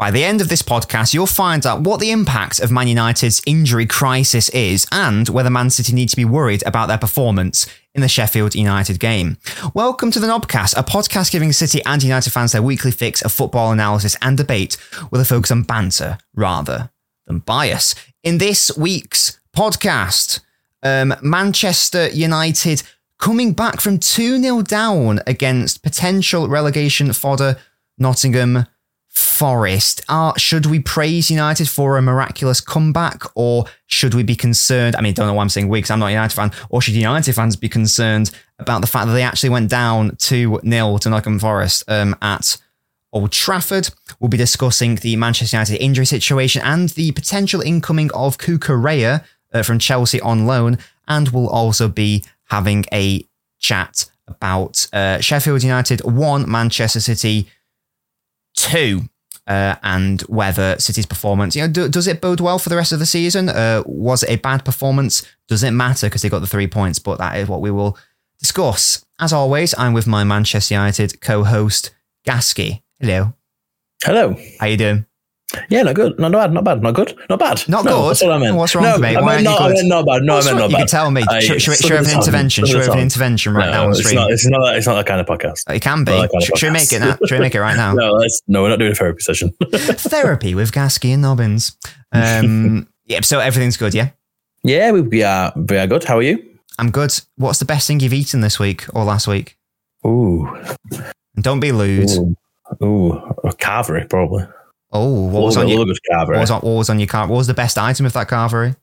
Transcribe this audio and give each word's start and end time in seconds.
By 0.00 0.10
the 0.10 0.24
end 0.24 0.40
of 0.40 0.48
this 0.48 0.62
podcast, 0.62 1.12
you'll 1.12 1.26
find 1.26 1.66
out 1.66 1.82
what 1.82 2.00
the 2.00 2.10
impact 2.10 2.58
of 2.58 2.70
Man 2.70 2.88
United's 2.88 3.42
injury 3.44 3.84
crisis 3.84 4.48
is 4.48 4.86
and 4.90 5.28
whether 5.28 5.50
Man 5.50 5.68
City 5.68 5.92
need 5.92 6.08
to 6.08 6.16
be 6.16 6.24
worried 6.24 6.62
about 6.64 6.86
their 6.86 6.96
performance 6.96 7.66
in 7.94 8.00
the 8.00 8.08
Sheffield 8.08 8.54
United 8.54 8.98
game. 8.98 9.36
Welcome 9.74 10.10
to 10.12 10.18
the 10.18 10.26
Knobcast, 10.26 10.72
a 10.74 10.82
podcast 10.82 11.30
giving 11.30 11.52
City 11.52 11.82
and 11.84 12.02
United 12.02 12.32
fans 12.32 12.52
their 12.52 12.62
weekly 12.62 12.92
fix 12.92 13.20
of 13.20 13.30
football 13.30 13.72
analysis 13.72 14.16
and 14.22 14.38
debate 14.38 14.78
with 15.10 15.20
a 15.20 15.24
focus 15.26 15.50
on 15.50 15.64
banter 15.64 16.16
rather 16.34 16.90
than 17.26 17.40
bias. 17.40 17.94
In 18.22 18.38
this 18.38 18.74
week's 18.78 19.38
podcast, 19.54 20.40
um, 20.82 21.14
Manchester 21.20 22.08
United 22.08 22.84
coming 23.18 23.52
back 23.52 23.82
from 23.82 23.98
2 23.98 24.40
0 24.40 24.62
down 24.62 25.20
against 25.26 25.82
potential 25.82 26.48
relegation 26.48 27.12
fodder 27.12 27.58
Nottingham 27.98 28.64
Forest. 29.10 30.02
Are, 30.08 30.38
should 30.38 30.66
we 30.66 30.78
praise 30.78 31.30
United 31.30 31.68
for 31.68 31.98
a 31.98 32.02
miraculous 32.02 32.60
comeback 32.60 33.24
or 33.34 33.64
should 33.86 34.14
we 34.14 34.22
be 34.22 34.36
concerned? 34.36 34.94
I 34.94 35.00
mean, 35.00 35.14
don't 35.14 35.26
know 35.26 35.34
why 35.34 35.42
I'm 35.42 35.48
saying 35.48 35.68
we 35.68 35.78
because 35.78 35.90
I'm 35.90 35.98
not 35.98 36.06
a 36.06 36.12
United 36.12 36.34
fan. 36.34 36.52
Or 36.68 36.80
should 36.80 36.94
United 36.94 37.34
fans 37.34 37.56
be 37.56 37.68
concerned 37.68 38.30
about 38.60 38.82
the 38.82 38.86
fact 38.86 39.06
that 39.06 39.12
they 39.12 39.22
actually 39.22 39.50
went 39.50 39.68
down 39.68 40.14
2 40.16 40.60
0 40.64 40.98
to 40.98 41.10
Nottingham 41.10 41.40
Forest 41.40 41.84
um, 41.88 42.16
at 42.22 42.56
Old 43.12 43.32
Trafford? 43.32 43.90
We'll 44.20 44.28
be 44.28 44.36
discussing 44.36 44.94
the 44.96 45.16
Manchester 45.16 45.56
United 45.56 45.82
injury 45.82 46.06
situation 46.06 46.62
and 46.62 46.90
the 46.90 47.10
potential 47.10 47.60
incoming 47.62 48.12
of 48.12 48.38
Cucurella 48.38 49.24
uh, 49.52 49.62
from 49.64 49.80
Chelsea 49.80 50.20
on 50.20 50.46
loan. 50.46 50.78
And 51.08 51.30
we'll 51.30 51.48
also 51.48 51.88
be 51.88 52.24
having 52.44 52.84
a 52.92 53.26
chat 53.58 54.08
about 54.28 54.86
uh, 54.92 55.18
Sheffield 55.20 55.64
United 55.64 56.04
1, 56.04 56.48
Manchester 56.48 57.00
City 57.00 57.48
two, 58.62 59.02
uh, 59.46 59.76
and 59.82 60.20
whether 60.22 60.78
City's 60.78 61.06
performance, 61.06 61.56
you 61.56 61.62
know, 61.62 61.68
do, 61.68 61.88
does 61.88 62.06
it 62.06 62.20
bode 62.20 62.40
well 62.40 62.58
for 62.58 62.68
the 62.68 62.76
rest 62.76 62.92
of 62.92 62.98
the 62.98 63.06
season? 63.06 63.48
Uh, 63.48 63.82
was 63.86 64.22
it 64.22 64.30
a 64.30 64.36
bad 64.36 64.64
performance? 64.64 65.26
Does 65.48 65.62
it 65.62 65.72
matter 65.72 66.06
because 66.06 66.22
they 66.22 66.28
got 66.28 66.40
the 66.40 66.46
three 66.46 66.68
points? 66.68 66.98
But 66.98 67.18
that 67.18 67.36
is 67.38 67.48
what 67.48 67.60
we 67.60 67.70
will 67.70 67.98
discuss. 68.38 69.04
As 69.18 69.32
always, 69.32 69.74
I'm 69.76 69.92
with 69.92 70.06
my 70.06 70.24
Manchester 70.24 70.74
United 70.74 71.20
co-host 71.20 71.94
Gasky. 72.26 72.82
Hello. 72.98 73.34
Hello. 74.04 74.34
How 74.58 74.66
are 74.66 74.68
you 74.68 74.76
doing? 74.76 75.06
Yeah, 75.68 75.82
not 75.82 75.94
good. 75.96 76.18
Not 76.18 76.30
bad. 76.32 76.52
Not 76.52 76.62
bad. 76.64 76.82
Not 76.82 76.94
good. 76.94 77.16
Not 77.28 77.38
bad. 77.40 77.68
Not 77.68 77.84
no, 77.84 78.02
good. 78.02 78.10
That's 78.10 78.22
what 78.22 78.32
I 78.32 78.38
meant. 78.38 78.56
What's 78.56 78.74
wrong, 78.74 78.84
no, 78.84 78.98
mate? 78.98 79.16
I 79.16 79.20
Why 79.20 79.36
meant 79.42 79.48
aren't 79.48 79.58
you 79.58 79.58
good? 79.58 79.70
I 79.72 79.74
meant 79.74 79.88
not 79.88 80.06
bad. 80.06 80.22
No, 80.22 80.34
What's 80.34 80.46
I 80.46 80.50
meant 80.50 80.60
not 80.60 80.70
You 80.70 80.76
bad. 80.76 80.80
can 80.82 80.86
tell 80.86 81.10
me. 81.10 81.24
I- 81.28 81.40
should, 81.40 81.60
should, 81.62 81.70
we- 81.70 81.74
slip 81.76 81.88
should 81.88 81.90
we 81.90 81.98
of 81.98 82.06
have 82.06 82.14
an 82.14 82.20
intervention? 82.20 82.66
Should 82.66 82.76
we 82.78 82.84
have 82.84 82.94
an 82.94 82.98
intervention 83.00 83.54
right 83.54 83.70
now 83.70 83.84
on 83.84 83.90
No, 83.90 83.94
the 83.94 84.00
it's 84.00 84.12
not. 84.12 84.30
It's 84.30 84.46
not. 84.46 84.76
It's 84.76 84.86
not 84.86 84.94
that 84.94 85.06
kind 85.06 85.20
of 85.20 85.26
podcast. 85.26 85.74
It 85.74 85.80
can 85.82 86.04
be. 86.04 86.12
Kind 86.12 86.30
of 86.32 86.42
Should, 86.44 86.58
should 86.58 86.66
we 86.68 86.72
make 86.72 86.92
it 86.92 87.00
now? 87.00 87.16
Should 87.26 87.32
we 87.32 87.40
make 87.40 87.54
it 87.54 87.60
right 87.60 87.76
now? 87.76 87.94
No, 88.00 88.24
no, 88.48 88.62
we're 88.62 88.68
not 88.68 88.78
doing 88.78 88.92
a 88.92 88.94
therapy 88.94 89.20
session. 89.22 89.50
Therapy 89.72 90.54
with 90.54 90.72
Gasky 90.72 91.12
and 91.12 91.22
Nobbins. 91.22 91.76
Um, 92.12 92.88
yeah, 93.06 93.20
so 93.22 93.40
everything's 93.40 93.76
good, 93.76 93.92
yeah? 93.94 94.10
yeah, 94.62 94.90
we, 94.92 95.00
we 95.02 95.22
are. 95.22 95.52
We 95.56 95.76
are 95.78 95.86
good. 95.86 96.04
How 96.04 96.18
are 96.18 96.22
you? 96.22 96.42
I'm 96.78 96.90
good. 96.90 97.12
What's 97.36 97.58
the 97.58 97.64
best 97.64 97.86
thing 97.88 98.00
you've 98.00 98.12
eaten 98.14 98.40
this 98.40 98.58
week 98.58 98.86
or 98.94 99.04
last 99.04 99.26
week? 99.26 99.56
Ooh, 100.06 100.48
don't 101.40 101.60
be 101.60 101.72
lewd. 101.72 102.08
ooh, 102.10 102.36
ooh, 102.82 103.12
a 103.44 103.52
carvery 103.52 104.08
probably. 104.08 104.46
Oh, 104.92 105.26
what 105.28 105.42
was 105.42 105.56
on 105.56 105.68
your 105.68 105.78
love 105.78 105.88
a 105.88 105.92
good 105.92 105.98
what 106.08 106.28
carvery. 106.28 106.40
was 106.40 106.50
on, 106.50 106.60
what 106.62 106.74
was 106.76 106.90
on 106.90 106.98
your 106.98 107.06
car? 107.06 107.26
What 107.28 107.36
was 107.36 107.46
the 107.46 107.54
best 107.54 107.78
item 107.78 108.06
of 108.06 108.12
that 108.14 108.28
carvery? 108.28 108.76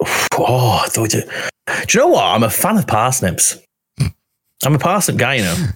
Oh, 0.40 0.80
I 0.84 0.88
thought 0.88 1.14
it- 1.14 1.28
do 1.88 1.98
you 1.98 2.04
know 2.04 2.08
what? 2.12 2.24
I'm 2.24 2.42
a 2.44 2.50
fan 2.50 2.78
of 2.78 2.86
parsnips. 2.86 3.58
I'm 4.64 4.74
a 4.74 4.78
parsnip 4.78 5.16
guy, 5.16 5.34
you 5.34 5.42
know. 5.42 5.66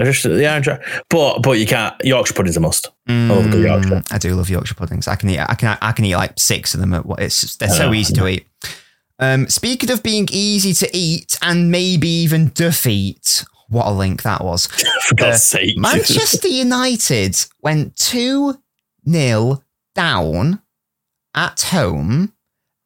I 0.00 0.04
just 0.04 0.24
yeah, 0.24 0.54
I'm 0.54 0.62
but 1.10 1.40
but 1.42 1.52
you 1.58 1.66
can't. 1.66 1.94
Yorkshire 2.04 2.34
pudding's 2.34 2.56
a 2.56 2.60
must. 2.60 2.90
love 3.08 3.50
good 3.50 3.62
Yorkshire. 3.64 3.88
Mm, 3.90 4.12
I 4.12 4.18
do 4.18 4.34
love 4.34 4.48
Yorkshire 4.48 4.74
puddings. 4.74 5.06
I 5.08 5.16
can 5.16 5.28
eat. 5.30 5.38
I 5.40 5.54
can. 5.54 5.76
I 5.82 5.92
can 5.92 6.04
eat 6.04 6.16
like 6.16 6.38
six 6.38 6.72
of 6.74 6.80
them. 6.80 6.94
At 6.94 7.04
what? 7.04 7.20
It's 7.20 7.56
they're 7.56 7.68
so 7.68 7.88
know. 7.88 7.94
easy 7.94 8.14
to 8.14 8.26
eat. 8.26 8.46
Um, 9.18 9.48
speaking 9.48 9.90
of 9.90 10.02
being 10.02 10.28
easy 10.32 10.72
to 10.74 10.96
eat 10.96 11.38
and 11.42 11.70
maybe 11.70 12.08
even 12.08 12.52
defeat, 12.54 13.44
what 13.72 13.86
a 13.86 13.90
link 13.90 14.22
that 14.22 14.44
was. 14.44 14.66
For 15.08 15.14
God's 15.14 15.42
sake, 15.42 15.76
Manchester 15.78 16.48
United 16.48 17.36
went 17.62 17.96
2 17.96 18.56
0 19.08 19.64
down 19.94 20.62
at 21.34 21.60
home 21.62 22.34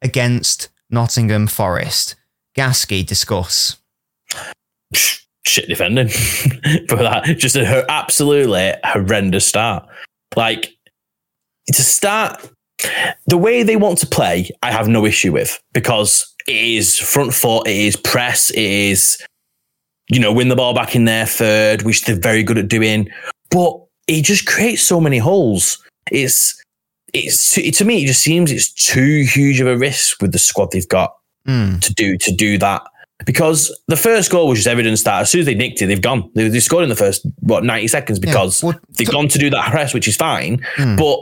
against 0.01 0.69
Nottingham 0.89 1.47
Forest. 1.47 2.15
Gasky, 2.57 3.05
discuss. 3.05 3.77
shit 5.45 5.67
defending 5.67 6.07
for 6.89 6.95
that. 6.95 7.35
Just 7.37 7.55
a 7.55 7.65
her 7.65 7.85
absolutely 7.89 8.73
horrendous 8.83 9.45
start. 9.45 9.87
Like 10.35 10.75
to 11.73 11.83
start 11.83 12.49
the 13.27 13.37
way 13.37 13.63
they 13.63 13.75
want 13.75 13.99
to 13.99 14.07
play, 14.07 14.49
I 14.63 14.71
have 14.71 14.87
no 14.87 15.05
issue 15.05 15.31
with 15.31 15.61
because 15.73 16.33
it 16.47 16.55
is 16.55 16.97
front 16.97 17.33
foot, 17.33 17.67
it 17.67 17.75
is 17.75 17.95
press, 17.95 18.49
it 18.51 18.59
is 18.59 19.17
you 20.09 20.19
know 20.19 20.31
win 20.31 20.49
the 20.49 20.55
ball 20.55 20.73
back 20.73 20.95
in 20.95 21.05
their 21.05 21.25
third, 21.25 21.81
which 21.83 22.05
they're 22.05 22.19
very 22.19 22.43
good 22.43 22.57
at 22.57 22.67
doing. 22.67 23.09
But 23.49 23.79
it 24.07 24.23
just 24.23 24.45
creates 24.45 24.81
so 24.81 24.99
many 25.01 25.17
holes. 25.17 25.83
It's 26.11 26.61
it's 27.13 27.55
to 27.77 27.85
me 27.85 28.03
it 28.03 28.07
just 28.07 28.21
seems 28.21 28.51
it's 28.51 28.71
too 28.71 29.23
huge 29.23 29.59
of 29.59 29.67
a 29.67 29.77
risk 29.77 30.21
with 30.21 30.31
the 30.33 30.39
squad 30.39 30.71
they've 30.71 30.87
got 30.87 31.13
Mm, 31.47 31.79
to 31.79 31.93
do 31.93 32.17
to 32.17 32.31
do 32.33 32.57
that 32.57 32.81
because 33.25 33.73
the 33.87 33.95
first 33.95 34.29
goal 34.29 34.49
was 34.49 34.59
just 34.59 34.67
evidence 34.67 35.03
that 35.03 35.21
as 35.21 35.31
soon 35.31 35.39
as 35.39 35.45
they 35.45 35.55
nicked 35.55 35.81
it, 35.81 35.87
they've 35.87 36.01
gone. 36.01 36.29
They, 36.35 36.49
they 36.49 36.59
scored 36.59 36.83
in 36.83 36.89
the 36.89 36.95
first 36.95 37.25
what 37.39 37.63
ninety 37.63 37.87
seconds 37.87 38.19
because 38.19 38.61
well, 38.61 38.77
they've 38.97 39.07
t- 39.07 39.13
gone 39.13 39.29
to 39.29 39.37
do 39.39 39.49
that 39.51 39.71
press, 39.71 39.93
which 39.93 40.09
is 40.09 40.17
fine. 40.17 40.61
Hmm. 40.75 40.97
But 40.97 41.19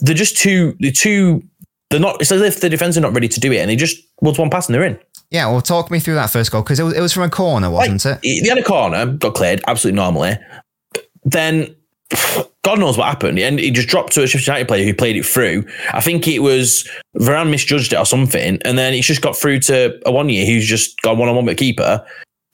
they're 0.00 0.16
just 0.16 0.36
too. 0.36 0.76
They're 0.80 0.90
too. 0.90 1.42
They're 1.90 2.00
not. 2.00 2.20
It's 2.20 2.32
as 2.32 2.42
if 2.42 2.60
the 2.60 2.68
defense 2.68 2.96
are 2.96 3.00
not 3.00 3.14
ready 3.14 3.28
to 3.28 3.38
do 3.38 3.52
it, 3.52 3.58
and 3.58 3.70
they 3.70 3.76
just 3.76 3.96
once 4.20 4.38
one 4.38 4.50
pass 4.50 4.66
and 4.66 4.74
they're 4.74 4.82
in. 4.82 4.98
Yeah, 5.30 5.46
well, 5.46 5.60
talk 5.60 5.90
me 5.90 6.00
through 6.00 6.14
that 6.14 6.30
first 6.30 6.50
goal 6.50 6.62
because 6.62 6.80
it 6.80 6.82
was, 6.82 6.94
it 6.94 7.00
was 7.00 7.12
from 7.12 7.22
a 7.22 7.30
corner, 7.30 7.70
wasn't 7.70 8.04
it? 8.04 8.18
They 8.42 8.48
had 8.48 8.58
a 8.58 8.64
corner, 8.64 9.06
got 9.06 9.34
cleared 9.34 9.60
absolutely 9.68 9.96
normally. 9.96 10.36
Then 11.24 11.74
God 12.62 12.80
knows 12.80 12.98
what 12.98 13.06
happened, 13.06 13.38
and 13.38 13.60
he 13.60 13.70
just 13.70 13.88
dropped 13.88 14.12
to 14.14 14.24
a 14.24 14.26
Sheffield 14.26 14.48
United 14.48 14.68
player 14.68 14.84
who 14.84 14.92
played 14.92 15.16
it 15.16 15.24
through. 15.24 15.64
I 15.92 16.00
think 16.00 16.26
it 16.26 16.40
was 16.40 16.88
Varane 17.16 17.50
misjudged 17.50 17.92
it 17.92 17.96
or 17.96 18.06
something, 18.06 18.58
and 18.64 18.76
then 18.76 18.92
it's 18.92 19.06
just 19.06 19.22
got 19.22 19.36
through 19.36 19.60
to 19.60 19.98
Awoniyi 20.04 20.46
who's 20.46 20.66
just 20.66 21.00
got 21.02 21.16
one 21.16 21.28
on 21.28 21.36
one 21.36 21.46
with 21.46 21.56
the 21.56 21.64
keeper. 21.64 22.04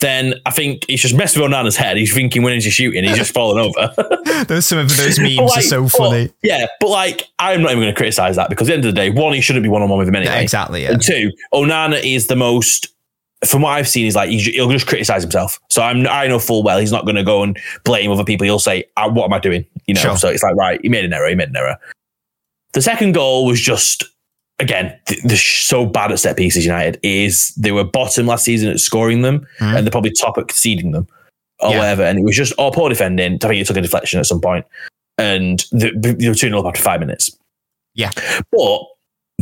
Then 0.00 0.34
I 0.44 0.50
think 0.50 0.84
he's 0.88 1.00
just 1.00 1.14
messed 1.14 1.38
with 1.38 1.50
Onana's 1.50 1.76
head. 1.76 1.96
He's 1.96 2.12
thinking 2.12 2.42
when 2.42 2.52
is 2.52 2.64
he 2.64 2.70
shooting? 2.70 3.02
He's 3.04 3.16
just 3.16 3.32
fallen 3.32 3.58
over. 3.58 3.94
Those 4.44 4.66
some 4.66 4.78
of 4.78 4.94
those 4.94 5.18
memes 5.18 5.36
But, 5.36 5.42
are 5.42 5.46
like, 5.46 5.62
so 5.64 5.82
but- 5.84 5.88
funny. 5.92 6.32
yeah, 6.42 6.66
but 6.80 6.88
like 6.90 7.22
I'm 7.38 7.62
not 7.62 7.70
even 7.70 7.82
going 7.84 7.94
to 7.94 7.96
criticize 7.96 8.36
that 8.36 8.50
because 8.50 8.68
at 8.68 8.72
the 8.72 8.74
end 8.76 8.84
of 8.84 8.94
the 8.94 9.00
day, 9.00 9.08
one, 9.10 9.32
he 9.32 9.40
shouldn't 9.40 9.62
be 9.62 9.70
one 9.70 9.80
on 9.80 9.88
one 9.88 9.98
with 9.98 10.06
him 10.08 10.14
anyway. 10.16 10.42
Exactly. 10.42 10.82
Yeah. 10.82 10.92
And 10.92 11.02
two, 11.02 11.32
Onana 11.54 11.98
is 12.04 12.26
the 12.26 12.36
most, 12.36 12.88
from 13.46 13.62
what 13.62 13.70
I've 13.70 13.88
seen, 13.88 14.04
he's 14.04 14.14
like 14.16 14.28
he'll 14.28 14.68
just 14.68 14.86
criticize 14.86 15.22
himself. 15.22 15.58
So 15.70 15.80
I'm, 15.80 16.06
I 16.06 16.26
know 16.26 16.38
full 16.40 16.62
well 16.62 16.78
he's 16.78 16.92
not 16.92 17.06
going 17.06 17.16
to 17.16 17.24
go 17.24 17.42
and 17.42 17.58
blame 17.84 18.10
other 18.12 18.24
people. 18.24 18.44
He'll 18.44 18.58
say, 18.58 18.84
"Ah, 18.98 19.08
"What 19.08 19.24
am 19.24 19.32
I 19.32 19.38
doing?" 19.38 19.64
You 19.86 19.94
know. 19.94 20.00
Sure. 20.02 20.16
So 20.18 20.28
it's 20.28 20.42
like, 20.42 20.56
right, 20.56 20.78
he 20.82 20.90
made 20.90 21.06
an 21.06 21.14
error. 21.14 21.28
He 21.30 21.34
made 21.34 21.48
an 21.48 21.56
error. 21.56 21.78
The 22.74 22.82
second 22.82 23.12
goal 23.12 23.46
was 23.46 23.60
just. 23.62 24.04
Again, 24.58 24.98
they're 25.24 25.36
so 25.36 25.84
bad 25.84 26.12
at 26.12 26.18
set 26.18 26.36
pieces. 26.36 26.64
United 26.64 26.98
is 27.02 27.54
they 27.56 27.72
were 27.72 27.84
bottom 27.84 28.26
last 28.26 28.44
season 28.44 28.70
at 28.70 28.80
scoring 28.80 29.22
them, 29.22 29.46
Mhm. 29.60 29.76
and 29.76 29.86
they're 29.86 29.90
probably 29.90 30.12
top 30.12 30.38
at 30.38 30.48
conceding 30.48 30.92
them, 30.92 31.06
or 31.60 31.70
Yeah. 31.72 31.78
whatever. 31.78 32.02
And 32.04 32.18
it 32.18 32.24
was 32.24 32.36
just 32.36 32.52
all 32.54 32.70
poor 32.70 32.88
defending. 32.88 33.34
I 33.34 33.38
think 33.48 33.60
it 33.60 33.66
took 33.66 33.76
a 33.76 33.82
deflection 33.82 34.18
at 34.18 34.24
some 34.26 34.40
point, 34.40 34.64
and 35.18 35.62
they, 35.72 35.90
they 35.94 36.28
were 36.28 36.34
two 36.34 36.48
0 36.48 36.60
up 36.60 36.66
after 36.66 36.82
five 36.82 37.00
minutes. 37.00 37.36
Yeah. 37.94 38.10
but 38.52 38.80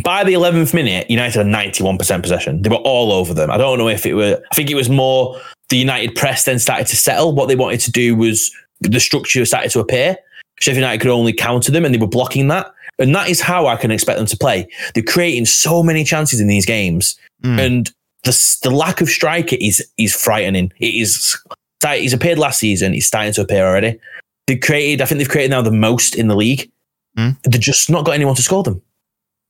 by 0.02 0.24
the 0.24 0.32
11th 0.34 0.74
minute, 0.74 1.08
United 1.08 1.36
had 1.38 1.46
91% 1.46 2.22
possession. 2.22 2.62
They 2.62 2.68
were 2.68 2.76
all 2.76 3.12
over 3.12 3.32
them. 3.34 3.50
I 3.50 3.56
don't 3.56 3.78
know 3.78 3.88
if 3.88 4.04
it 4.06 4.14
were, 4.14 4.40
I 4.50 4.54
think 4.54 4.68
it 4.70 4.74
was 4.74 4.88
more 4.88 5.40
the 5.68 5.76
United 5.76 6.14
press 6.16 6.44
then 6.44 6.58
started 6.58 6.86
to 6.88 6.96
settle. 6.96 7.32
What 7.32 7.46
they 7.48 7.54
wanted 7.56 7.80
to 7.80 7.92
do 7.92 8.14
was 8.16 8.50
the 8.80 8.98
structure 9.00 9.44
started 9.46 9.70
to 9.70 9.80
appear. 9.80 10.16
Sheffield 10.60 10.78
United 10.82 11.00
could 11.00 11.10
only 11.10 11.32
counter 11.32 11.70
them 11.72 11.84
and 11.84 11.94
they 11.94 11.98
were 11.98 12.06
blocking 12.08 12.48
that. 12.48 12.66
And 12.98 13.14
that 13.14 13.28
is 13.28 13.40
how 13.40 13.66
I 13.66 13.76
can 13.76 13.90
expect 13.90 14.18
them 14.18 14.26
to 14.26 14.36
play. 14.36 14.68
They're 14.94 15.02
creating 15.02 15.46
so 15.46 15.82
many 15.82 16.04
chances 16.04 16.40
in 16.40 16.46
these 16.46 16.66
games. 16.66 17.18
Mm. 17.42 17.66
And 17.66 17.92
the, 18.22 18.58
the 18.62 18.70
lack 18.70 19.00
of 19.00 19.08
striker 19.08 19.56
is, 19.60 19.86
is 19.98 20.14
frightening. 20.14 20.72
It 20.78 20.94
is, 20.94 21.38
he's 21.86 22.12
appeared 22.12 22.38
last 22.38 22.60
season. 22.60 22.92
He's 22.92 23.06
starting 23.06 23.32
to 23.34 23.42
appear 23.42 23.66
already. 23.66 23.98
They 24.46 24.56
created, 24.56 25.02
I 25.02 25.06
think 25.06 25.18
they've 25.18 25.28
created 25.28 25.50
now 25.50 25.62
the 25.62 25.70
most 25.70 26.14
in 26.14 26.28
the 26.28 26.36
league. 26.36 26.70
Mm. 27.18 27.40
They've 27.42 27.60
just 27.60 27.90
not 27.90 28.04
got 28.04 28.12
anyone 28.12 28.34
to 28.34 28.42
score 28.42 28.62
them. 28.62 28.82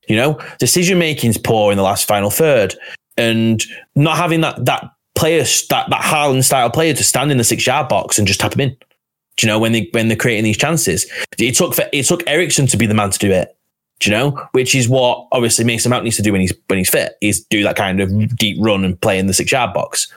You 0.07 0.15
know, 0.15 0.39
decision 0.59 0.99
making's 0.99 1.37
poor 1.37 1.71
in 1.71 1.77
the 1.77 1.83
last 1.83 2.07
final 2.07 2.29
third, 2.29 2.75
and 3.17 3.63
not 3.95 4.17
having 4.17 4.41
that 4.41 4.63
that 4.65 4.91
player 5.15 5.39
that 5.41 5.89
that 5.89 6.01
Haaland 6.01 6.43
style 6.43 6.69
player 6.69 6.93
to 6.93 7.03
stand 7.03 7.31
in 7.31 7.39
the 7.39 7.43
six 7.43 7.65
yard 7.65 7.89
box 7.89 8.19
and 8.19 8.27
just 8.27 8.39
tap 8.39 8.53
him 8.53 8.61
in. 8.61 8.77
Do 9.37 9.45
you 9.45 9.51
know 9.51 9.59
when 9.59 9.71
they 9.71 9.89
when 9.91 10.07
they're 10.07 10.17
creating 10.17 10.43
these 10.43 10.57
chances? 10.57 11.09
It 11.37 11.55
took 11.55 11.73
for, 11.73 11.85
it 11.91 12.03
took 12.03 12.23
Eriksen 12.27 12.67
to 12.67 12.77
be 12.77 12.85
the 12.85 12.93
man 12.93 13.09
to 13.09 13.19
do 13.19 13.31
it. 13.31 13.57
Do 13.99 14.09
you 14.09 14.15
know? 14.15 14.47
Which 14.51 14.75
is 14.75 14.89
what 14.89 15.27
obviously 15.31 15.65
Mason 15.65 15.89
Mount 15.89 16.03
needs 16.03 16.17
to 16.17 16.21
do 16.21 16.31
when 16.31 16.41
he's 16.41 16.53
when 16.67 16.77
he's 16.77 16.89
fit. 16.89 17.17
Is 17.21 17.45
do 17.49 17.63
that 17.63 17.75
kind 17.75 17.99
of 17.99 18.35
deep 18.37 18.57
run 18.59 18.85
and 18.85 18.99
play 18.99 19.19
in 19.19 19.27
the 19.27 19.33
six 19.33 19.51
yard 19.51 19.73
box. 19.73 20.11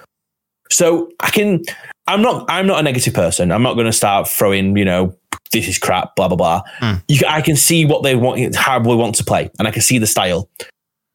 So 0.70 1.10
I 1.20 1.30
can. 1.30 1.62
I'm 2.06 2.22
not. 2.22 2.46
I'm 2.48 2.66
not 2.66 2.80
a 2.80 2.82
negative 2.82 3.14
person. 3.14 3.52
I'm 3.52 3.62
not 3.62 3.74
going 3.74 3.86
to 3.86 3.92
start 3.92 4.28
throwing 4.28 4.76
you 4.76 4.84
know 4.84 5.16
this 5.52 5.68
is 5.68 5.78
crap, 5.78 6.14
blah 6.16 6.28
blah 6.28 6.36
blah. 6.36 6.62
Mm. 6.80 7.02
You, 7.08 7.20
I 7.28 7.40
can 7.40 7.56
see 7.56 7.84
what 7.84 8.02
they 8.02 8.14
want, 8.14 8.54
how 8.54 8.78
they 8.78 8.94
want 8.94 9.14
to 9.16 9.24
play, 9.24 9.50
and 9.58 9.66
I 9.66 9.70
can 9.70 9.82
see 9.82 9.98
the 9.98 10.06
style. 10.06 10.48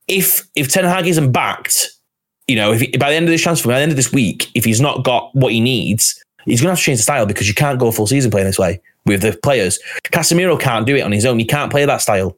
If 0.07 0.47
if 0.55 0.69
Ten 0.69 0.85
Hag 0.85 1.07
isn't 1.07 1.31
backed, 1.31 1.89
you 2.47 2.55
know, 2.55 2.73
if 2.73 2.81
he, 2.81 2.97
by 2.97 3.09
the 3.09 3.15
end 3.15 3.25
of 3.25 3.31
this 3.31 3.41
transfer, 3.41 3.69
by 3.69 3.75
the 3.75 3.81
end 3.81 3.91
of 3.91 3.95
this 3.95 4.11
week, 4.11 4.49
if 4.55 4.65
he's 4.65 4.81
not 4.81 5.03
got 5.03 5.33
what 5.35 5.53
he 5.53 5.61
needs, 5.61 6.21
he's 6.45 6.61
going 6.61 6.67
to 6.67 6.71
have 6.71 6.79
to 6.79 6.83
change 6.83 6.99
the 6.99 7.03
style 7.03 7.25
because 7.25 7.47
you 7.47 7.53
can't 7.53 7.79
go 7.79 7.87
a 7.87 7.91
full 7.91 8.07
season 8.07 8.31
playing 8.31 8.47
this 8.47 8.59
way 8.59 8.81
with 9.05 9.21
the 9.21 9.37
players. 9.43 9.79
Casemiro 10.05 10.59
can't 10.59 10.85
do 10.85 10.95
it 10.95 11.01
on 11.01 11.11
his 11.11 11.25
own. 11.25 11.39
He 11.39 11.45
can't 11.45 11.71
play 11.71 11.85
that 11.85 12.01
style. 12.01 12.37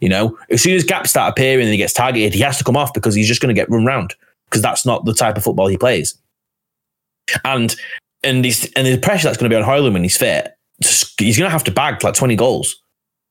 You 0.00 0.08
know, 0.10 0.38
as 0.50 0.62
soon 0.62 0.74
as 0.74 0.84
gaps 0.84 1.10
start 1.10 1.30
appearing 1.30 1.64
and 1.64 1.72
he 1.72 1.78
gets 1.78 1.94
targeted, 1.94 2.34
he 2.34 2.40
has 2.40 2.58
to 2.58 2.64
come 2.64 2.76
off 2.76 2.92
because 2.92 3.14
he's 3.14 3.28
just 3.28 3.40
going 3.40 3.54
to 3.54 3.58
get 3.58 3.70
run 3.70 3.86
round 3.86 4.14
because 4.44 4.60
that's 4.60 4.84
not 4.84 5.04
the 5.06 5.14
type 5.14 5.36
of 5.36 5.42
football 5.44 5.68
he 5.68 5.78
plays. 5.78 6.16
And 7.44 7.74
and 8.22 8.44
he's, 8.44 8.70
and 8.72 8.86
the 8.86 8.98
pressure 8.98 9.28
that's 9.28 9.38
going 9.38 9.50
to 9.50 9.56
be 9.56 9.60
on 9.60 9.68
Højlund 9.68 9.92
when 9.92 10.02
he's 10.02 10.16
fit, 10.16 10.56
he's 11.18 11.38
going 11.38 11.48
to 11.48 11.52
have 11.52 11.64
to 11.64 11.70
bag 11.70 12.02
like 12.04 12.14
twenty 12.14 12.36
goals 12.36 12.76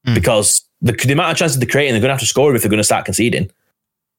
Mm. 0.05 0.13
because 0.13 0.63
the, 0.81 0.91
the 0.91 1.13
amount 1.13 1.31
of 1.31 1.37
chances 1.37 1.57
they're 1.57 1.67
creating, 1.67 1.93
they're 1.93 1.99
going 1.99 2.09
to 2.09 2.13
have 2.13 2.19
to 2.19 2.27
score 2.27 2.53
if 2.53 2.61
they're 2.61 2.69
going 2.69 2.77
to 2.77 2.83
start 2.83 3.05
conceding. 3.05 3.49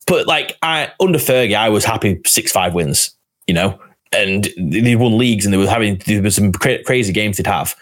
But 0.08 0.26
like 0.26 0.56
I 0.62 0.90
under 0.98 1.18
Fergie, 1.18 1.56
I 1.56 1.68
was 1.68 1.84
happy 1.84 2.20
six 2.26 2.50
five 2.50 2.74
wins, 2.74 3.12
you 3.46 3.54
know, 3.54 3.78
and 4.12 4.48
they 4.56 4.96
won 4.96 5.18
leagues 5.18 5.44
and 5.44 5.52
they 5.52 5.58
were 5.58 5.68
having 5.68 6.00
there 6.06 6.22
was 6.22 6.34
some 6.36 6.52
cra- 6.52 6.82
crazy 6.84 7.12
games 7.12 7.36
they'd 7.36 7.46
have. 7.46 7.74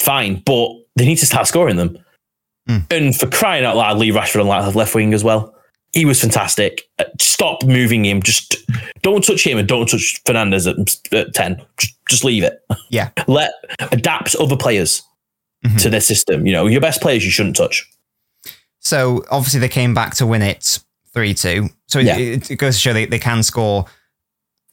Fine, 0.00 0.42
but 0.46 0.70
they 0.96 1.04
need 1.06 1.16
to 1.18 1.26
start 1.26 1.46
scoring 1.46 1.76
them. 1.76 1.98
Mm. 2.68 2.92
And 2.92 3.16
for 3.16 3.26
crying 3.28 3.64
out 3.64 3.76
loud, 3.76 3.98
Lee 3.98 4.10
Rashford 4.10 4.40
on 4.40 4.46
left 4.48 4.76
left 4.76 4.94
wing 4.94 5.14
as 5.14 5.24
well. 5.24 5.54
He 5.92 6.04
was 6.04 6.20
fantastic. 6.20 6.82
Uh, 6.98 7.04
Stop 7.18 7.64
moving 7.64 8.04
him. 8.04 8.22
Just 8.22 8.56
don't 9.02 9.24
touch 9.24 9.46
him 9.46 9.56
and 9.58 9.66
don't 9.66 9.88
touch 9.88 10.20
Fernandes 10.24 10.68
at, 10.70 11.12
at 11.18 11.34
ten. 11.34 11.64
Just, 11.78 11.94
just 12.08 12.24
leave 12.24 12.44
it. 12.44 12.60
Yeah. 12.90 13.10
Let 13.26 13.52
adapt 13.92 14.34
other 14.36 14.56
players 14.56 15.02
Mhm. 15.64 15.80
to 15.82 15.90
their 15.90 16.00
system. 16.00 16.46
You 16.46 16.52
know, 16.52 16.66
your 16.66 16.80
best 16.80 17.00
players 17.00 17.24
you 17.24 17.30
shouldn't 17.32 17.56
touch. 17.56 17.88
So 18.80 19.24
obviously 19.30 19.60
they 19.60 19.68
came 19.68 19.92
back 19.94 20.14
to 20.16 20.26
win 20.26 20.42
it 20.42 20.78
three 21.12 21.34
two. 21.34 21.68
So 21.88 21.98
Yeah. 21.98 22.16
it, 22.16 22.50
it 22.50 22.56
goes 22.56 22.74
to 22.74 22.80
show 22.80 22.92
they, 22.92 23.06
they 23.06 23.18
can 23.18 23.42
score. 23.42 23.86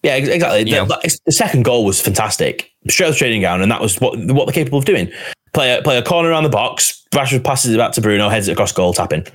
Yeah, 0.03 0.15
exactly. 0.15 0.63
The, 0.85 1.19
the- 1.25 1.31
second 1.31 1.63
goal 1.63 1.83
was 1.85 1.99
fantastic. 2.01 2.71
Straight 2.89 3.09
off 3.09 3.17
training 3.17 3.41
ground, 3.41 3.61
and 3.63 3.71
that 3.71 3.81
was 3.81 3.99
what 3.99 4.17
what 4.25 4.45
they're 4.45 4.53
capable 4.53 4.77
of 4.79 4.85
doing. 4.85 5.11
Play 5.53 5.75
a, 5.77 5.81
play 5.81 5.97
a 5.97 6.03
corner 6.03 6.29
around 6.29 6.43
the 6.43 6.49
box. 6.49 7.03
Rashford 7.13 7.43
passes 7.43 7.73
it 7.73 7.77
back 7.77 7.93
to 7.93 8.01
Bruno, 8.01 8.29
heads 8.29 8.47
it 8.47 8.51
across 8.53 8.71
goal, 8.71 8.93
tapping. 8.93 9.25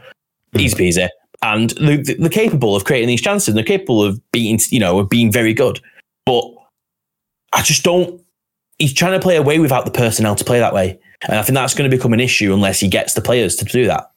Hmm. 0.53 0.61
Easy 0.61 0.77
peasy. 0.77 1.09
And 1.43 1.71
they- 1.71 1.97
they're 2.15 2.29
capable 2.29 2.77
of 2.77 2.85
creating 2.85 3.09
these 3.09 3.23
chances. 3.23 3.55
They're 3.55 3.65
capable 3.65 4.03
of 4.05 4.21
being, 4.31 4.61
you 4.71 4.79
know, 4.79 4.99
of 4.99 5.09
being 5.09 5.33
very 5.33 5.55
good. 5.55 5.81
But 6.27 6.45
I 7.53 7.63
just 7.63 7.83
don't. 7.83 8.21
He's 8.79 8.93
trying 8.95 9.13
to 9.13 9.21
play 9.21 9.37
away 9.37 9.59
without 9.59 9.85
the 9.85 9.91
personnel 9.91 10.35
to 10.37 10.45
play 10.45 10.59
that 10.61 10.73
way, 10.75 10.99
and 11.29 11.39
I 11.39 11.43
think 11.43 11.55
that's 11.55 11.75
going 11.75 11.91
to 11.91 11.95
become 11.97 12.13
an 12.13 12.21
issue 12.21 12.53
unless 12.55 12.79
he 12.81 12.89
gets 12.89 13.15
the 13.15 13.21
players 13.21 13.57
to 13.57 13.65
do 13.65 13.87
that. 13.87 14.10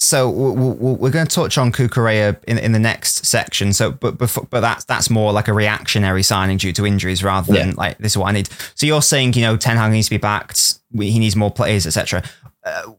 So 0.00 0.30
we- 0.30 0.52
we- 0.52 0.92
we're 0.94 1.10
going 1.10 1.26
to 1.26 1.34
touch 1.34 1.58
on 1.58 1.72
Cucurella 1.72 2.36
in, 2.46 2.56
in 2.56 2.70
the 2.70 2.78
next 2.78 3.26
section. 3.26 3.72
So, 3.72 3.90
but 3.90 4.16
before, 4.16 4.46
but 4.48 4.60
that's 4.60 4.84
that's 4.84 5.10
more 5.10 5.32
like 5.32 5.48
a 5.48 5.52
reactionary 5.52 6.22
signing 6.22 6.56
due 6.56 6.72
to 6.74 6.86
injuries 6.86 7.24
rather 7.24 7.52
than 7.52 7.68
Yeah. 7.70 7.74
like 7.76 7.98
this 7.98 8.12
is 8.12 8.16
what 8.18 8.28
I 8.28 8.32
need. 8.32 8.48
So 8.76 8.86
you're 8.86 9.02
saying 9.02 9.34
you 9.34 9.42
know 9.42 9.56
Ten 9.56 9.76
Hag 9.76 9.90
needs 9.90 10.06
to 10.06 10.10
be 10.10 10.16
backed. 10.18 10.74
He 10.96 11.18
needs 11.18 11.34
more 11.34 11.50
players, 11.50 11.84
etc. 11.84 12.22
Uh, 12.64 12.92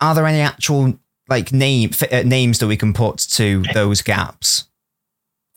are 0.00 0.14
there 0.14 0.26
any 0.26 0.40
actual 0.40 0.98
like 1.28 1.52
name 1.52 1.90
f- 1.92 2.10
uh, 2.12 2.22
names 2.26 2.58
that 2.60 2.68
we 2.68 2.76
can 2.78 2.94
put 2.94 3.18
to 3.18 3.62
those 3.74 4.00
gaps? 4.00 4.64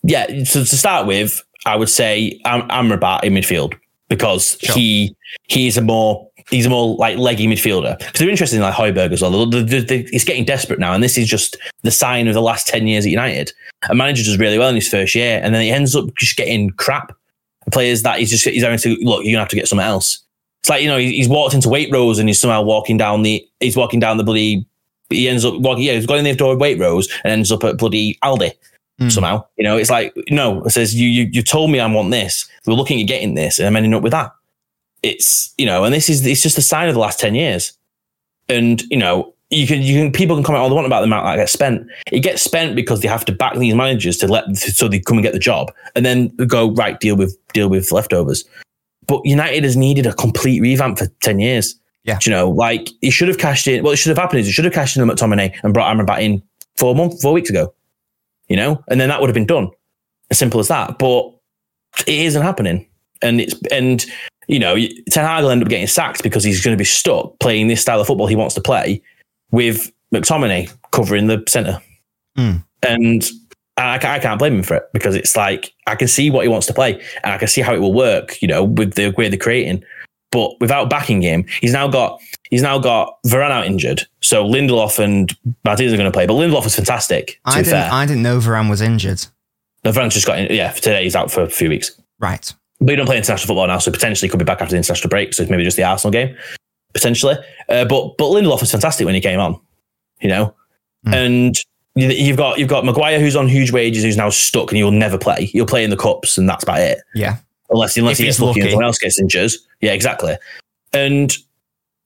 Yeah, 0.04 0.44
so 0.44 0.62
to 0.66 0.75
start 0.78 1.07
with, 1.07 1.44
I 1.66 1.75
would 1.78 1.90
say 1.90 2.40
Am- 2.45 2.68
Amrabat 2.69 3.24
in 3.24 3.34
midfield 3.34 3.74
because 4.10 4.58
Sure. 4.62 4.76
he 4.76 5.16
he's 5.48 5.78
a 5.78 5.82
more 5.82 6.28
he's 6.50 6.66
a 6.66 6.70
more 6.70 6.96
like 6.98 7.18
leggy 7.18 7.48
midfielder. 7.48 7.98
Because 8.00 8.20
they're 8.20 8.30
interested 8.30 8.56
in 8.58 8.64
like 8.64 8.74
Højbjerg 8.74 9.12
as 9.14 9.22
well. 9.22 9.46
The- 9.46 9.62
the- 9.62 9.82
the- 9.82 10.08
He's 10.12 10.24
getting 10.24 10.44
desperate 10.46 10.80
now, 10.80 10.94
and 10.94 11.04
this 11.04 11.18
is 11.18 11.28
just 11.28 11.56
the 11.84 11.92
sign 11.92 12.28
of 12.28 12.34
the 12.34 12.42
last 12.42 12.68
ten 12.68 12.88
years 12.88 13.06
at 13.06 13.12
United. 13.12 13.52
A 13.90 13.96
manager 13.96 14.24
does 14.24 14.38
really 14.40 14.58
well 14.58 14.70
in 14.70 14.76
his 14.76 14.88
first 14.90 15.14
year, 15.16 15.40
and 15.44 15.54
then 15.54 15.62
he 15.62 15.70
ends 15.72 15.96
up 15.96 16.06
just 16.18 16.36
getting 16.38 16.72
crap 16.72 17.16
players 17.72 18.02
that 18.02 18.18
he's 18.20 18.32
just 18.32 18.48
he's 18.48 18.64
having 18.64 18.80
to 18.80 18.98
look. 19.02 19.24
You're 19.24 19.34
gonna 19.34 19.40
have 19.42 19.50
to 19.50 19.56
get 19.56 19.68
something 19.68 19.86
else. 19.86 20.20
It's 20.64 20.70
like 20.70 20.82
you 20.82 20.88
know 20.90 20.98
he's 20.98 21.30
walked 21.30 21.54
into 21.54 21.70
Waitrose 21.70 22.20
and 22.20 22.28
he's 22.28 22.40
somehow 22.42 22.64
walking 22.64 22.98
down 22.98 23.22
the 23.22 23.46
he's 23.60 23.78
walking 23.78 24.00
down 24.00 24.18
the 24.18 24.24
bloody. 24.24 24.66
He 25.12 25.30
ends 25.30 25.46
up 25.46 25.54
walking. 25.60 25.84
Yeah, 25.84 25.94
he's 25.94 26.06
going 26.08 26.20
in 26.20 26.26
the 26.26 26.36
door 26.36 26.54
of 26.54 26.60
Waitrose 26.60 27.08
and 27.24 27.32
ends 27.32 27.52
up 27.52 27.64
at 27.64 27.78
bloody 27.78 28.18
Aldi 28.24 28.52
Mm. 29.00 29.12
somehow. 29.12 29.46
You 29.56 29.63
know, 29.63 29.78
it's 29.78 29.90
like 29.90 30.13
no. 30.30 30.63
It 30.66 30.72
says 30.72 30.94
you 30.94 31.07
you 31.07 31.30
you 31.31 31.42
told 31.42 31.72
me 31.72 31.80
I 31.80 31.88
want 31.88 32.12
this. 32.12 32.50
We're 32.66 32.74
looking 32.74 33.00
at 33.00 33.07
getting 33.07 33.34
this, 33.34 33.57
and 33.57 33.68
I'm 33.68 33.75
ending 33.75 33.94
up 33.94 34.04
with 34.04 34.12
that. 34.12 34.31
It's 35.04 35.54
you 35.57 35.66
know, 35.66 35.86
and 35.86 35.94
this 35.94 36.10
is 36.10 36.25
it's 36.25 36.44
just 36.44 36.57
a 36.57 36.62
sign 36.62 36.90
of 36.90 36.96
the 36.96 37.00
last 37.00 37.19
ten 37.19 37.34
years. 37.34 37.74
And 38.50 38.81
you 38.90 38.98
know, 38.98 39.34
you 39.50 39.66
can 39.68 39.81
you 39.81 40.01
can 40.01 40.12
people 40.12 40.36
can 40.36 40.44
comment 40.44 40.62
all 40.62 40.69
they 40.69 40.75
want 40.75 40.86
about 40.86 41.00
the 41.00 41.06
amount 41.06 41.25
that 41.25 41.38
gets 41.38 41.54
spent. 41.54 41.88
It 42.12 42.19
gets 42.19 42.42
spent 42.42 42.75
because 42.75 43.00
they 43.00 43.07
have 43.07 43.24
to 43.25 43.31
back 43.31 43.56
these 43.56 43.74
managers 43.74 44.18
to 44.18 44.28
let 44.28 44.54
so 44.57 44.90
they 44.90 45.00
come 45.00 45.18
and 45.18 45.24
get 45.24 45.34
the 45.34 45.40
job, 45.40 45.72
and 45.95 46.06
then 46.06 46.28
go 46.48 46.72
right 46.72 47.00
deal 47.00 47.16
with 47.16 47.38
deal 47.54 47.69
with 47.69 47.94
leftovers. 47.94 48.44
But 49.07 49.25
United 49.25 49.63
has 49.63 49.78
needed 49.78 50.06
a 50.06 50.13
complete 50.13 50.60
revamp 50.60 51.00
for 51.00 51.07
ten 51.22 51.40
years. 51.40 51.80
Yeah. 52.04 52.19
Do 52.19 52.30
you 52.30 52.36
know, 52.36 52.50
like 52.50 52.90
it 53.02 53.12
should 53.12 53.30
have 53.30 53.38
cashed 53.38 53.66
in. 53.66 53.81
What 53.81 53.94
it 53.94 53.98
should 53.98 54.10
have 54.10 54.18
happened 54.18 54.42
is 54.42 54.48
it 54.50 54.52
should 54.52 54.66
have 54.66 54.74
cashed 54.74 54.98
in 54.98 55.04
on 55.04 55.16
McTominay 55.16 55.57
and 55.63 55.74
brought 55.74 55.95
Amrabat 55.95 56.22
in 56.22 56.44
four 56.75 56.95
months, 56.95 57.22
four 57.22 57.31
weeks 57.31 57.50
ago 57.50 57.74
you 58.50 58.56
know, 58.56 58.84
and 58.90 59.00
then 59.00 59.10
that 59.10 59.22
would 59.22 59.30
have 59.30 59.36
been 59.36 59.46
done. 59.46 59.69
As 60.31 60.38
simple 60.38 60.60
as 60.60 60.68
that. 60.68 61.00
But 61.00 61.34
it 62.06 62.19
isn't 62.19 62.42
happening. 62.42 62.88
And 63.22 63.42
it's 63.42 63.56
and 63.72 64.06
you 64.48 64.60
know, 64.60 64.75
Ten 65.10 65.25
Hag 65.25 65.44
will 65.44 65.51
end 65.51 65.62
up 65.62 65.69
getting 65.69 65.88
sacked 65.88 66.24
because 66.24 66.44
he's 66.44 66.63
going 66.63 66.75
to 66.75 66.81
be 66.81 66.86
stuck 66.86 67.38
playing 67.40 67.68
this 67.68 67.81
style 67.81 68.01
of 68.01 68.07
football 68.07 68.28
he 68.28 68.36
wants 68.36 68.56
to 68.56 68.62
play 68.62 69.01
with 69.51 69.92
McTominay 70.13 70.74
covering 70.92 71.28
the 71.28 71.44
centre. 71.48 71.81
Mm. 72.38 72.63
And 72.81 73.30
I, 73.78 73.96
I 73.96 74.19
can't 74.19 74.40
blame 74.40 74.56
him 74.56 74.63
for 74.63 74.75
it 74.78 74.84
because 74.94 75.16
it's 75.16 75.36
like 75.36 75.74
I 75.88 75.95
can 75.95 76.07
see 76.07 76.30
what 76.30 76.44
he 76.44 76.48
wants 76.48 76.68
to 76.68 76.74
play 76.74 76.94
and 77.24 77.34
I 77.34 77.38
can 77.38 77.48
see 77.48 77.62
how 77.62 77.74
it 77.74 77.80
will 77.80 77.94
work, 77.94 78.42
you 78.42 78.48
know, 78.48 78.63
with 78.63 78.94
the 78.94 79.10
way 79.12 79.30
they're 79.30 79.38
creating. 79.38 79.84
But 80.31 80.60
without 80.62 80.90
backing 80.90 81.22
him, 81.24 81.46
he's 81.62 81.74
now 81.74 81.88
got 81.88 82.20
he's 82.52 82.62
now 82.62 82.78
got 82.78 83.18
Varane 83.26 83.50
out 83.52 83.66
injured. 83.66 84.04
So 84.22 84.44
Lindelof 84.46 85.00
and 85.04 85.36
Martinez 85.66 85.92
are 85.94 85.98
going 85.98 86.12
to 86.12 86.16
play, 86.16 86.28
but 86.28 86.34
Lindelof 86.34 86.64
was 86.64 86.76
fantastic. 86.76 87.40
I 87.46 87.56
didn't. 87.64 87.72
fair. 87.72 87.90
I 87.92 88.06
didn't 88.06 88.22
know 88.24 88.38
Varane 88.40 88.70
was 88.70 88.81
injured. 88.81 89.26
No, 89.84 89.92
Varane 89.92 90.12
just 90.12 90.28
got 90.28 90.38
in. 90.40 90.54
Yeah, 90.56 90.72
for 90.72 90.81
today 90.81 91.04
he's 91.04 91.16
out 91.16 91.31
for 91.31 91.42
a 91.42 91.50
few 91.50 91.70
weeks. 91.70 92.00
Right. 92.20 92.54
But 92.81 92.92
he 92.92 92.96
don't 92.96 93.06
play 93.08 93.18
international 93.18 93.48
football 93.48 93.68
now, 93.68 93.80
so 93.80 93.92
potentially 93.92 94.30
could 94.30 94.40
be 94.40 94.46
back 94.46 94.62
after 94.62 94.72
the 94.74 94.78
international 94.78 95.10
break. 95.10 95.34
So 95.34 95.42
it's 95.44 95.50
maybe 95.50 95.64
just 95.64 95.78
the 95.78 95.84
Arsenal 95.84 96.12
game, 96.12 96.38
potentially. 96.94 97.36
Uh, 97.68 97.86
but 97.86 98.18
but 98.18 98.26
Lindelof 98.26 98.62
was 98.62 98.72
fantastic 98.72 99.06
when 99.06 99.16
he 99.16 99.22
came 99.22 99.40
on, 99.40 99.60
you 100.22 100.30
know. 100.30 100.54
Mm. 101.07 101.14
And 101.16 101.56
you- 101.95 102.09
you've 102.09 102.38
got 102.38 102.59
you've 102.59 102.69
got 102.69 102.86
Maguire 102.86 103.19
who's 103.19 103.36
on 103.36 103.48
huge 103.48 103.71
wages, 103.71 104.04
who's 104.04 104.16
now 104.18 104.30
stuck, 104.30 104.69
and 104.71 104.78
he'll 104.78 104.92
never 104.92 105.18
play. 105.18 105.45
He'll 105.45 105.66
play 105.66 105.83
in 105.83 105.90
the 105.90 105.98
cups, 105.98 106.38
and 106.38 106.48
that's 106.48 106.64
about 106.64 106.80
it. 106.81 107.00
Yeah. 107.16 107.38
Unless 107.69 107.97
unless 107.97 108.14
If 108.14 108.18
he 108.19 108.26
gets 108.26 108.40
lucky, 108.40 108.61
and 108.61 108.69
someone 108.69 108.85
else 108.85 108.97
gets 108.97 109.19
injured. 109.19 109.52
Yeah, 109.81 109.92
exactly. 109.94 110.35
And 110.94 111.35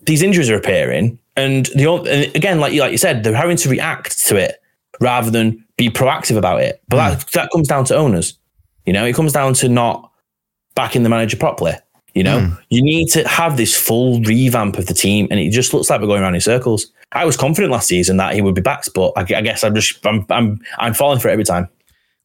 these 0.01 0.21
injuries 0.21 0.49
are 0.49 0.55
appearing, 0.55 1.17
and 1.35 1.67
the 1.67 1.89
and 1.91 2.35
again, 2.35 2.59
like 2.59 2.73
you 2.73 2.81
like 2.81 2.91
you 2.91 2.97
said, 2.97 3.23
they're 3.23 3.33
having 3.33 3.57
to 3.57 3.69
react 3.69 4.25
to 4.27 4.35
it 4.35 4.61
rather 4.99 5.31
than 5.31 5.63
be 5.77 5.89
proactive 5.89 6.37
about 6.37 6.61
it. 6.61 6.81
But 6.89 6.97
that 6.97 7.31
that 7.31 7.49
comes 7.51 7.67
down 7.67 7.85
to 7.85 7.95
owners. 7.95 8.37
You 8.85 8.93
know, 8.93 9.05
it 9.05 9.15
comes 9.15 9.31
down 9.31 9.53
to 9.55 9.69
not 9.69 10.11
backing 10.75 11.03
the 11.03 11.09
manager 11.09 11.37
properly. 11.37 11.73
You 12.13 12.23
know, 12.23 12.39
Mm. 12.41 12.59
you 12.69 12.83
need 12.83 13.07
to 13.11 13.27
have 13.27 13.57
this 13.57 13.75
full 13.75 14.21
revamp 14.21 14.77
of 14.77 14.85
the 14.85 14.93
team, 14.93 15.27
and 15.31 15.39
it 15.39 15.49
just 15.51 15.73
looks 15.73 15.89
like 15.89 15.99
we're 16.01 16.07
going 16.07 16.21
around 16.21 16.35
in 16.35 16.41
circles. 16.41 16.87
I 17.13 17.25
was 17.25 17.37
confident 17.37 17.71
last 17.71 17.87
season 17.87 18.17
that 18.17 18.35
he 18.35 18.41
would 18.41 18.53
be 18.53 18.61
back, 18.61 18.83
but 18.93 19.13
I, 19.15 19.21
I 19.21 19.41
guess 19.41 19.63
I'm 19.63 19.73
just 19.73 20.05
I'm 20.05 20.25
I'm 20.29 20.59
I'm 20.77 20.93
falling 20.93 21.19
for 21.19 21.29
it 21.29 21.31
every 21.31 21.43
time. 21.45 21.69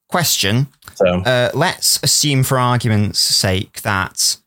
Question. 0.09 0.69
So 0.95 1.21
Uh, 1.21 1.51
let's 1.55 2.01
assume, 2.03 2.43
for 2.43 2.59
argument's 2.59 3.19
sake, 3.21 3.83
that 3.83 4.39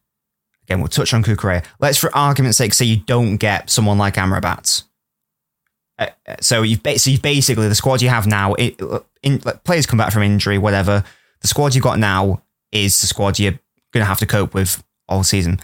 again 0.64 0.80
we'll 0.80 0.88
touch 0.88 1.14
on 1.14 1.24
Cucurella. 1.24 1.64
Let's, 1.80 1.98
for 1.98 2.16
argument's 2.16 2.58
sake, 2.58 2.74
say 2.74 2.86
you 2.86 2.98
don't 2.98 3.38
get 3.38 3.70
someone 3.70 3.98
like 3.98 4.16
Amrabat. 4.16 4.84
Uh, 6.00 6.08
uh, 6.28 6.36
so 6.42 6.64
you've, 6.64 6.82
ba- 6.82 6.98
so 6.98 7.12
you've 7.12 7.22
basically 7.22 7.68
the 7.68 7.76
squad 7.76 8.02
you 8.02 8.10
have 8.10 8.26
now. 8.26 8.56
It, 8.56 8.82
in, 9.22 9.40
like, 9.46 9.64
players 9.64 9.86
come 9.86 9.98
back 9.98 10.12
from 10.12 10.24
injury, 10.24 10.58
whatever. 10.58 11.04
The 11.42 11.48
squad 11.48 11.76
you've 11.76 11.84
got 11.84 12.00
now 12.00 12.42
is 12.72 13.00
the 13.02 13.08
squad 13.08 13.38
you're 13.38 13.60
going 13.94 14.02
to 14.02 14.06
have 14.06 14.20
to 14.20 14.26
cope 14.26 14.54
with 14.54 14.84
all 15.08 15.24
season. 15.24 15.60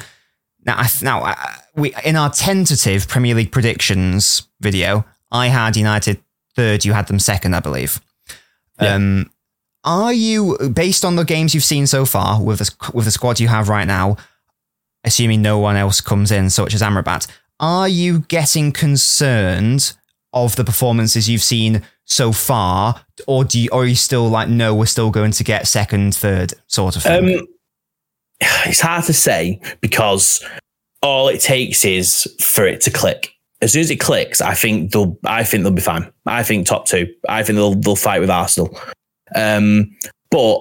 Now, 0.65 0.75
I, 0.77 0.89
now 1.01 1.23
uh, 1.23 1.35
we 1.75 1.95
in 2.03 2.15
our 2.15 2.29
tentative 2.29 3.07
Premier 3.07 3.33
League 3.33 3.51
predictions 3.51 4.47
video, 4.59 5.05
I 5.31 5.47
had 5.47 5.75
United 5.77 6.19
third. 6.55 6.85
You 6.85 6.93
had 6.93 7.07
them 7.07 7.19
second, 7.19 7.55
I 7.55 7.61
believe. 7.61 8.01
Yeah. 8.81 8.95
Um, 8.95 9.31
are 9.87 10.11
you 10.11 10.57
based 10.73 11.05
on 11.05 11.15
the 11.15 11.23
games 11.23 11.55
you've 11.55 11.63
seen 11.63 11.87
so 11.87 12.03
far 12.03 12.43
with 12.43 12.59
the, 12.59 12.91
with 12.93 13.05
the 13.05 13.11
squad 13.11 13.39
you 13.39 13.47
have 13.47 13.69
right 13.69 13.87
now, 13.87 14.17
assuming 15.05 15.41
no 15.41 15.59
one 15.59 15.77
else 15.77 16.01
comes 16.01 16.29
in, 16.29 16.49
such 16.49 16.73
as 16.73 16.81
Amrabat? 16.81 17.27
Are 17.61 17.87
you 17.87 18.19
getting 18.27 18.73
concerned 18.73 19.93
of 20.33 20.57
the 20.57 20.65
performances 20.65 21.29
you've 21.29 21.41
seen 21.41 21.83
so 22.03 22.33
far, 22.33 23.01
or 23.27 23.45
do 23.45 23.59
you, 23.59 23.69
or 23.71 23.83
are 23.83 23.85
you 23.85 23.95
still 23.95 24.27
like, 24.29 24.49
no, 24.49 24.75
we're 24.75 24.85
still 24.85 25.09
going 25.09 25.31
to 25.31 25.43
get 25.43 25.67
second, 25.67 26.13
third, 26.13 26.53
sort 26.67 26.97
of 26.97 27.03
thing? 27.03 27.39
Um, 27.39 27.47
it's 28.65 28.81
hard 28.81 29.05
to 29.05 29.13
say 29.13 29.61
because 29.79 30.43
all 31.01 31.29
it 31.29 31.39
takes 31.39 31.85
is 31.85 32.27
for 32.41 32.67
it 32.67 32.81
to 32.81 32.91
click. 32.91 33.31
As 33.61 33.71
soon 33.71 33.81
as 33.81 33.89
it 33.89 34.01
clicks, 34.01 34.41
I 34.41 34.53
think 34.53 34.91
they'll. 34.91 35.17
I 35.25 35.43
think 35.43 35.63
they'll 35.63 35.71
be 35.71 35.81
fine. 35.81 36.11
I 36.27 36.43
think 36.43 36.67
top 36.67 36.85
two. 36.85 37.07
I 37.27 37.41
think 37.41 37.55
they'll 37.55 37.73
they'll 37.73 37.95
fight 37.95 38.19
with 38.19 38.29
Arsenal. 38.29 38.77
Um, 39.35 39.95
but 40.31 40.59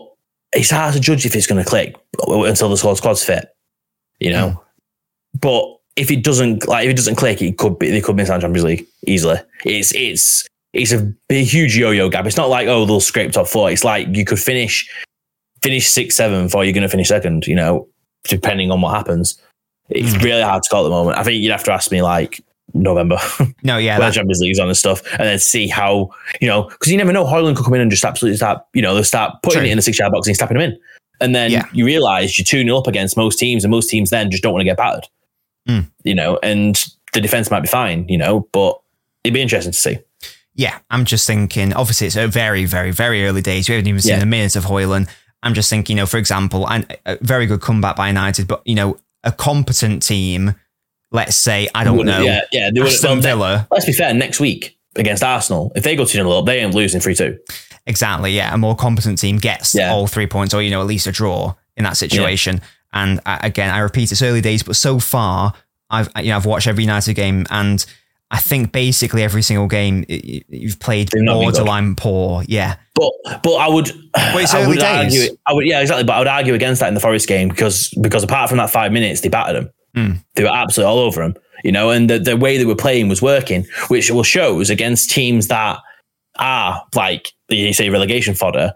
it's 0.53 0.71
hard 0.71 0.95
to 0.95 1.01
judge 1.01 1.27
if 1.27 1.35
it's 1.37 1.47
going 1.47 1.63
to 1.63 1.69
click 1.69 1.97
until 2.27 2.69
the 2.69 2.77
squad 2.77 2.95
squad's 2.95 3.25
fit. 3.25 3.49
You 4.21 4.31
know, 4.33 4.49
Mm. 4.49 5.41
but 5.41 5.65
if 5.97 6.11
it 6.11 6.23
doesn't 6.25 6.67
like 6.69 6.85
if 6.87 6.91
it 6.91 6.97
doesn't 6.97 7.17
click, 7.17 7.43
it 7.43 7.59
could 7.59 7.79
be 7.79 7.91
they 7.91 8.01
could 8.01 8.17
miss 8.17 8.31
out 8.31 8.37
on 8.37 8.41
Champions 8.43 8.65
League 8.65 8.87
easily. 9.07 9.39
It's 9.65 9.93
it's 9.95 10.47
it's 10.73 10.93
a 10.93 11.13
big, 11.29 11.47
huge 11.47 11.77
yo-yo 11.77 12.09
gap. 12.09 12.27
It's 12.27 12.37
not 12.37 12.49
like 12.51 12.67
oh 12.69 12.85
they'll 12.87 13.01
scrape 13.01 13.33
top 13.33 13.47
four. 13.47 13.71
It's 13.71 13.85
like 13.85 14.09
you 14.11 14.25
could 14.25 14.39
finish 14.39 14.89
finish 15.63 15.89
six 15.89 16.17
seven 16.17 16.45
before 16.47 16.65
you're 16.65 16.73
going 16.73 16.83
to 16.83 16.89
finish 16.89 17.09
second. 17.09 17.47
You 17.47 17.57
know, 17.57 17.89
depending 18.25 18.71
on 18.71 18.81
what 18.81 18.95
happens. 18.95 19.39
It's 19.89 20.15
Mm. 20.15 20.23
really 20.25 20.43
hard 20.43 20.63
to 20.63 20.69
call 20.71 20.81
at 20.81 20.85
the 20.85 20.91
moment. 20.91 21.19
I 21.19 21.23
think 21.23 21.43
you'd 21.43 21.53
have 21.53 21.65
to 21.65 21.73
ask 21.73 21.93
me 21.93 22.03
like 22.03 22.41
November 22.83 23.19
No, 23.63 23.79
yeah, 23.79 23.99
where 23.99 24.09
that, 24.09 24.15
Champions 24.15 24.41
League's 24.41 24.59
on 24.59 24.69
and 24.69 24.77
stuff, 24.77 25.03
and 25.13 25.21
then 25.29 25.39
see 25.39 25.67
how 25.69 26.11
you 26.41 26.47
know 26.49 26.65
because 26.65 26.91
you 26.93 26.99
never 26.99 27.13
know. 27.13 27.25
Højlund 27.25 27.57
could 27.57 27.65
come 27.65 27.75
in 27.75 27.81
and 27.81 27.91
just 27.91 28.05
absolutely 28.05 28.37
start 28.37 28.65
you 28.75 28.83
know 28.83 28.95
they'll 28.95 29.05
start 29.05 29.43
putting 29.43 29.61
True. 29.61 29.69
it 29.69 29.71
in 29.73 29.77
the 29.77 29.83
six 29.83 29.99
yard 29.99 30.13
box 30.13 30.27
and 30.27 30.37
snapping 30.37 30.59
them 30.59 30.71
in, 30.73 30.79
and 31.21 31.35
then 31.35 31.51
Yeah. 31.51 31.65
you 31.73 31.85
realize 31.87 32.39
you're 32.39 32.45
two 32.45 32.63
0 32.63 32.77
up 32.79 32.87
against 32.87 33.17
most 33.17 33.39
teams, 33.39 33.65
and 33.65 33.71
most 33.71 33.89
teams 33.91 34.11
then 34.11 34.31
just 34.31 34.43
don't 34.43 34.53
want 34.53 34.61
to 34.61 34.65
get 34.65 34.77
battered. 34.77 35.07
Mm. 35.69 35.91
You 36.05 36.15
know, 36.15 36.39
and 36.43 36.85
the 37.13 37.21
defense 37.21 37.51
might 37.51 37.61
be 37.61 37.69
fine, 37.69 38.07
you 38.09 38.19
know, 38.19 38.47
but 38.53 38.81
it'd 39.25 39.35
be 39.35 39.43
interesting 39.43 39.73
to 39.73 39.79
see. 39.79 39.99
yeah. 40.55 40.79
I'm 40.91 41.05
just 41.05 41.27
thinking. 41.27 41.73
Obviously, 41.73 42.07
it's 42.07 42.17
a 42.17 42.29
very, 42.29 42.65
very, 42.67 42.91
very 42.93 43.27
early 43.27 43.43
days. 43.43 43.69
We 43.69 43.75
haven't 43.75 43.89
even 43.89 44.01
seen 44.01 44.17
Yeah. 44.19 44.23
a 44.23 44.27
minute 44.27 44.55
of 44.57 44.65
Højlund. 44.67 45.09
I'm 45.43 45.55
just 45.55 45.69
thinking, 45.71 45.97
you 45.97 46.03
know, 46.03 46.07
for 46.07 46.19
example, 46.19 46.69
and 46.69 46.87
a 47.05 47.19
very 47.21 47.47
good 47.47 47.61
comeback 47.61 47.97
by 47.97 48.09
United, 48.09 48.47
but 48.47 48.63
you 48.65 48.75
know, 48.75 48.99
a 49.25 49.33
competent 49.33 50.03
team. 50.03 50.55
Let's 51.13 51.37
say 51.37 51.69
I 51.75 51.85
don't 51.85 52.05
know 52.05 52.21
Yeah, 52.21 52.41
yeah. 52.53 52.71
They 52.75 52.81
Aston 52.81 53.23
Villa. 53.23 53.67
let's 53.71 53.87
be 53.87 53.93
fair. 53.93 54.13
Next 54.13 54.41
week 54.41 54.77
against 54.97 55.23
Arsenal, 55.23 55.73
if 55.77 55.85
they 55.85 55.95
go 55.97 56.05
two 56.05 56.13
0 56.19 56.31
up, 56.33 56.47
they 56.47 56.59
ain't 56.61 56.75
losing 56.75 57.01
three 57.01 57.15
two. 57.15 57.39
Exactly. 57.87 58.33
Yeah, 58.33 58.53
a 58.53 58.59
more 58.59 58.75
competent 58.75 59.19
team 59.19 59.39
gets 59.39 59.75
Yeah. 59.75 59.93
all 59.93 60.07
three 60.07 60.27
points, 60.27 60.53
or 60.55 60.63
you 60.63 60.71
know, 60.71 60.81
at 60.81 60.87
least 60.87 61.07
a 61.07 61.13
draw 61.13 61.55
in 61.77 61.85
that 61.85 61.97
situation. 61.97 62.61
And 62.93 63.21
uh, 63.27 63.39
again, 63.43 63.71
I 63.71 63.79
repeat, 63.79 64.11
it's 64.11 64.23
early 64.23 64.41
days, 64.41 64.63
but 64.63 64.75
so 64.77 64.99
far, 64.99 65.53
I've 65.91 66.09
you 66.17 66.31
know 66.31 66.37
I've 66.37 66.47
watched 66.47 66.67
every 66.67 66.83
United 66.83 67.15
game, 67.15 67.47
and 67.51 67.85
I 68.31 68.39
think 68.39 68.73
basically 68.73 69.23
every 69.23 69.43
single 69.43 69.69
game 69.69 70.05
you've 70.09 70.81
played 70.81 71.09
They've 71.13 71.23
not 71.23 71.35
been 71.35 71.43
borderline 71.43 71.95
poor. 71.95 72.43
Yeah, 72.49 72.75
But 72.97 73.13
but 73.45 73.55
I 73.55 73.69
would 73.69 73.89
it's 74.17 74.53
I 74.55 74.67
would 74.67 74.79
days. 74.81 75.21
argue 75.21 75.37
I 75.47 75.53
would 75.53 75.67
yeah 75.67 75.81
exactly 75.81 76.03
but 76.03 76.15
I 76.15 76.19
would 76.19 76.27
argue 76.27 76.55
against 76.55 76.81
that 76.81 76.89
in 76.89 76.95
the 76.95 77.01
Forest 77.01 77.29
game 77.29 77.49
because 77.49 77.91
because 78.01 78.25
apart 78.25 78.49
from 78.49 78.59
that 78.59 78.71
five 78.71 78.91
minutes 78.91 79.21
they 79.21 79.29
battered 79.29 79.55
them 79.57 79.71
Hmm. 79.97 80.13
they 80.35 80.43
were 80.43 80.51
absolutely 80.51 80.91
all 80.91 80.99
over 80.99 81.23
them 81.23 81.35
you 81.65 81.73
know 81.73 81.91
and 81.91 82.11
the, 82.11 82.19
the 82.19 82.37
way 82.37 82.59
they 82.59 82.67
were 82.67 82.77
playing 82.77 83.09
was 83.09 83.23
working 83.23 83.67
which 83.89 84.11
will 84.11 84.23
shows 84.23 84.69
against 84.69 85.11
teams 85.11 85.49
that 85.49 85.79
are 86.39 86.83
like 86.95 87.33
you 87.49 87.73
say 87.73 87.89
relegation 87.89 88.35
fodder 88.35 88.75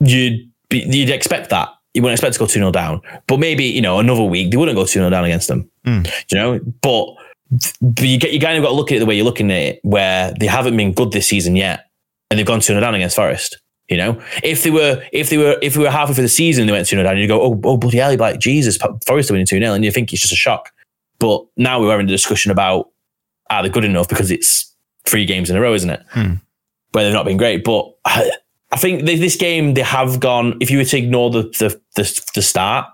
you'd 0.00 0.50
be, 0.68 0.80
you'd 0.80 1.08
expect 1.10 1.48
that 1.50 1.70
you 1.94 2.02
wouldn't 2.02 2.18
expect 2.18 2.34
to 2.34 2.38
go 2.38 2.46
2 2.46 2.52
0 2.52 2.70
down 2.72 3.00
but 3.26 3.38
maybe 3.38 3.64
you 3.64 3.80
know 3.80 3.98
another 3.98 4.22
week 4.22 4.50
they 4.50 4.56
wouldn't 4.58 4.76
go 4.76 4.84
2 4.84 4.88
0 4.90 5.08
down 5.10 5.24
against 5.24 5.48
them 5.48 5.68
Hmm. 5.84 6.02
you 6.30 6.36
know 6.36 6.60
but 6.82 7.14
but 7.80 8.04
you 8.04 8.18
get 8.18 8.32
you 8.32 8.40
kind 8.40 8.58
of 8.58 8.62
got 8.62 8.70
to 8.70 8.74
look 8.74 8.92
at 8.92 8.96
it 8.96 8.98
the 9.00 9.06
way 9.06 9.16
you're 9.16 9.24
looking 9.24 9.50
at 9.50 9.56
it, 9.62 9.80
where 9.82 10.34
they 10.38 10.46
haven't 10.46 10.76
been 10.76 10.92
good 10.92 11.12
this 11.12 11.26
season 11.28 11.56
yet, 11.56 11.86
and 12.30 12.38
they've 12.38 12.46
gone 12.46 12.60
two 12.60 12.74
0 12.74 12.80
down 12.80 12.94
against 12.94 13.16
Forest. 13.16 13.58
You 13.88 13.96
know, 13.96 14.22
if 14.42 14.64
they 14.64 14.70
were 14.70 15.02
if 15.12 15.30
they 15.30 15.38
were 15.38 15.56
if 15.62 15.76
we 15.76 15.84
were 15.84 15.90
halfway 15.90 16.14
through 16.14 16.24
the 16.24 16.28
season, 16.28 16.62
and 16.62 16.68
they 16.68 16.72
went 16.72 16.86
two 16.86 16.96
0 16.96 17.04
down, 17.04 17.16
you 17.16 17.26
go, 17.26 17.40
oh, 17.40 17.60
oh 17.64 17.76
bloody 17.78 17.96
hell, 17.96 18.10
you'd 18.10 18.18
be 18.18 18.22
like 18.22 18.38
Jesus, 18.38 18.76
Forest 19.06 19.30
are 19.30 19.34
winning 19.34 19.46
two 19.46 19.58
0 19.58 19.72
and 19.72 19.82
you 19.82 19.90
think 19.90 20.12
it's 20.12 20.20
just 20.20 20.32
a 20.32 20.36
shock. 20.36 20.70
But 21.18 21.46
now 21.56 21.80
we're 21.80 21.90
having 21.90 22.06
a 22.06 22.10
discussion 22.10 22.50
about 22.50 22.90
are 23.48 23.62
they 23.62 23.70
good 23.70 23.84
enough 23.84 24.08
because 24.08 24.30
it's 24.30 24.74
three 25.06 25.24
games 25.24 25.48
in 25.48 25.56
a 25.56 25.60
row, 25.60 25.72
isn't 25.72 25.88
it? 25.88 26.04
Hmm. 26.10 26.34
Where 26.92 27.04
they've 27.04 27.14
not 27.14 27.24
been 27.24 27.38
great, 27.38 27.64
but 27.64 27.94
I, 28.04 28.30
I 28.72 28.76
think 28.76 29.04
this 29.04 29.36
game 29.36 29.72
they 29.72 29.82
have 29.82 30.20
gone. 30.20 30.58
If 30.60 30.70
you 30.70 30.78
were 30.78 30.84
to 30.84 30.98
ignore 30.98 31.30
the 31.30 31.42
the 31.58 31.80
the, 31.96 32.30
the 32.34 32.42
start, 32.42 32.86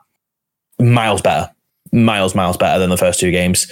miles 0.78 1.22
better, 1.22 1.50
miles 1.92 2.36
miles 2.36 2.56
better 2.56 2.78
than 2.78 2.90
the 2.90 2.96
first 2.96 3.18
two 3.18 3.32
games. 3.32 3.70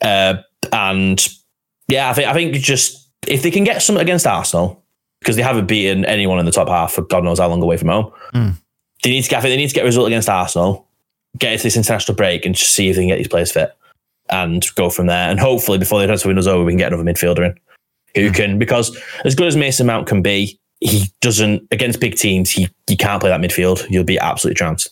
Uh, 0.00 0.34
and 0.72 1.28
yeah, 1.88 2.10
I 2.10 2.12
think 2.12 2.28
I 2.28 2.32
think 2.32 2.54
just 2.54 3.08
if 3.26 3.42
they 3.42 3.50
can 3.50 3.64
get 3.64 3.82
something 3.82 4.02
against 4.02 4.26
Arsenal 4.26 4.83
because 5.24 5.36
they 5.36 5.42
haven't 5.42 5.66
beaten 5.66 6.04
anyone 6.04 6.38
in 6.38 6.44
the 6.44 6.52
top 6.52 6.68
half 6.68 6.92
for 6.92 7.02
God 7.02 7.24
knows 7.24 7.38
how 7.38 7.48
long 7.48 7.62
away 7.62 7.78
from 7.78 7.88
home. 7.88 8.12
Hmm. 8.32 8.50
They 9.02 9.10
need 9.10 9.22
to 9.22 9.30
get 9.30 9.42
they 9.42 9.56
need 9.56 9.68
to 9.68 9.74
get 9.74 9.82
a 9.82 9.86
result 9.86 10.06
against 10.06 10.28
Arsenal, 10.28 10.86
get 11.38 11.52
into 11.52 11.64
this 11.64 11.76
international 11.76 12.14
break, 12.14 12.44
and 12.44 12.54
just 12.54 12.72
see 12.72 12.90
if 12.90 12.96
they 12.96 13.02
can 13.02 13.08
get 13.08 13.16
these 13.16 13.28
players 13.28 13.50
fit 13.50 13.74
and 14.28 14.64
go 14.74 14.90
from 14.90 15.06
there. 15.06 15.30
And 15.30 15.40
hopefully, 15.40 15.78
before 15.78 16.00
the 16.00 16.06
transfer 16.06 16.28
window's 16.28 16.46
over, 16.46 16.64
we 16.64 16.72
can 16.72 16.78
get 16.78 16.92
another 16.92 17.10
midfielder 17.10 17.46
in 17.46 17.58
who 18.14 18.30
can 18.30 18.58
because 18.58 18.96
as 19.24 19.34
good 19.34 19.48
as 19.48 19.56
Mason 19.56 19.86
Mount 19.86 20.06
can 20.06 20.22
be, 20.22 20.58
he 20.80 21.06
doesn't 21.20 21.66
against 21.70 22.00
big 22.00 22.16
teams. 22.16 22.50
He 22.50 22.68
you 22.88 22.96
can't 22.96 23.20
play 23.20 23.30
that 23.30 23.40
midfield. 23.40 23.88
You'll 23.90 24.04
be 24.04 24.18
absolutely 24.18 24.56
trounced. 24.56 24.90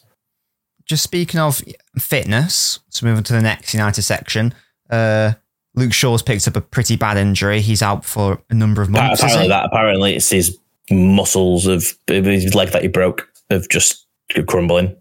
just 0.87 1.05
speaking 1.05 1.41
of 1.41 1.63
fitness, 1.99 2.81
so 2.89 3.07
moving 3.07 3.25
to 3.25 3.33
the 3.33 3.43
next 3.43 3.75
United 3.75 4.03
section. 4.03 4.55
Uh, 4.91 5.33
Luke 5.75 5.93
Shaw's 5.93 6.23
picked 6.23 6.47
up 6.47 6.57
a 6.57 6.61
pretty 6.61 6.97
bad 6.97 7.17
injury. 7.17 7.61
He's 7.61 7.83
out 7.83 8.05
for 8.05 8.43
a 8.51 8.55
number 8.55 8.83
of 8.83 8.91
months. 8.91 9.21
isn't 9.21 9.29
apparently 9.29 9.49
that 9.49 9.65
apparently 9.67 10.17
it's 10.17 10.31
his 10.31 10.59
muscles 10.91 11.67
of 11.67 11.95
his 12.07 12.55
leg 12.55 12.71
that 12.71 12.83
he 12.83 12.89
broke 12.89 13.29
of 13.51 13.69
just 13.69 14.07
crumbling. 14.47 14.95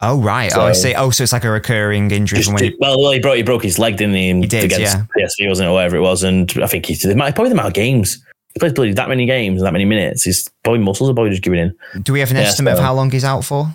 Oh 0.00 0.20
right. 0.20 0.52
oh, 0.54 0.60
I 0.62 0.72
see. 0.72 0.94
Oh, 0.94 1.10
so 1.10 1.22
it's 1.22 1.32
like 1.32 1.44
a 1.44 1.50
recurring 1.50 2.10
injury 2.10 2.38
Just, 2.38 2.48
from 2.48 2.54
when 2.54 2.64
he, 2.64 2.76
well, 2.78 3.00
well, 3.00 3.12
he 3.12 3.18
broke 3.18 3.36
he 3.36 3.42
broke 3.42 3.62
his 3.62 3.78
leg, 3.78 3.96
didn't 3.96 4.14
he? 4.14 4.32
He 4.34 4.46
did, 4.46 4.64
against 4.64 4.80
yeah. 4.80 5.06
PSV, 5.16 5.48
wasn't 5.48 5.66
it, 5.66 5.70
or 5.70 5.74
whatever 5.74 5.96
it 5.96 6.02
was? 6.02 6.22
And 6.22 6.52
I 6.62 6.66
think 6.66 6.84
he's 6.84 7.02
probably 7.02 7.30
the 7.30 7.52
amount 7.52 7.68
of 7.68 7.74
games 7.74 8.22
he 8.56 8.58
plays 8.58 8.72
bloody 8.72 8.94
that 8.94 9.10
many 9.10 9.26
games, 9.26 9.60
and 9.60 9.66
that 9.66 9.72
many 9.74 9.84
minutes. 9.84 10.24
His 10.24 10.48
probably 10.64 10.82
muscles 10.82 11.10
are 11.10 11.12
probably 11.12 11.28
just 11.28 11.42
giving 11.42 11.58
in. 11.58 12.02
Do 12.02 12.14
we 12.14 12.20
have 12.20 12.30
an 12.30 12.38
Yeah, 12.38 12.44
estimate 12.44 12.72
of 12.72 12.78
how 12.78 12.94
long 12.94 13.10
he's 13.10 13.22
out 13.22 13.44
for? 13.44 13.66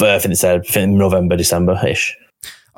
I 0.00 0.18
think 0.18 0.32
it 0.32 0.36
said 0.36 0.60
uh, 0.60 0.62
think 0.62 0.96
November, 0.96 1.36
December 1.36 1.78
ish. 1.86 2.16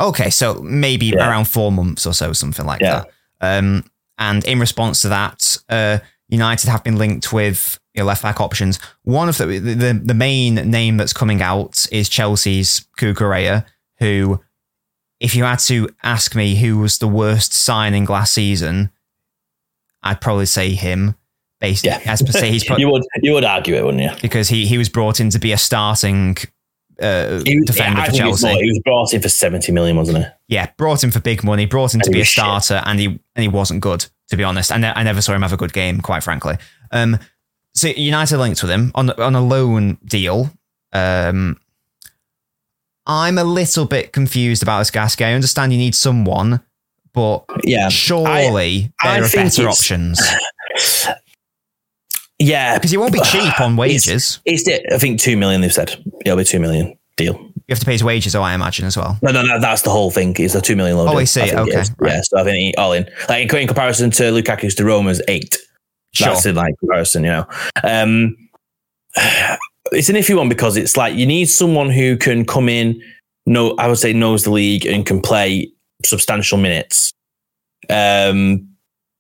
Okay, 0.01 0.31
so 0.31 0.55
maybe 0.63 1.07
Yeah. 1.07 1.29
around 1.29 1.47
four 1.47 1.73
months 1.73 2.07
or 2.07 2.13
so, 2.15 2.33
something 2.33 2.65
like 2.67 2.81
Yeah. 2.81 3.05
that. 3.41 3.59
Um, 3.59 3.85
and 4.19 4.45
in 4.45 4.59
response 4.61 5.03
to 5.03 5.09
that, 5.11 5.57
uh, 5.69 5.99
United 6.29 6.69
have 6.69 6.85
been 6.85 6.97
linked 6.97 7.33
with 7.33 7.79
you 7.95 8.03
know, 8.03 8.07
left 8.07 8.23
back 8.23 8.41
options. 8.41 8.79
One 9.03 9.29
of 9.29 9.39
the, 9.39 9.47
the 9.59 10.01
the 10.05 10.15
main 10.15 10.55
name 10.57 10.97
that's 10.99 11.13
coming 11.13 11.43
out 11.43 11.87
is 11.91 12.09
Chelsea's 12.09 12.87
Cucurella, 12.99 13.65
who, 13.99 14.41
if 15.21 15.35
you 15.35 15.43
had 15.45 15.59
to 15.61 15.89
ask 16.03 16.35
me 16.37 16.55
who 16.57 16.79
was 16.79 16.99
the 16.99 17.09
worst 17.09 17.53
signing 17.53 18.05
last 18.05 18.35
season, 18.35 18.91
I'd 20.03 20.21
probably 20.21 20.47
say 20.47 20.75
him. 20.75 21.17
Based 21.61 21.85
Yeah, 21.85 21.99
as 22.05 22.23
per 22.23 22.31
se, 22.31 22.51
he's 22.53 22.63
pro- 22.67 22.77
you 22.77 22.89
would 22.89 23.03
you 23.21 23.33
would 23.33 23.45
argue 23.45 23.75
it, 23.75 23.85
wouldn't 23.85 24.03
you? 24.05 24.11
because 24.23 24.49
he 24.49 24.65
he 24.67 24.79
was 24.79 24.89
brought 24.89 25.19
in 25.19 25.31
to 25.31 25.41
be 25.41 25.51
a 25.51 25.59
starting 25.59 26.37
uh, 27.01 27.41
He, 27.45 27.61
defender 27.65 28.03
for 28.03 28.13
Chelsea. 28.13 28.49
he 28.49 28.67
was 28.71 28.81
brought 28.85 29.13
in 29.15 29.23
for 29.23 29.29
seventy 29.29 29.73
million, 29.73 29.97
wasn't 29.97 30.19
he? 30.19 30.25
yeah, 30.49 30.71
brought 30.77 31.03
him 31.05 31.11
for 31.11 31.21
big 31.21 31.45
money, 31.45 31.67
brought 31.67 31.95
him 31.95 32.01
to 32.01 32.11
be 32.11 32.19
a 32.19 32.21
was 32.21 32.29
shit. 32.29 32.43
starter, 32.43 32.83
and 32.87 32.99
he 32.99 33.07
and 33.07 33.43
he 33.43 33.49
wasn't 33.49 33.81
good 33.81 34.07
to 34.29 34.37
be 34.37 34.45
honest. 34.45 34.71
I, 34.71 34.77
ne- 34.77 34.93
I 34.95 35.03
never 35.05 35.23
saw 35.23 35.33
him 35.33 35.41
have 35.43 35.53
a 35.55 35.57
good 35.57 35.73
game, 35.73 36.01
quite 36.03 36.23
frankly. 36.23 36.57
Um, 36.91 37.19
so 37.75 37.89
United 37.89 38.37
linked 38.39 38.63
with 38.63 38.71
him 38.71 38.93
on 38.95 39.11
on 39.11 39.35
a 39.35 39.41
loan 39.41 39.99
deal. 40.05 40.51
Um, 40.93 41.59
I'm 43.07 43.39
a 43.39 43.45
little 43.45 43.87
bit 43.87 44.13
confused 44.13 44.63
about 44.63 44.81
this 44.81 44.91
Gasky. 44.91 45.25
I 45.25 45.33
understand 45.33 45.73
you 45.73 45.79
need 45.79 45.95
someone, 45.95 46.61
but 47.15 47.45
Yeah, 47.65 47.89
surely 47.89 48.93
I 49.01 49.15
there 49.21 49.25
are 49.25 49.31
better 49.31 49.69
options 49.69 50.21
yeah. 52.39 52.77
because 52.77 52.91
he 52.91 52.97
won't 52.97 53.13
be 53.13 53.21
cheap 53.21 53.61
on 53.61 53.77
wages. 53.77 54.41
It's 54.45 54.67
it. 54.67 54.85
I 54.93 54.99
think 54.99 55.21
two 55.21 55.37
million. 55.37 55.61
They've 55.61 55.73
said 55.73 55.95
it'll 56.25 56.37
be 56.39 56.45
two 56.45 56.61
million 56.61 56.99
deal. 57.17 57.35
You 57.35 57.75
have 57.75 57.81
to 57.81 57.85
pay 57.85 57.93
his 57.93 58.03
wages, 58.03 58.35
oh, 58.35 58.43
I 58.43 58.55
imagine 58.55 58.87
as 58.87 58.97
well. 58.97 59.19
No, 59.21 59.31
no, 59.31 59.43
no. 59.43 59.61
That's 59.61 59.83
the 59.83 59.91
whole 59.91 60.11
thing. 60.11 60.35
It's 60.39 60.55
a 60.55 60.61
two 60.63 60.75
million 60.75 60.97
loan. 60.97 61.09
Oh, 61.09 61.19
I 61.19 61.25
see. 61.25 61.43
it 61.43 61.55
Okay, 61.55 61.85
right. 61.99 62.13
Yeah. 62.13 62.21
So 62.23 62.39
I 62.39 62.45
think 62.45 62.57
he, 62.57 62.75
all 62.77 62.95
in, 62.95 63.07
like 63.29 63.53
in, 63.53 63.67
comparison 63.67 64.11
to 64.13 64.23
Lukaku's 64.33 64.75
to 64.77 64.87
Roma's 64.87 65.21
eight. 65.29 65.59
Sure. 66.13 66.29
That's 66.29 66.47
in 66.47 66.55
like 66.55 66.79
comparison, 66.79 67.25
you 67.25 67.31
know. 67.31 67.47
Um, 67.85 68.37
it's 69.93 70.09
an 70.09 70.17
iffy 70.17 70.35
one 70.35 70.49
because 70.49 70.79
it's 70.79 70.97
like 70.97 71.15
you 71.15 71.27
need 71.27 71.47
someone 71.47 71.91
who 71.91 72.17
can 72.17 72.47
come 72.47 72.71
in, 72.71 73.03
know 73.45 73.75
I 73.79 73.89
would 73.89 73.99
say 73.99 74.15
knows 74.15 74.45
the 74.45 74.51
league 74.51 74.87
and 74.87 75.05
can 75.05 75.21
play 75.21 75.71
substantial 76.07 76.57
minutes. 76.57 77.13
Um, 77.91 78.68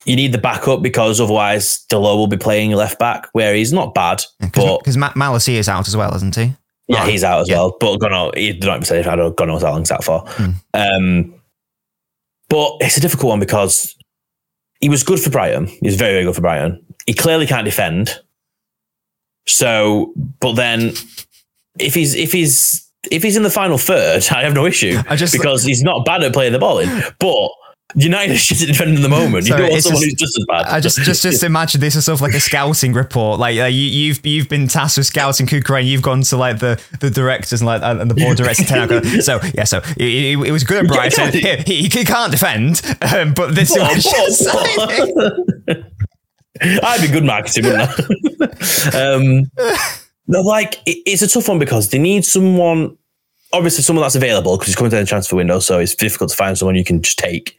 you 0.04 0.16
need 0.16 0.32
the 0.32 0.38
backup 0.38 0.80
because 0.82 1.20
otherwise 1.20 1.84
Dalot 1.90 2.16
will 2.16 2.26
be 2.28 2.36
playing 2.36 2.70
left 2.72 2.98
back 2.98 3.28
where 3.32 3.54
he's 3.54 3.72
not 3.72 3.94
bad, 3.94 4.22
but 4.54 4.78
Because 4.78 4.96
Ma- 4.96 5.12
Malacia 5.14 5.54
is 5.58 5.68
out 5.68 5.88
as 5.88 5.96
well, 5.96 6.14
isn't 6.14 6.34
he? 6.36 6.52
yeah, 6.86 7.04
he's 7.06 7.24
out 7.24 7.40
as 7.42 7.48
Yeah. 7.48 7.56
well. 7.58 7.76
But 7.80 7.96
Gunnar, 7.98 8.30
he 8.34 8.52
don't 8.52 8.76
even 8.76 8.84
say 8.84 9.04
I 9.04 9.16
don't 9.16 9.36
God 9.36 9.48
knows 9.48 9.62
how 9.62 9.72
long's 9.72 9.90
out 9.90 10.04
for. 10.04 10.20
Hmm. 10.26 10.50
Um, 10.72 11.34
but 12.48 12.72
it's 12.80 12.96
a 12.96 13.00
difficult 13.00 13.28
one 13.30 13.40
because 13.40 13.94
he 14.80 14.88
was 14.88 15.02
good 15.02 15.20
for 15.20 15.28
Brighton. 15.30 15.66
He 15.66 15.80
was 15.82 15.96
very, 15.96 16.12
very 16.14 16.24
good 16.24 16.34
for 16.36 16.40
Brighton. 16.40 16.82
He 17.06 17.12
clearly 17.12 17.46
can't 17.46 17.64
defend. 17.64 18.18
So, 19.46 20.12
but 20.40 20.54
then 20.54 20.92
if 21.78 21.94
he's 21.94 22.14
if 22.14 22.32
he's 22.32 22.86
if 23.10 23.22
he's 23.22 23.36
in 23.36 23.42
the 23.42 23.50
final 23.50 23.78
third, 23.78 24.26
I 24.30 24.42
have 24.44 24.54
no 24.54 24.66
issue. 24.66 24.98
I 25.08 25.16
just- 25.16 25.32
because 25.32 25.64
he's 25.64 25.82
not 25.82 26.04
bad 26.04 26.22
at 26.22 26.32
playing 26.32 26.52
the 26.52 26.58
ball 26.58 26.78
in. 26.78 27.02
But 27.18 27.50
United 27.94 28.34
are 28.34 28.38
shit 28.38 28.60
at 28.62 28.66
defending 28.68 29.00
the 29.00 29.08
moment. 29.08 29.46
Sorry, 29.46 29.62
you 29.62 29.68
don't 29.68 29.70
want 29.70 29.74
it's 29.78 29.84
someone 29.86 30.02
just- 30.02 30.10
who's 30.12 30.20
just 30.20 30.38
as 30.38 30.44
bad. 30.46 30.66
I 30.66 30.78
just 30.80 30.98
just 30.98 31.22
just 31.22 31.42
imagine 31.42 31.80
this 31.80 31.96
is 31.96 32.04
sort 32.04 32.18
of 32.18 32.20
like 32.20 32.34
a 32.34 32.40
scouting 32.40 32.92
report. 32.92 33.40
Like 33.40 33.58
uh, 33.58 33.64
you, 33.64 33.80
you've 33.86 34.24
you've 34.26 34.48
been 34.48 34.68
tasked 34.68 34.98
with 34.98 35.06
scouting 35.06 35.46
Cucurella, 35.46 35.80
and 35.80 35.88
you've 35.88 36.02
gone 36.02 36.20
to 36.22 36.36
like 36.36 36.58
the, 36.58 36.78
the 37.00 37.08
directors 37.10 37.62
and 37.62 37.66
like 37.66 37.80
and 37.82 38.10
the 38.10 38.14
board 38.14 38.36
directors. 38.36 38.68
so 39.24 39.40
yeah, 39.54 39.64
so 39.64 39.78
it, 39.96 40.38
it, 40.38 40.52
was 40.52 40.64
good 40.64 40.84
at 40.84 40.88
Brighton. 40.88 41.32
can't- 41.32 41.66
He, 41.66 41.82
he, 41.82 41.88
he 41.88 42.04
can't 42.04 42.30
defend, 42.30 42.82
um, 43.14 43.32
but 43.32 43.54
this 43.54 43.74
is 43.74 44.46
I'd 46.60 47.00
be 47.00 47.08
good 47.08 47.24
marketing, 47.24 47.64
wouldn't 47.66 47.90
I? 48.94 49.14
um, 49.14 49.50
no, 50.26 50.40
like 50.42 50.74
it- 50.86 51.02
it's 51.06 51.22
a 51.22 51.28
tough 51.28 51.48
one 51.48 51.58
because 51.58 51.88
they 51.90 51.98
need 51.98 52.24
someone. 52.24 52.96
Obviously, 53.52 53.82
someone 53.82 54.02
that's 54.02 54.14
available 54.14 54.56
because 54.58 54.66
he's 54.66 54.76
coming 54.76 54.90
to 54.90 54.96
the 54.96 55.06
transfer 55.06 55.36
window, 55.36 55.58
so 55.58 55.78
it's 55.78 55.94
difficult 55.94 56.28
to 56.30 56.36
find 56.36 56.58
someone 56.58 56.74
you 56.74 56.84
can 56.84 57.00
just 57.00 57.18
take. 57.18 57.57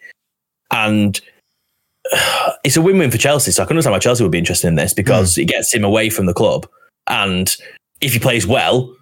And 0.71 1.19
it's 2.63 2.77
a 2.77 2.81
win-win 2.81 3.11
for 3.11 3.17
Chelsea, 3.17 3.51
so 3.51 3.63
I 3.63 3.65
can 3.65 3.75
understand 3.75 3.93
why 3.93 3.99
Chelsea 3.99 4.23
would 4.23 4.31
be 4.31 4.37
interested 4.37 4.67
in 4.67 4.75
this 4.75 4.93
because 4.93 5.37
it 5.37 5.45
gets 5.45 5.73
him 5.73 5.83
away 5.83 6.09
from 6.09 6.25
the 6.25 6.33
club, 6.33 6.67
and 7.07 7.55
if 8.01 8.13
he 8.13 8.19
plays 8.19 8.47
well, 8.47 8.95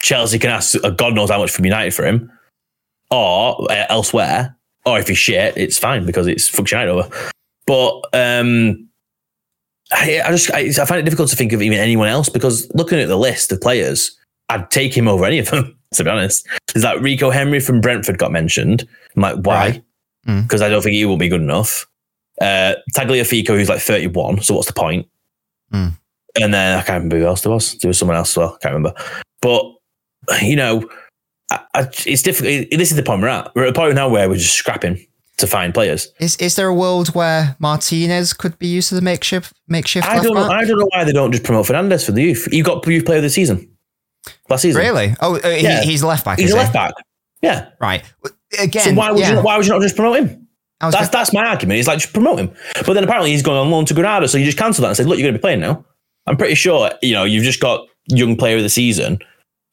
Chelsea 0.00 0.38
can 0.38 0.50
ask 0.50 0.82
uh, 0.84 0.90
God 0.90 1.14
knows 1.14 1.30
how 1.30 1.38
much 1.38 1.50
from 1.50 1.64
United 1.64 1.94
for 1.94 2.06
him, 2.06 2.30
or 3.10 3.70
uh, 3.70 3.86
elsewhere. 3.88 4.54
Or 4.86 4.98
if 4.98 5.08
he's 5.08 5.18
shit, 5.18 5.54
it's 5.56 5.78
fine 5.78 6.06
because 6.06 6.26
it's 6.26 6.48
fucks 6.48 6.70
United 6.70 6.90
over. 6.90 7.30
But 7.66 8.00
um, 8.14 8.88
I, 9.92 10.22
I 10.24 10.30
just 10.30 10.50
I, 10.52 10.60
I 10.60 10.86
find 10.86 11.00
it 11.00 11.04
difficult 11.04 11.28
to 11.30 11.36
think 11.36 11.52
of 11.52 11.60
even 11.60 11.78
anyone 11.78 12.08
else 12.08 12.28
because 12.28 12.70
looking 12.74 12.98
at 12.98 13.08
the 13.08 13.18
list 13.18 13.52
of 13.52 13.60
players, 13.60 14.16
I'd 14.48 14.70
take 14.70 14.96
him 14.96 15.08
over 15.08 15.24
any 15.24 15.38
of 15.38 15.50
them. 15.50 15.74
To 15.94 16.04
be 16.04 16.10
honest, 16.10 16.46
is 16.74 16.82
that 16.82 17.00
Rico 17.00 17.30
Henry 17.30 17.60
from 17.60 17.80
Brentford 17.80 18.18
got 18.18 18.30
mentioned. 18.30 18.86
I'm 19.16 19.22
like, 19.22 19.36
why? 19.36 19.68
Right. 19.70 19.84
Mm. 20.26 20.42
Because 20.42 20.62
I 20.62 20.68
don't 20.68 20.82
think 20.82 20.94
he 20.94 21.04
will 21.04 21.16
be 21.16 21.28
good 21.28 21.40
enough. 21.40 21.86
Uh, 22.40 22.74
Tagliafico, 22.94 23.48
who's 23.48 23.68
like 23.68 23.80
31, 23.80 24.42
so 24.42 24.54
what's 24.54 24.66
the 24.66 24.72
point? 24.72 25.06
Mm. 25.72 25.92
And 26.40 26.54
then 26.54 26.78
I 26.78 26.82
can't 26.82 27.02
remember 27.04 27.18
who 27.18 27.26
else 27.26 27.42
there 27.42 27.52
was. 27.52 27.76
There 27.78 27.88
was 27.88 27.98
someone 27.98 28.16
else 28.16 28.30
as 28.32 28.36
well. 28.36 28.54
I 28.54 28.58
can't 28.62 28.74
remember. 28.74 29.00
But 29.40 29.64
you 30.42 30.56
know, 30.56 30.88
I, 31.50 31.60
I, 31.74 31.80
it's 32.06 32.22
difficult. 32.22 32.68
This 32.70 32.90
is 32.90 32.96
the 32.96 33.02
point 33.02 33.22
we're 33.22 33.28
at. 33.28 33.54
We're 33.54 33.64
at 33.64 33.70
a 33.70 33.72
point 33.72 33.94
now 33.94 34.08
where 34.08 34.28
we're 34.28 34.36
just 34.36 34.54
scrapping 34.54 35.04
to 35.38 35.46
find 35.46 35.72
players. 35.72 36.08
Is 36.20 36.36
is 36.36 36.54
there 36.56 36.68
a 36.68 36.74
world 36.74 37.14
where 37.14 37.56
Martinez 37.58 38.32
could 38.34 38.58
be 38.58 38.66
used 38.68 38.92
as 38.92 38.98
a 38.98 39.02
makeshift 39.02 39.52
makeshift 39.66 40.06
I 40.06 40.22
don't 40.22 40.34
know. 40.34 40.48
back? 40.48 40.62
I 40.62 40.64
don't 40.64 40.78
know 40.78 40.88
why 40.90 41.04
they 41.04 41.12
don't 41.12 41.32
just 41.32 41.44
promote 41.44 41.66
Fernandez 41.66 42.04
for 42.04 42.12
the 42.12 42.22
youth. 42.22 42.48
You 42.52 42.62
got 42.62 42.86
youth 42.86 43.04
player 43.04 43.18
of 43.18 43.24
the 43.24 43.30
season 43.30 43.68
last 44.48 44.62
season. 44.62 44.80
Really? 44.80 45.14
Oh, 45.20 45.36
uh, 45.36 45.48
Yeah. 45.48 45.80
he, 45.82 45.90
he's 45.90 46.04
left 46.04 46.24
back. 46.24 46.38
He's 46.38 46.50
a 46.52 46.54
he? 46.54 46.58
left 46.58 46.72
back. 46.72 46.92
Yeah. 47.42 47.70
Right. 47.80 48.02
Again, 48.58 48.84
So 48.84 48.92
why 48.94 49.10
would 49.10 49.20
yeah. 49.20 49.34
you 49.36 49.42
why 49.42 49.56
would 49.56 49.66
you 49.66 49.72
not 49.72 49.82
just 49.82 49.96
promote 49.96 50.18
him? 50.18 50.46
I 50.80 50.86
was 50.86 50.94
That's 50.94 51.08
that's 51.08 51.32
my 51.32 51.44
argument. 51.44 51.78
It's 51.80 51.88
like 51.88 51.98
just 51.98 52.12
promote 52.14 52.38
him. 52.38 52.50
But 52.86 52.94
then 52.94 53.04
apparently 53.04 53.30
he's 53.32 53.42
going 53.42 53.58
on 53.58 53.70
loan 53.70 53.84
to 53.86 53.94
Granada, 53.94 54.28
so 54.28 54.38
you 54.38 54.44
just 54.44 54.58
cancel 54.58 54.82
that 54.82 54.88
and 54.88 54.96
say, 54.96 55.04
look, 55.04 55.18
you're 55.18 55.24
going 55.26 55.34
to 55.34 55.38
be 55.38 55.42
playing 55.42 55.60
now. 55.60 55.84
I'm 56.26 56.36
pretty 56.36 56.54
sure 56.54 56.90
you 57.02 57.14
know 57.14 57.24
you've 57.24 57.44
just 57.44 57.60
got 57.60 57.86
young 58.06 58.36
player 58.36 58.56
of 58.56 58.62
the 58.62 58.68
season 58.70 59.18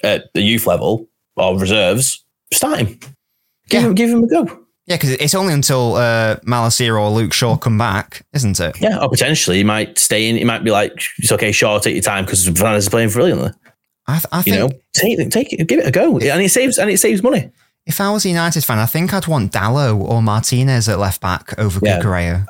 at 0.03 0.33
the 0.33 0.41
youth 0.41 0.65
level 0.67 1.07
or 1.35 1.57
reserves. 1.59 2.23
Start 2.53 2.79
him. 2.79 2.87
Give 3.69 3.81
Yeah. 3.81 3.87
him 3.87 3.95
give 3.95 4.09
him 4.09 4.23
a 4.23 4.27
go. 4.27 4.43
Yeah, 4.87 4.97
because 4.97 5.11
it's 5.11 5.33
only 5.33 5.53
until 5.53 5.95
uh, 5.95 6.35
or 6.47 7.09
Luke 7.09 7.33
Shaw 7.33 7.57
come 7.57 7.77
back, 7.77 8.23
isn't 8.33 8.59
it? 8.59 8.79
Yeah, 8.79 8.99
or 8.99 9.09
potentially 9.09 9.57
he 9.57 9.63
might 9.63 9.97
stay 9.97 10.29
in. 10.29 10.35
He 10.35 10.43
might 10.43 10.63
be 10.63 10.69
like, 10.69 10.93
it's 11.17 11.31
okay, 11.31 11.51
sure, 11.51 11.79
take 11.79 11.95
your 11.95 12.03
time 12.03 12.23
because 12.23 12.45
Fernandez 12.47 12.83
is 12.83 12.89
playing 12.89 13.09
brilliantly. 13.09 13.49
I, 14.07 14.13
th- 14.13 14.25
I 14.31 14.37
You 14.37 14.43
think 14.43 14.55
know, 14.57 14.79
take 14.93 15.19
it, 15.19 15.31
take 15.31 15.53
it, 15.53 15.67
give 15.67 15.79
it 15.79 15.87
a 15.87 15.91
go, 15.91 16.19
and 16.19 16.41
it 16.41 16.49
saves 16.51 16.77
and 16.77 16.89
it 16.91 16.99
saves 16.99 17.23
money. 17.23 17.49
If 17.85 18.01
I 18.01 18.09
was 18.11 18.25
a 18.25 18.29
United 18.29 18.63
fan, 18.63 18.79
I 18.79 18.85
think 18.87 19.13
I'd 19.13 19.27
want 19.27 19.51
Dalot 19.51 19.99
or 19.99 20.21
Martinez 20.21 20.89
at 20.89 20.97
left 20.99 21.21
back 21.21 21.57
over 21.59 21.79
Yeah. 21.83 21.99
Cucurella. 21.99 22.45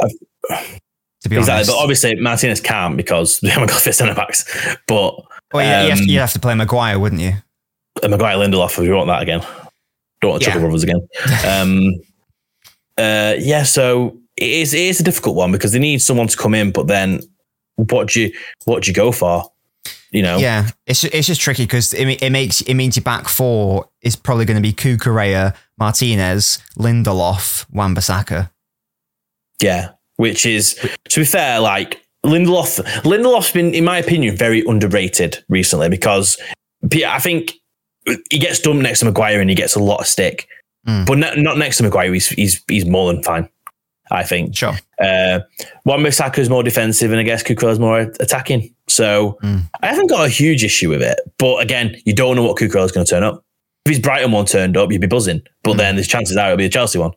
To 1.22 1.30
be 1.30 1.38
Exactly, 1.38 1.54
honest, 1.56 1.70
but 1.72 1.78
obviously 1.78 2.16
Martinez 2.16 2.62
can't 2.62 2.96
because 2.96 3.40
they 3.42 3.50
haven't 3.50 3.70
got 3.70 3.82
fit 3.82 3.96
centre 3.96 4.14
backs. 4.16 4.46
But 4.88 5.16
well, 5.54 5.64
yeah, 5.66 5.84
you, 5.84 5.90
have 5.90 5.98
to, 6.00 6.04
um, 6.04 6.10
you'd 6.10 6.20
have 6.20 6.34
to 6.34 6.40
play 6.40 6.54
Maguire, 6.56 7.00
wouldn't 7.00 7.22
you? 7.22 7.34
uh, 8.04 8.08
Maguire 8.08 8.36
Lindelof, 8.38 8.78
if 8.80 8.86
you 8.86 8.94
want 8.94 9.08
that 9.08 9.22
again, 9.22 9.42
don't 10.22 10.32
want 10.32 10.42
Yeah. 10.44 10.48
Chuckle 10.50 10.62
Brothers 10.62 10.84
again. 10.84 11.08
Um, 11.46 11.92
uh, 12.98 13.36
yeah, 13.40 13.64
so 13.64 14.18
it 14.38 14.50
is 14.50 14.74
it 14.74 14.80
is 14.82 15.00
a 15.02 15.04
difficult 15.04 15.36
one 15.36 15.52
because 15.52 15.74
they 15.74 15.80
need 15.80 16.02
someone 16.02 16.28
to 16.28 16.38
come 16.38 16.54
in, 16.54 16.72
but 16.72 16.88
then 16.88 17.22
what 17.76 18.08
do 18.10 18.22
you 18.22 18.32
what 18.66 18.84
do 18.84 18.90
you 18.90 18.96
go 18.96 19.12
for? 19.12 19.44
You 20.16 20.22
know, 20.24 20.38
Yeah, 20.38 20.70
it's 20.88 21.04
it's 21.04 21.28
just 21.28 21.42
tricky 21.42 21.64
because 21.64 21.94
it, 21.94 22.08
it 22.24 22.30
makes 22.32 22.62
it 22.62 22.74
means 22.76 22.96
your 22.96 23.04
back 23.04 23.28
four 23.28 23.90
is 24.02 24.16
probably 24.16 24.46
going 24.46 24.56
to 24.56 24.62
be 24.62 24.72
Cucurella, 24.74 25.54
Martinez, 25.78 26.60
Lindelof, 26.78 27.66
Wan-Bissaka. 27.70 28.50
Yeah, 29.62 29.90
which 30.16 30.46
is 30.46 30.76
to 31.10 31.20
be 31.20 31.26
fair, 31.26 31.60
like 31.60 32.02
Lindelof. 32.26 32.82
Lindelof's 33.04 33.52
been, 33.52 33.74
in 33.74 33.84
my 33.84 33.98
opinion, 33.98 34.38
very 34.38 34.64
underrated 34.66 35.44
recently 35.50 35.90
because 35.90 36.38
I 36.94 37.20
think 37.20 37.52
he 38.30 38.40
gets 38.40 38.60
dumped 38.60 38.84
next 38.84 39.00
to 39.00 39.06
Maguire 39.06 39.42
and 39.42 39.50
he 39.50 39.56
gets 39.56 39.76
a 39.76 39.80
lot 39.80 40.00
of 40.00 40.08
stick, 40.08 40.48
Mm. 40.88 41.06
but 41.08 41.18
not, 41.18 41.38
not 41.40 41.58
next 41.58 41.78
to 41.78 41.84
Maguire. 41.84 42.14
He's 42.14 42.28
he's 42.30 42.64
he's 42.68 42.86
more 42.86 43.12
than 43.12 43.24
fine. 43.24 43.50
I 44.12 44.24
think. 44.24 44.56
Sure. 44.56 44.74
Uh, 45.00 45.40
Wan 45.86 46.00
Bissaka 46.00 46.38
is 46.40 46.50
more 46.50 46.64
defensive, 46.64 47.12
and 47.12 47.20
I 47.20 47.24
guess 47.24 47.42
Cucurella 47.44 47.72
is 47.72 47.80
more 47.80 48.00
attacking. 48.00 48.74
So 48.88 49.38
Mm. 49.44 49.62
I 49.82 49.88
haven't 49.88 50.08
got 50.08 50.26
a 50.26 50.30
huge 50.30 50.64
issue 50.64 50.90
with 50.90 51.02
it. 51.02 51.20
But 51.40 51.58
again, 51.64 51.96
you 52.06 52.14
don't 52.14 52.36
know 52.36 52.44
what 52.44 52.58
Cucurella 52.58 52.86
is 52.86 52.92
going 52.92 53.06
to 53.06 53.10
turn 53.10 53.24
up. 53.24 53.44
If 53.86 53.92
his 53.92 54.00
Brighton 54.00 54.32
one 54.32 54.46
turned 54.46 54.78
up, 54.78 54.92
you'd 54.92 55.02
be 55.02 55.08
buzzing. 55.08 55.42
But 55.64 55.74
Mm. 55.74 55.78
then 55.78 55.96
there's 55.96 56.08
chances 56.08 56.38
are 56.38 56.46
it'll 56.48 56.58
be 56.58 56.66
a 56.66 56.70
Chelsea 56.70 57.00
one. 57.00 57.12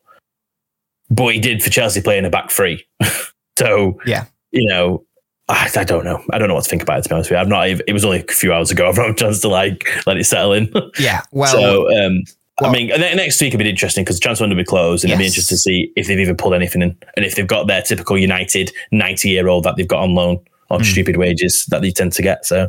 But 1.10 1.34
he 1.34 1.40
did 1.40 1.62
for 1.62 1.70
Chelsea 1.70 2.00
playing 2.00 2.24
a 2.26 2.30
back 2.30 2.50
three. 2.50 2.84
so 3.58 3.98
Yeah. 4.06 4.24
you 4.52 4.66
know, 4.68 5.04
I, 5.50 5.70
I 5.76 5.84
don't 5.84 6.04
know. 6.04 6.22
I 6.30 6.38
don't 6.38 6.48
know 6.48 6.54
what 6.54 6.64
to 6.64 6.70
think 6.70 6.82
about 6.82 6.98
it. 6.98 7.02
To 7.04 7.08
be 7.08 7.14
honest 7.14 7.30
with 7.30 7.36
you, 7.36 7.40
I've 7.40 7.48
not. 7.48 7.68
even- 7.68 7.84
It 7.88 7.92
was 7.94 8.04
only 8.04 8.20
a 8.20 8.32
few 8.32 8.52
hours 8.52 8.70
ago. 8.70 8.86
I've 8.88 8.96
not 8.96 9.06
had 9.06 9.14
a 9.14 9.18
chance 9.18 9.40
to 9.40 9.48
like 9.48 9.88
let 10.06 10.18
it 10.18 10.24
settle 10.24 10.52
in. 10.52 10.70
Yeah. 10.98 11.22
Well, 11.32 11.52
so 11.52 12.06
um, 12.06 12.22
well- 12.60 12.70
I 12.70 12.74
mean, 12.74 12.88
next 12.88 13.40
week 13.40 13.52
will 13.52 13.58
be 13.58 13.68
interesting 13.68 14.04
because 14.04 14.16
the 14.16 14.20
transfer 14.20 14.44
window 14.44 14.56
will 14.56 14.62
be 14.62 14.66
closed, 14.66 15.04
and 15.04 15.12
it'll 15.12 15.20
be 15.20 15.26
interesting 15.26 15.56
to 15.56 15.60
see 15.60 15.92
if 15.96 16.06
they've 16.06 16.18
even 16.18 16.36
pulled 16.36 16.54
anything 16.54 16.82
in, 16.82 16.96
and 17.16 17.24
if 17.24 17.34
they've 17.36 17.46
got 17.46 17.66
their 17.66 17.82
typical 17.82 18.18
United 18.18 18.72
ninety-year-old 18.92 19.64
that 19.64 19.76
they've 19.76 19.86
got 19.88 20.00
on 20.02 20.14
loan 20.14 20.38
on 20.70 20.80
Hmm. 20.80 20.84
stupid 20.84 21.16
wages 21.16 21.64
that 21.70 21.80
they 21.82 21.90
tend 21.90 22.12
to 22.14 22.22
get. 22.22 22.44
So, 22.44 22.68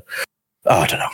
oh, 0.66 0.80
I 0.80 0.88
don't 0.88 1.00
know. 1.00 1.10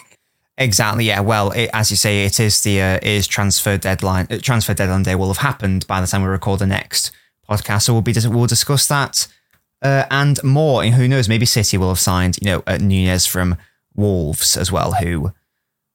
Exactly. 0.58 1.06
Yeah. 1.06 1.20
Well, 1.20 1.52
it, 1.52 1.70
as 1.74 1.90
you 1.92 1.98
say, 1.98 2.26
it 2.26 2.40
is 2.40 2.62
the 2.62 2.82
uh, 2.82 3.00
is 3.02 3.28
transfer 3.28 3.78
deadline. 3.78 4.28
Uh, 4.30 4.38
transfer 4.42 4.74
deadline 4.74 5.04
day 5.04 5.16
will 5.16 5.28
have 5.28 5.38
happened 5.38 5.86
by 5.88 6.00
the 6.00 6.08
time 6.08 6.22
we 6.22 6.28
record 6.30 6.60
the 6.60 6.68
next 6.68 7.12
podcast. 7.50 7.84
So 7.84 7.94
we'll 7.94 8.02
be 8.02 8.14
we'll 8.26 8.46
discuss 8.46 8.88
that 8.88 9.28
uh, 9.82 10.06
and 10.10 10.42
more. 10.44 10.82
And 10.84 10.94
who 10.94 11.08
knows? 11.10 11.28
Maybe 11.28 11.46
City 11.46 11.78
will 11.78 11.90
have 11.90 12.00
signed 12.00 12.38
you 12.42 12.46
know 12.48 12.64
uh, 12.68 12.78
Nunes 12.78 13.26
from 13.26 13.58
Wolves 13.96 14.56
as 14.56 14.72
well. 14.72 14.94
Who 14.94 15.34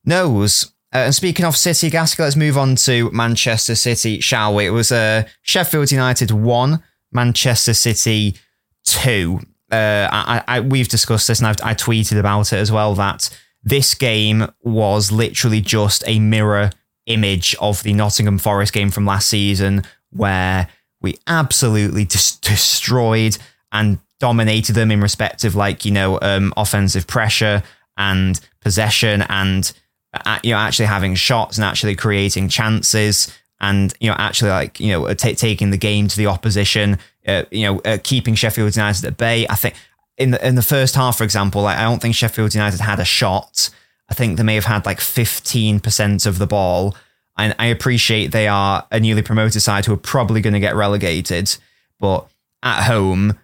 knows? 0.04 0.72
Uh, 0.92 0.98
and 0.98 1.14
speaking 1.14 1.44
of 1.44 1.56
City, 1.56 1.88
Gasky, 1.88 2.18
let's 2.18 2.34
move 2.36 2.58
on 2.58 2.74
to 2.76 3.10
Manchester 3.12 3.76
City, 3.76 4.20
shall 4.20 4.54
we? 4.54 4.66
It 4.66 4.70
was 4.70 4.90
uh, 4.90 5.24
Sheffield 5.42 5.92
United 5.92 6.32
one, 6.32 6.82
Manchester 7.12 7.74
City 7.74 8.36
two. 8.84 9.40
Uh, 9.70 10.08
I, 10.10 10.42
I, 10.48 10.60
we've 10.60 10.88
discussed 10.88 11.28
this, 11.28 11.38
and 11.38 11.46
I've, 11.46 11.60
I 11.62 11.74
tweeted 11.74 12.18
about 12.18 12.52
it 12.52 12.56
as 12.58 12.72
well. 12.72 12.94
That 12.96 13.30
this 13.62 13.94
game 13.94 14.50
was 14.62 15.12
literally 15.12 15.60
just 15.60 16.02
a 16.06 16.18
mirror 16.18 16.70
image 17.06 17.54
of 17.60 17.82
the 17.84 17.92
Nottingham 17.92 18.38
Forest 18.38 18.72
game 18.72 18.90
from 18.90 19.06
last 19.06 19.28
season, 19.28 19.84
where 20.10 20.66
we 21.00 21.16
absolutely 21.28 22.04
just 22.04 22.42
destroyed 22.42 23.38
and 23.70 24.00
dominated 24.18 24.74
them 24.74 24.90
in 24.90 25.00
respect 25.00 25.44
of 25.44 25.54
like 25.54 25.84
you 25.84 25.92
know 25.92 26.18
um, 26.20 26.52
offensive 26.56 27.06
pressure 27.06 27.62
and 27.96 28.40
possession 28.60 29.22
and 29.28 29.72
you 30.42 30.50
know 30.50 30.58
actually 30.58 30.86
having 30.86 31.14
shots 31.14 31.56
and 31.56 31.64
actually 31.64 31.94
creating 31.94 32.48
chances 32.48 33.32
and 33.60 33.94
you 34.00 34.08
know 34.10 34.16
actually 34.18 34.50
like 34.50 34.80
you 34.80 34.88
know 34.88 35.12
ta 35.14 35.32
taking 35.32 35.70
the 35.70 35.78
game 35.78 36.08
to 36.08 36.16
the 36.16 36.26
opposition 36.26 36.98
uh, 37.26 37.44
you 37.50 37.62
know 37.62 37.78
uh, 37.80 37.98
keeping 38.02 38.34
Sheffield 38.34 38.74
United 38.74 39.04
at 39.04 39.16
bay. 39.16 39.46
I 39.48 39.54
think 39.54 39.74
in 40.16 40.32
the 40.32 40.46
in 40.46 40.54
the 40.54 40.62
first 40.62 40.94
half 40.94 41.18
for 41.18 41.24
example 41.24 41.62
like, 41.62 41.78
I 41.78 41.82
don't 41.82 42.00
think 42.00 42.14
Sheffield 42.14 42.54
United 42.54 42.80
had 42.80 42.98
a 42.98 43.04
shot. 43.04 43.70
I 44.08 44.14
think 44.14 44.36
they 44.36 44.42
may 44.42 44.56
have 44.56 44.64
had 44.64 44.86
like 44.86 44.98
15% 44.98 46.26
of 46.26 46.38
the 46.38 46.46
ball. 46.46 46.96
And 47.38 47.54
I 47.60 47.66
appreciate 47.66 48.32
they 48.32 48.48
are 48.48 48.84
a 48.90 48.98
newly 48.98 49.22
promoted 49.22 49.62
side 49.62 49.86
who 49.86 49.94
are 49.94 49.96
probably 49.96 50.40
going 50.40 50.52
to 50.52 50.60
get 50.60 50.74
relegated 50.74 51.56
but 52.00 52.26
at 52.62 52.82
home 52.84 53.38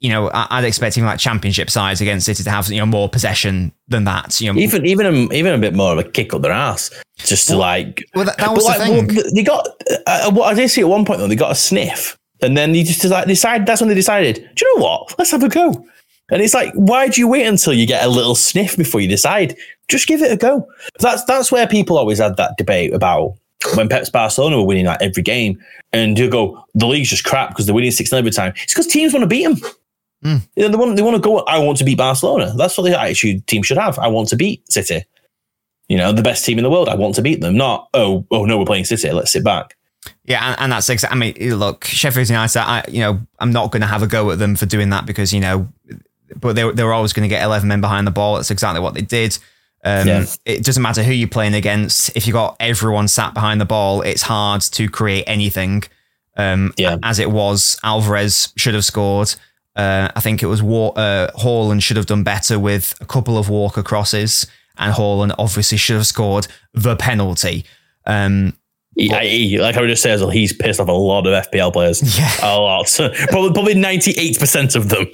you 0.00 0.10
know, 0.10 0.30
I'd 0.32 0.64
expect 0.64 0.98
even 0.98 1.06
like 1.06 1.18
championship 1.18 1.70
sides 1.70 2.00
against 2.00 2.26
City 2.26 2.42
to 2.42 2.50
have 2.50 2.68
you 2.68 2.78
know 2.78 2.86
more 2.86 3.08
possession 3.08 3.72
than 3.88 4.04
that. 4.04 4.40
You 4.40 4.52
know, 4.52 4.58
Even 4.58 4.84
even 4.84 5.06
a, 5.06 5.32
even 5.32 5.54
a 5.54 5.58
bit 5.58 5.74
more 5.74 5.92
of 5.92 5.98
a 5.98 6.04
kick 6.04 6.34
up 6.34 6.42
their 6.42 6.52
ass, 6.52 6.90
just 7.16 7.48
to 7.48 7.56
like. 7.56 8.04
well, 8.14 8.26
that, 8.26 8.36
that 8.38 8.52
was 8.52 8.64
like, 8.64 8.78
the 8.78 8.84
thing. 8.84 9.06
well, 9.06 9.24
they 9.34 9.42
got. 9.42 9.68
Uh, 10.06 10.30
what 10.32 10.52
I 10.52 10.54
did 10.54 10.68
see 10.68 10.82
at 10.82 10.88
one 10.88 11.04
point 11.04 11.20
though, 11.20 11.28
they 11.28 11.36
got 11.36 11.52
a 11.52 11.56
sniff, 11.56 12.18
and 12.42 12.56
then 12.56 12.72
they 12.72 12.82
just 12.82 13.04
like 13.04 13.26
decide. 13.26 13.64
That's 13.64 13.80
when 13.80 13.88
they 13.88 13.94
decided. 13.94 14.36
Do 14.54 14.66
you 14.66 14.76
know 14.76 14.84
what? 14.84 15.18
Let's 15.18 15.30
have 15.30 15.42
a 15.42 15.48
go. 15.48 15.86
And 16.30 16.42
it's 16.42 16.54
like, 16.54 16.72
why 16.74 17.08
do 17.08 17.20
you 17.20 17.28
wait 17.28 17.46
until 17.46 17.72
you 17.72 17.86
get 17.86 18.04
a 18.04 18.08
little 18.08 18.34
sniff 18.34 18.76
before 18.76 19.00
you 19.00 19.06
decide? 19.06 19.56
Just 19.88 20.08
give 20.08 20.22
it 20.22 20.32
a 20.32 20.36
go. 20.36 20.66
That's 20.98 21.24
that's 21.24 21.50
where 21.50 21.66
people 21.66 21.96
always 21.96 22.18
had 22.18 22.36
that 22.36 22.56
debate 22.58 22.92
about 22.92 23.34
when 23.74 23.88
Pep's 23.88 24.10
Barcelona 24.10 24.58
were 24.58 24.66
winning 24.66 24.86
like 24.86 25.00
every 25.00 25.22
game, 25.22 25.58
and 25.92 26.18
you 26.18 26.28
go, 26.28 26.62
the 26.74 26.86
league's 26.86 27.08
just 27.08 27.24
crap 27.24 27.50
because 27.50 27.64
they're 27.66 27.74
winning 27.74 27.92
six 27.92 28.10
0 28.10 28.18
every 28.18 28.30
time. 28.30 28.52
It's 28.62 28.74
because 28.74 28.86
teams 28.86 29.14
want 29.14 29.22
to 29.22 29.28
beat 29.28 29.44
them. 29.44 29.56
Mm. 30.24 30.48
You 30.56 30.62
know, 30.64 30.68
they 30.70 30.76
want 30.76 30.96
they 30.96 31.02
want 31.02 31.16
to 31.16 31.20
go. 31.22 31.38
I 31.40 31.58
want 31.58 31.78
to 31.78 31.84
beat 31.84 31.98
Barcelona. 31.98 32.52
That's 32.56 32.76
what 32.76 32.84
the 32.84 32.98
attitude 32.98 33.46
team 33.46 33.62
should 33.62 33.78
have. 33.78 33.98
I 33.98 34.08
want 34.08 34.28
to 34.30 34.36
beat 34.36 34.70
City. 34.70 35.04
You 35.88 35.96
know, 35.96 36.10
the 36.12 36.22
best 36.22 36.44
team 36.44 36.58
in 36.58 36.64
the 36.64 36.70
world. 36.70 36.88
I 36.88 36.94
want 36.96 37.14
to 37.16 37.22
beat 37.22 37.40
them. 37.40 37.56
Not 37.56 37.88
oh 37.94 38.26
oh 38.30 38.44
no, 38.44 38.58
we're 38.58 38.64
playing 38.64 38.86
City. 38.86 39.10
Let's 39.12 39.32
sit 39.32 39.44
back. 39.44 39.76
Yeah, 40.24 40.50
and, 40.50 40.60
and 40.60 40.72
that's 40.72 40.88
exactly. 40.88 41.16
I 41.16 41.18
mean, 41.18 41.58
look, 41.58 41.84
Sheffield 41.84 42.28
United. 42.28 42.58
I, 42.60 42.84
you 42.88 43.00
know, 43.00 43.20
I'm 43.38 43.52
not 43.52 43.72
going 43.72 43.82
to 43.82 43.86
have 43.88 44.02
a 44.02 44.06
go 44.06 44.30
at 44.30 44.38
them 44.38 44.56
for 44.56 44.66
doing 44.66 44.90
that 44.90 45.06
because 45.06 45.32
you 45.32 45.40
know, 45.40 45.68
but 46.34 46.54
they 46.54 46.70
they 46.72 46.84
were 46.84 46.92
always 46.92 47.12
going 47.12 47.28
to 47.28 47.34
get 47.34 47.42
11 47.44 47.68
men 47.68 47.80
behind 47.80 48.06
the 48.06 48.12
ball. 48.12 48.36
That's 48.36 48.50
exactly 48.50 48.80
what 48.80 48.94
they 48.94 49.02
did. 49.02 49.38
Um, 49.84 50.08
Yeah. 50.08 50.24
It 50.44 50.64
doesn't 50.64 50.82
matter 50.82 51.02
who 51.02 51.12
you're 51.12 51.28
playing 51.28 51.54
against. 51.54 52.16
If 52.16 52.26
you 52.26 52.32
got 52.32 52.56
everyone 52.58 53.08
sat 53.08 53.34
behind 53.34 53.60
the 53.60 53.66
ball, 53.66 54.02
it's 54.02 54.22
hard 54.22 54.62
to 54.62 54.88
create 54.88 55.24
anything. 55.26 55.84
Um, 56.36 56.72
Yeah. 56.76 56.96
As 57.02 57.18
it 57.18 57.30
was, 57.30 57.78
Alvarez 57.84 58.52
should 58.56 58.74
have 58.74 58.84
scored. 58.84 59.34
Uh, 59.76 60.10
I 60.16 60.20
think 60.20 60.42
it 60.42 60.46
was 60.46 60.62
War- 60.62 60.94
uh, 60.96 61.28
Haaland 61.38 61.82
should 61.82 61.96
have 61.98 62.06
done 62.06 62.22
better 62.24 62.58
with 62.58 62.94
a 63.00 63.04
couple 63.06 63.36
of 63.38 63.48
Walker 63.48 63.82
crosses, 63.82 64.46
and 64.78 64.94
Haaland 64.94 65.34
obviously 65.38 65.76
should 65.78 65.96
have 65.96 66.06
scored 66.06 66.48
the 66.72 66.96
penalty. 66.96 67.64
Um, 68.06 68.54
he- 68.96 69.58
like 69.58 69.76
I 69.76 69.80
would 69.82 69.88
just 69.88 70.02
say 70.02 70.10
as 70.12 70.22
well, 70.22 70.30
he's 70.30 70.54
pissed 70.54 70.80
off 70.80 70.88
a 70.88 70.92
lot 70.92 71.26
of 71.26 71.46
FPL 71.46 71.72
players. 71.72 72.00
Yeah. 72.18 72.30
A 72.42 72.56
lot. 72.58 72.86
probably 73.28 73.52
probably 73.52 73.74
98% 73.74 74.74
of 74.76 74.88
them. 74.88 75.06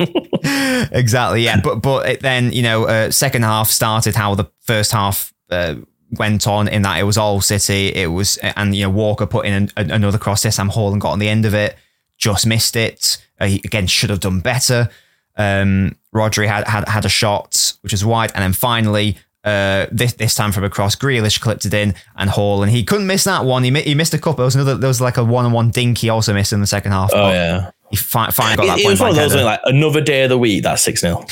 exactly. 0.93 1.43
Yeah, 1.43 1.61
but 1.61 1.77
but 1.83 2.09
it 2.09 2.21
then 2.21 2.53
you 2.53 2.63
know 2.63 2.85
uh, 2.85 3.11
second 3.11 3.43
half 3.43 3.69
started 3.69 4.15
how 4.15 4.35
the 4.37 4.45
first 4.61 4.93
half 4.93 5.33
uh, 5.51 5.75
went 6.13 6.47
on 6.47 6.69
in 6.69 6.83
that 6.83 6.99
it 7.01 7.03
was 7.03 7.19
all 7.19 7.41
City. 7.41 7.89
It 7.89 8.07
was 8.07 8.37
and 8.39 8.75
you 8.77 8.85
know 8.85 8.91
Walker 8.91 9.27
put 9.27 9.47
in 9.47 9.71
an, 9.77 9.91
another 9.91 10.19
cross. 10.19 10.43
This 10.43 10.57
Sam 10.57 10.71
Haaland 10.71 11.01
got 11.01 11.11
on 11.11 11.19
the 11.19 11.29
end 11.29 11.45
of 11.45 11.55
it, 11.55 11.77
just 12.23 12.47
missed 12.47 12.77
it. 12.77 13.19
Uh, 13.41 13.47
he 13.47 13.57
again 13.65 13.87
should 13.89 14.11
have 14.11 14.21
done 14.21 14.39
better. 14.41 14.89
Um, 15.37 15.97
Rodri 16.15 16.47
had, 16.47 16.69
had 16.69 16.89
had 16.89 17.05
a 17.05 17.09
shot 17.09 17.75
which 17.83 17.93
was 17.93 18.05
wide, 18.05 18.31
and 18.35 18.43
then 18.43 18.53
finally. 18.53 19.17
Uh, 19.45 19.89
this 19.91 20.13
this 20.13 20.37
time 20.37 20.53
from 20.53 20.63
across, 20.63 20.95
Grealish 20.95 21.41
clipped 21.41 21.65
it 21.67 21.75
in, 21.75 21.95
and 22.15 22.31
Hall, 22.31 22.63
and 22.63 22.71
he 22.71 22.85
couldn't 22.85 23.09
miss 23.09 23.25
that 23.25 23.45
one. 23.45 23.65
He 23.65 23.73
mi- 23.73 23.83
he 23.83 23.97
missed 23.97 24.15
a 24.15 24.19
couple. 24.19 24.37
There 24.37 24.45
was 24.45 24.55
another. 24.55 24.77
There 24.77 24.87
was 24.87 25.01
like 25.01 25.17
a 25.17 25.25
one 25.25 25.45
on 25.45 25.51
one 25.51 25.71
dink. 25.71 25.99
He 25.99 26.11
also 26.11 26.33
missed 26.33 26.53
in 26.53 26.61
the 26.61 26.67
second 26.69 26.93
half. 26.93 27.11
oh, 27.13 27.29
yeah. 27.29 27.73
he 27.91 27.97
fi- 27.97 28.31
finally 28.31 28.57
got 28.57 28.67
that 28.77 28.79
It, 28.79 28.85
it 28.85 28.89
was 28.89 29.01
one 29.01 29.11
of 29.11 29.17
those 29.17 29.35
like 29.35 29.59
another 29.65 30.01
day 30.01 30.23
of 30.23 30.29
the 30.29 30.39
week, 30.39 30.63
that's 30.63 30.83
6 30.83 31.01
0. 31.01 31.27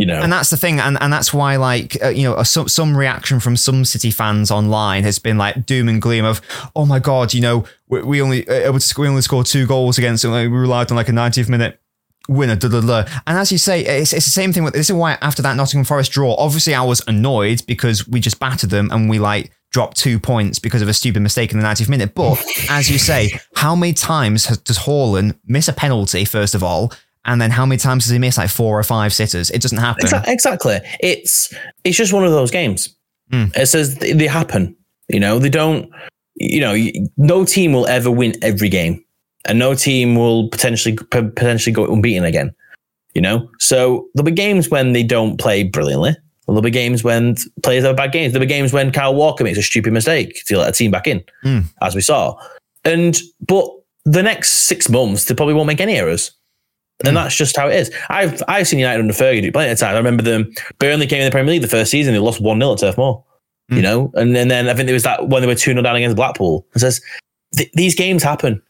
You 0.00 0.06
know, 0.06 0.20
and 0.20 0.32
that's 0.32 0.50
the 0.50 0.56
thing, 0.56 0.80
and, 0.80 0.98
and 1.00 1.12
that's 1.12 1.32
why, 1.32 1.56
like, 1.56 1.96
uh, 2.02 2.08
you 2.08 2.24
know, 2.24 2.42
some 2.42 2.68
some 2.68 2.96
reaction 2.96 3.38
from 3.38 3.56
some 3.56 3.84
City 3.84 4.10
fans 4.10 4.50
online 4.50 5.04
has 5.04 5.20
been 5.20 5.38
like 5.38 5.64
doom 5.64 5.88
and 5.88 6.02
gloom 6.02 6.24
of, 6.24 6.40
oh 6.74 6.84
my 6.84 6.98
god, 6.98 7.32
you 7.32 7.40
know, 7.40 7.64
we, 7.88 8.02
we 8.02 8.20
only 8.20 8.46
uh, 8.48 8.72
we 8.98 9.06
only 9.08 9.22
scored 9.22 9.46
two 9.46 9.64
goals 9.64 9.96
against 9.96 10.24
them, 10.24 10.32
like, 10.32 10.50
we 10.50 10.56
relied 10.56 10.90
on 10.90 10.96
like 10.96 11.08
a 11.08 11.12
90th 11.12 11.48
minute 11.48 11.80
winner, 12.28 12.56
da, 12.56 12.68
da, 12.68 12.80
da. 12.80 13.04
and 13.26 13.38
as 13.38 13.52
you 13.52 13.58
say, 13.58 13.82
it's, 13.84 14.12
it's 14.12 14.24
the 14.24 14.32
same 14.32 14.52
thing 14.52 14.64
with 14.64 14.74
this 14.74 14.90
is 14.90 14.96
why 14.96 15.16
after 15.22 15.42
that 15.42 15.54
Nottingham 15.56 15.84
Forest 15.84 16.12
draw, 16.12 16.34
obviously 16.34 16.74
I 16.74 16.82
was 16.82 17.02
annoyed 17.06 17.64
because 17.66 18.06
we 18.08 18.20
just 18.20 18.40
battered 18.40 18.70
them 18.70 18.90
and 18.90 19.08
we 19.08 19.18
like 19.18 19.52
dropped 19.70 19.96
two 19.96 20.18
points 20.18 20.58
because 20.58 20.82
of 20.82 20.88
a 20.88 20.94
stupid 20.94 21.20
mistake 21.20 21.52
in 21.52 21.60
the 21.60 21.64
90th 21.66 21.88
minute. 21.88 22.14
But 22.14 22.42
as 22.70 22.90
you 22.90 22.98
say, 22.98 23.38
how 23.54 23.76
many 23.76 23.92
times 23.92 24.46
has, 24.46 24.58
does 24.58 24.78
Haaland 24.78 25.38
miss 25.46 25.68
a 25.68 25.72
penalty 25.72 26.24
first 26.24 26.54
of 26.54 26.62
all? 26.62 26.92
And 27.26 27.40
then 27.40 27.50
how 27.50 27.66
many 27.66 27.78
times 27.78 28.04
does 28.04 28.12
he 28.12 28.18
miss 28.18 28.38
like 28.38 28.48
four 28.48 28.78
or 28.78 28.82
five 28.84 29.12
sitters? 29.12 29.50
It 29.50 29.60
doesn't 29.60 29.78
happen. 29.78 30.06
Exactly. 30.26 30.78
It's 31.00 31.52
it's 31.84 31.96
just 31.96 32.12
one 32.12 32.24
of 32.24 32.30
those 32.30 32.50
games. 32.50 32.94
Mm. 33.32 33.54
It 33.56 33.66
says 33.66 33.96
they, 33.96 34.26
happen. 34.26 34.76
You 35.08 35.20
know, 35.20 35.38
they 35.38 35.50
don't. 35.50 35.90
You 36.36 36.60
know, 36.60 36.76
no 37.16 37.44
team 37.44 37.72
will 37.72 37.86
ever 37.86 38.10
win 38.10 38.34
every 38.42 38.68
game, 38.68 39.02
and 39.46 39.58
no 39.58 39.74
team 39.74 40.14
will 40.14 40.48
potentially 40.50 40.96
potentially 41.10 41.72
go 41.72 41.86
unbeaten 41.92 42.24
again. 42.24 42.54
You 43.14 43.22
know, 43.22 43.50
so 43.58 44.06
there'll 44.14 44.26
be 44.26 44.32
games 44.32 44.68
when 44.68 44.92
they 44.92 45.02
don't 45.02 45.38
play 45.38 45.64
brilliantly. 45.64 46.14
There'll 46.46 46.62
be 46.62 46.70
games 46.70 47.02
when 47.02 47.34
players 47.64 47.82
have 47.84 47.96
bad 47.96 48.12
games. 48.12 48.32
There'll 48.32 48.46
be 48.46 48.54
games 48.54 48.72
when 48.72 48.92
Kyle 48.92 49.14
Walker 49.14 49.42
makes 49.42 49.58
a 49.58 49.62
stupid 49.62 49.92
mistake 49.92 50.44
to 50.46 50.58
let 50.58 50.68
a 50.68 50.72
team 50.72 50.90
back 50.92 51.08
in, 51.08 51.24
Mm. 51.44 51.64
as 51.82 51.94
we 51.96 52.02
saw. 52.02 52.36
And 52.84 53.18
but 53.40 53.68
the 54.04 54.22
next 54.22 54.52
six 54.68 54.88
months, 54.88 55.24
they 55.24 55.34
probably 55.34 55.54
won't 55.54 55.66
make 55.66 55.80
any 55.80 55.94
errors. 55.96 56.30
And 57.04 57.14
Mm. 57.16 57.22
that's 57.22 57.36
just 57.36 57.56
how 57.56 57.68
it 57.68 57.74
is. 57.76 57.90
I've 58.08 58.42
I've 58.48 58.66
seen 58.66 58.78
United 58.78 59.00
under 59.00 59.12
Fergie 59.12 59.42
do 59.42 59.52
plenty 59.52 59.70
of 59.72 59.78
times. 59.78 59.94
I 59.94 59.98
remember 59.98 60.22
them 60.22 60.52
Burnley 60.78 61.06
came 61.06 61.20
in 61.20 61.26
the 61.26 61.30
Premier 61.30 61.52
League 61.52 61.62
the 61.62 61.68
first 61.68 61.90
season, 61.90 62.14
they 62.14 62.18
lost 62.20 62.40
1 62.40 62.58
0 62.58 62.72
at 62.72 62.78
Turf 62.78 62.96
Moor. 62.96 63.22
You 63.68 63.78
Mm. 63.78 63.82
know? 63.82 64.10
And, 64.14 64.36
and 64.36 64.50
then 64.50 64.68
I 64.68 64.74
think 64.74 64.86
there 64.86 64.94
was 64.94 65.02
that 65.02 65.28
when 65.28 65.42
they 65.42 65.46
were 65.48 65.54
2 65.54 65.72
0 65.72 65.82
down 65.82 65.96
against 65.96 66.16
Blackpool. 66.16 66.66
It 66.74 66.78
says 66.78 67.00
th- 67.56 67.70
these 67.74 67.94
games 67.94 68.22
happen. 68.22 68.62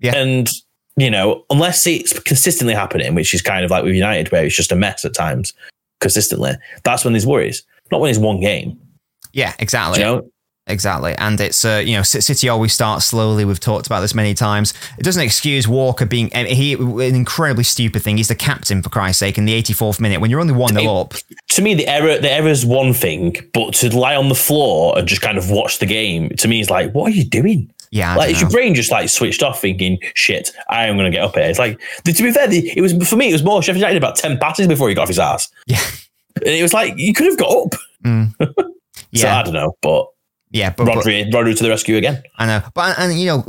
Yeah. 0.00 0.14
And 0.16 0.48
you 0.96 1.10
know, 1.10 1.44
unless 1.50 1.86
it's 1.86 2.18
consistently 2.20 2.74
happening, 2.74 3.14
which 3.14 3.32
is 3.34 3.40
kind 3.42 3.64
of 3.64 3.70
like 3.70 3.84
with 3.84 3.94
United, 3.94 4.30
where 4.32 4.44
it's 4.44 4.56
just 4.56 4.72
a 4.72 4.76
mess 4.76 5.04
at 5.04 5.14
times 5.14 5.52
consistently, 6.00 6.52
that's 6.84 7.04
when 7.04 7.12
there's 7.12 7.26
worries. 7.26 7.62
Not 7.92 8.00
when 8.00 8.10
it's 8.10 8.18
one 8.18 8.40
game. 8.40 8.76
Yeah, 9.32 9.52
exactly. 9.58 10.00
You 10.00 10.04
know? 10.04 10.30
Exactly. 10.68 11.14
And 11.16 11.40
it's, 11.40 11.64
uh, 11.64 11.82
you 11.84 11.94
know, 11.96 12.02
City 12.02 12.48
always 12.48 12.72
start 12.72 13.02
slowly. 13.02 13.44
We've 13.44 13.58
talked 13.58 13.86
about 13.86 14.00
this 14.00 14.14
many 14.14 14.34
times. 14.34 14.74
It 14.98 15.02
doesn't 15.02 15.22
excuse 15.22 15.66
Walker 15.66 16.04
being, 16.06 16.30
he, 16.30 16.74
an 16.74 17.00
incredibly 17.00 17.64
stupid 17.64 18.02
thing. 18.02 18.18
He's 18.18 18.28
the 18.28 18.34
captain, 18.34 18.82
for 18.82 18.90
Christ's 18.90 19.20
sake, 19.20 19.38
in 19.38 19.44
the 19.46 19.60
84th 19.62 20.00
minute 20.00 20.20
when 20.20 20.30
you're 20.30 20.40
only 20.40 20.52
1 20.52 20.74
0 20.74 20.94
up. 20.96 21.14
to 21.48 21.62
me, 21.62 21.74
the 21.74 21.86
error 21.88 22.18
the 22.18 22.30
error 22.30 22.48
is 22.48 22.64
one 22.66 22.92
thing, 22.92 23.36
but 23.54 23.74
to 23.74 23.96
lie 23.96 24.14
on 24.14 24.28
the 24.28 24.34
floor 24.34 24.98
and 24.98 25.08
just 25.08 25.22
kind 25.22 25.38
of 25.38 25.50
watch 25.50 25.78
the 25.78 25.86
game 25.86 26.28
to 26.36 26.48
me 26.48 26.60
is 26.60 26.70
like, 26.70 26.92
what 26.92 27.10
are 27.12 27.14
you 27.14 27.24
doing? 27.24 27.72
Yeah. 27.90 28.12
I 28.12 28.16
like, 28.16 28.30
is 28.32 28.40
your 28.42 28.50
brain 28.50 28.74
just 28.74 28.90
like 28.90 29.08
switched 29.08 29.42
off, 29.42 29.62
thinking, 29.62 29.98
"Shit, 30.14 30.50
I 30.68 30.86
am 30.88 30.96
going 30.98 31.10
to 31.10 31.16
get 31.16 31.24
up 31.24 31.34
here." 31.34 31.44
It's 31.44 31.58
like, 31.58 31.80
to 32.04 32.12
be 32.22 32.30
fair, 32.32 32.46
the, 32.46 32.70
it 32.76 32.82
was 32.82 32.92
for 33.08 33.16
me. 33.16 33.30
It 33.30 33.32
was 33.32 33.42
more 33.42 33.62
Sheffield 33.62 33.80
United 33.80 33.96
about 33.96 34.16
ten 34.16 34.36
passes 34.36 34.66
before 34.68 34.90
he 34.90 34.94
got 34.94 35.02
off 35.04 35.08
his 35.08 35.18
ass, 35.18 35.48
Yeah. 35.66 35.80
and 36.36 36.48
it 36.54 36.60
was 36.62 36.74
like 36.74 36.92
you 36.98 37.14
could 37.14 37.26
have 37.28 37.38
got 37.38 37.50
up. 37.50 37.74
Mm. 38.04 38.34
So 39.14 39.26
Yeah. 39.26 39.38
I 39.38 39.42
don't 39.42 39.54
know, 39.54 39.74
but 39.80 40.06
yeah. 40.50 40.70
But, 40.70 40.86
but 40.86 40.96
Rodri, 41.04 41.30
Rodri 41.30 41.56
to 41.56 41.62
the 41.62 41.68
rescue 41.70 41.96
again. 41.96 42.22
I 42.38 42.46
know. 42.46 42.62
But, 42.74 42.98
and, 42.98 43.18
you 43.18 43.26
know, 43.26 43.44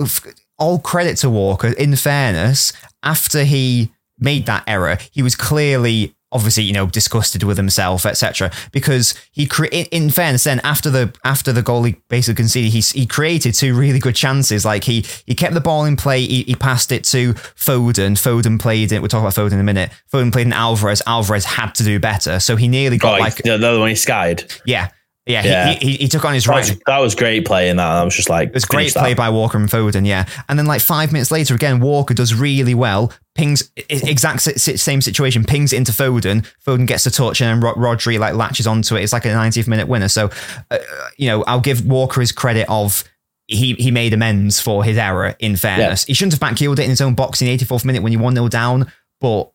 all 0.58 0.80
credit 0.80 1.18
to 1.18 1.30
Walker. 1.30 1.68
In 1.70 1.96
fairness, 1.96 2.74
after 3.04 3.44
he 3.44 3.92
made 4.20 4.46
that 4.48 4.64
error, 4.68 4.98
he 5.12 5.24
was 5.24 5.36
clearly, 5.36 6.14
obviously, 6.34 6.64
you 6.64 6.74
know, 6.74 6.86
disgusted 6.88 7.44
with 7.44 7.56
himself, 7.56 8.06
etc. 8.06 8.52
Because 8.74 9.16
he, 9.32 9.46
cre- 9.48 9.66
in- 9.72 10.10
fairness, 10.10 10.44
then 10.44 10.60
after 10.66 10.90
the 10.90 11.14
after 11.24 11.54
the 11.54 11.62
goal 11.62 11.84
he 11.84 11.96
basically 12.10 12.36
conceded, 12.36 12.74
he 12.74 12.82
he 12.82 13.06
created 13.06 13.54
two 13.54 13.74
really 13.74 14.00
good 14.00 14.16
chances. 14.16 14.66
Like 14.66 14.84
he 14.84 15.06
he 15.26 15.34
kept 15.36 15.54
the 15.54 15.62
ball 15.62 15.86
in 15.86 15.96
play. 15.96 16.20
He, 16.26 16.44
he 16.44 16.56
passed 16.56 16.92
it 16.92 17.06
to 17.06 17.34
Foden. 17.56 18.12
Foden 18.18 18.60
played 18.60 18.92
it. 18.92 19.00
We'll 19.00 19.08
talk 19.08 19.22
about 19.22 19.34
Foden 19.36 19.54
in 19.54 19.60
a 19.60 19.64
minute. 19.64 19.92
Foden 20.14 20.32
played 20.34 20.48
in 20.48 20.54
Alvarez. 20.54 21.02
Alvarez 21.08 21.46
had 21.46 21.74
to 21.76 21.84
do 21.84 22.00
better, 22.00 22.42
so 22.42 22.58
he 22.58 22.68
nearly 22.68 22.98
Oh, 22.98 23.00
got 23.00 23.20
like 23.22 23.36
like 23.36 23.44
the 23.44 23.54
other 23.54 23.80
one 23.80 23.88
he 23.90 23.96
skied. 23.96 24.44
yeah. 24.66 24.90
Yeah, 25.30 25.44
Yeah. 25.46 25.74
He, 25.74 25.92
he, 25.92 25.98
he 25.98 26.08
took 26.08 26.26
on 26.26 26.34
his 26.34 26.46
That 26.46 26.52
right. 26.52 26.70
was, 26.70 26.80
that 26.88 26.98
was 26.98 27.14
great 27.14 27.46
play 27.46 27.70
in 27.70 27.78
that. 27.78 27.88
I 27.88 28.04
was 28.04 28.16
just 28.16 28.30
like, 28.30 28.50
It 28.50 28.54
was 28.56 28.66
great 28.66 28.94
that. 28.96 29.00
play 29.00 29.14
by 29.14 29.30
Walker 29.30 29.58
and 29.60 29.70
Foden, 29.70 30.06
yeah. 30.06 30.26
And 30.50 30.58
then 30.58 30.66
like 30.66 30.82
five 30.82 31.14
minutes 31.14 31.30
later, 31.30 31.54
again, 31.54 31.80
Walker 31.80 32.16
does 32.16 32.34
really 32.34 32.74
well. 32.74 33.14
Pings 33.36 33.72
exact 33.90 34.42
same 34.42 35.02
situation. 35.02 35.44
Pings 35.44 35.72
into 35.72 35.92
Foden. 35.92 36.46
Foden 36.66 36.88
gets 36.88 37.04
the 37.04 37.12
touch, 37.12 37.42
and 37.42 37.64
then 37.64 37.74
Rodri 37.76 38.20
like 38.20 38.34
latches 38.34 38.68
onto 38.68 38.96
it. 38.96 39.04
It's 39.04 39.14
like 39.14 39.24
a 39.26 39.30
90th 39.30 39.68
minute 39.68 39.88
winner. 39.88 40.10
So, 40.10 40.30
uh, 40.72 40.80
you 41.18 41.28
know, 41.28 41.44
I'll 41.46 41.62
give 41.62 41.86
Walker 41.86 42.20
his 42.20 42.32
credit 42.34 42.68
of 42.68 43.04
he 43.48 43.76
he 43.76 43.92
made 43.92 44.14
amends 44.14 44.60
for 44.60 44.84
his 44.84 44.98
error. 44.98 45.36
In 45.40 45.56
fairness, 45.56 46.04
he 46.06 46.14
shouldn't 46.14 46.34
have 46.34 46.42
backheeled 46.42 46.80
it 46.80 46.84
in 46.84 46.90
his 46.90 47.02
own 47.02 47.14
box 47.14 47.42
in 47.42 47.48
the 47.48 47.58
84th 47.58 47.86
minute 47.86 48.04
when 48.04 48.12
you 48.12 48.20
one 48.20 48.36
0 48.36 48.50
down. 48.50 48.92
But 49.22 49.52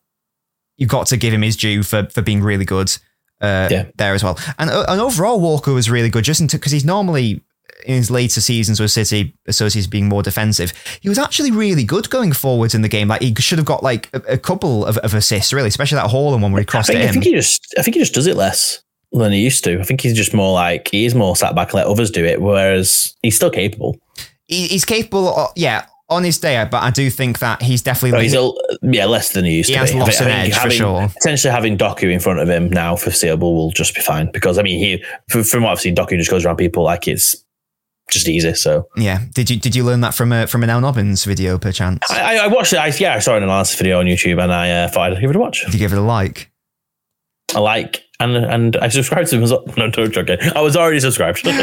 you've 0.77 0.89
got 0.89 1.07
to 1.07 1.17
give 1.17 1.33
him 1.33 1.43
his 1.43 1.55
due 1.55 1.83
for 1.83 2.05
for 2.05 2.21
being 2.21 2.41
really 2.41 2.65
good 2.65 2.97
uh, 3.41 3.67
Yeah. 3.71 3.85
there 3.97 4.13
as 4.13 4.23
well. 4.23 4.37
And 4.57 4.69
uh, 4.69 4.85
and 4.87 4.99
overall, 5.01 5.39
Walker 5.39 5.73
was 5.73 5.89
really 5.89 6.09
good, 6.09 6.23
just 6.23 6.45
because 6.51 6.71
he's 6.71 6.85
normally 6.85 7.41
in 7.85 7.95
his 7.95 8.09
later 8.09 8.41
seasons 8.41 8.79
with 8.79 8.89
City 8.89 9.35
associated 9.47 9.91
being 9.91 10.07
more 10.07 10.23
defensive. 10.23 10.73
He 11.01 11.09
was 11.09 11.19
actually 11.19 11.51
really 11.51 11.83
good 11.83 12.09
going 12.09 12.31
forwards 12.33 12.73
in 12.73 12.81
the 12.81 12.87
game. 12.89 13.07
Like 13.09 13.21
he 13.21 13.35
should 13.39 13.59
have 13.59 13.65
got 13.65 13.83
like 13.83 14.09
a, 14.13 14.33
a 14.33 14.37
couple 14.37 14.85
of, 14.85 14.97
of 14.99 15.13
assists, 15.13 15.53
really, 15.53 15.67
especially 15.67 15.97
that 15.97 16.09
Haaland 16.09 16.41
one 16.41 16.51
where 16.51 16.61
he 16.61 16.65
I 16.67 16.71
crossed 16.71 16.87
think, 16.87 17.01
it 17.01 17.09
I 17.09 17.11
think 17.11 17.25
he 17.25 17.33
just, 17.33 17.75
I 17.77 17.81
think 17.83 17.95
he 17.95 18.01
just 18.01 18.13
does 18.13 18.25
it 18.27 18.35
less 18.37 18.81
than 19.11 19.31
he 19.33 19.39
used 19.39 19.63
to. 19.65 19.79
I 19.79 19.83
think 19.83 20.01
he's 20.01 20.15
just 20.15 20.33
more 20.33 20.53
like 20.53 20.89
he 20.89 21.05
is 21.05 21.13
more 21.13 21.35
sat 21.35 21.53
back 21.53 21.67
and 21.69 21.75
let 21.75 21.87
others 21.87 22.09
do 22.09 22.23
it, 22.25 22.41
whereas 22.41 23.13
he's 23.21 23.35
still 23.35 23.51
capable. 23.51 23.97
He- 24.47 24.67
he's 24.67 24.85
capable, 24.85 25.27
of, 25.37 25.51
yeah, 25.55 25.85
on 26.09 26.23
his 26.23 26.37
day, 26.37 26.67
but 26.69 26.83
I 26.83 26.91
do 26.91 27.09
think 27.09 27.39
that 27.39 27.61
he's 27.61 27.81
definitely. 27.81 28.23
He's 28.23 28.35
a, 28.35 28.49
yeah, 28.83 29.05
less 29.05 29.33
than 29.33 29.43
he 29.45 29.57
used 29.57 29.69
He 29.69 29.73
to 29.73 29.79
has 29.79 29.91
be. 29.91 29.97
I 29.97 29.99
lost 30.01 30.19
think- 30.19 30.29
an 30.29 30.35
I 30.39 30.41
think 30.43 30.55
edge 30.55 30.61
for 30.61 30.69
sure. 30.69 31.07
Potentially 31.09 31.51
having 31.51 31.77
Doku 31.77 32.11
in 32.11 32.19
front 32.19 32.39
of 32.39 32.49
him 32.49 32.69
now 32.69 32.95
for 32.95 33.05
foreseeable 33.05 33.55
will 33.55 33.71
just 33.71 33.95
be 33.95 34.01
fine 34.01 34.29
because 34.31 34.57
I 34.59 34.61
mean, 34.61 34.79
he 34.79 35.03
from, 35.43 35.63
what 35.63 35.71
I've 35.71 35.79
seen, 35.81 35.95
Doku 35.95 36.17
just 36.17 36.29
goes 36.29 36.45
around 36.45 36.57
people 36.57 36.83
like 36.83 37.07
it's 37.07 37.35
just 38.11 38.27
easy. 38.29 38.53
So 38.53 38.87
yeah. 38.95 39.19
Did 39.33 39.49
you 39.49 39.57
did 39.57 39.75
you 39.75 39.83
learn 39.83 40.01
that 40.01 40.13
from 40.13 40.31
a 40.31 40.45
from 40.45 40.63
an 40.63 40.69
Al 40.69 40.79
Nobbins 40.79 41.25
video, 41.25 41.57
perchance? 41.57 42.03
I, 42.11 42.37
I- 42.37 42.43
I 42.43 42.47
watched 42.47 42.73
it. 42.73 42.77
I, 42.77 42.87
yeah, 42.99 43.15
I 43.15 43.19
saw 43.19 43.35
an 43.35 43.41
analysis 43.43 43.75
video 43.75 43.99
on 43.99 44.05
YouTube 44.05 44.41
and 44.41 44.53
I 44.53 44.69
uh, 44.69 44.87
thought 44.89 45.11
I'd 45.11 45.19
give 45.19 45.31
it 45.31 45.35
a 45.35 45.39
watch. 45.39 45.65
Did 45.65 45.73
you 45.73 45.79
give 45.79 45.91
it 45.91 45.97
a 45.97 46.01
like? 46.01 46.51
A 47.55 47.61
like 47.61 48.03
and 48.19 48.35
and 48.35 48.77
I 48.77 48.87
subscribed 48.89 49.29
to 49.29 49.37
him 49.37 49.43
as 49.43 49.51
well. 49.51 49.63
No, 49.77 49.87
no, 49.87 50.07
joking. 50.07 50.37
I 50.55 50.61
was 50.61 50.75
already 50.75 50.99
subscribed. 50.99 51.43
but 51.43 51.55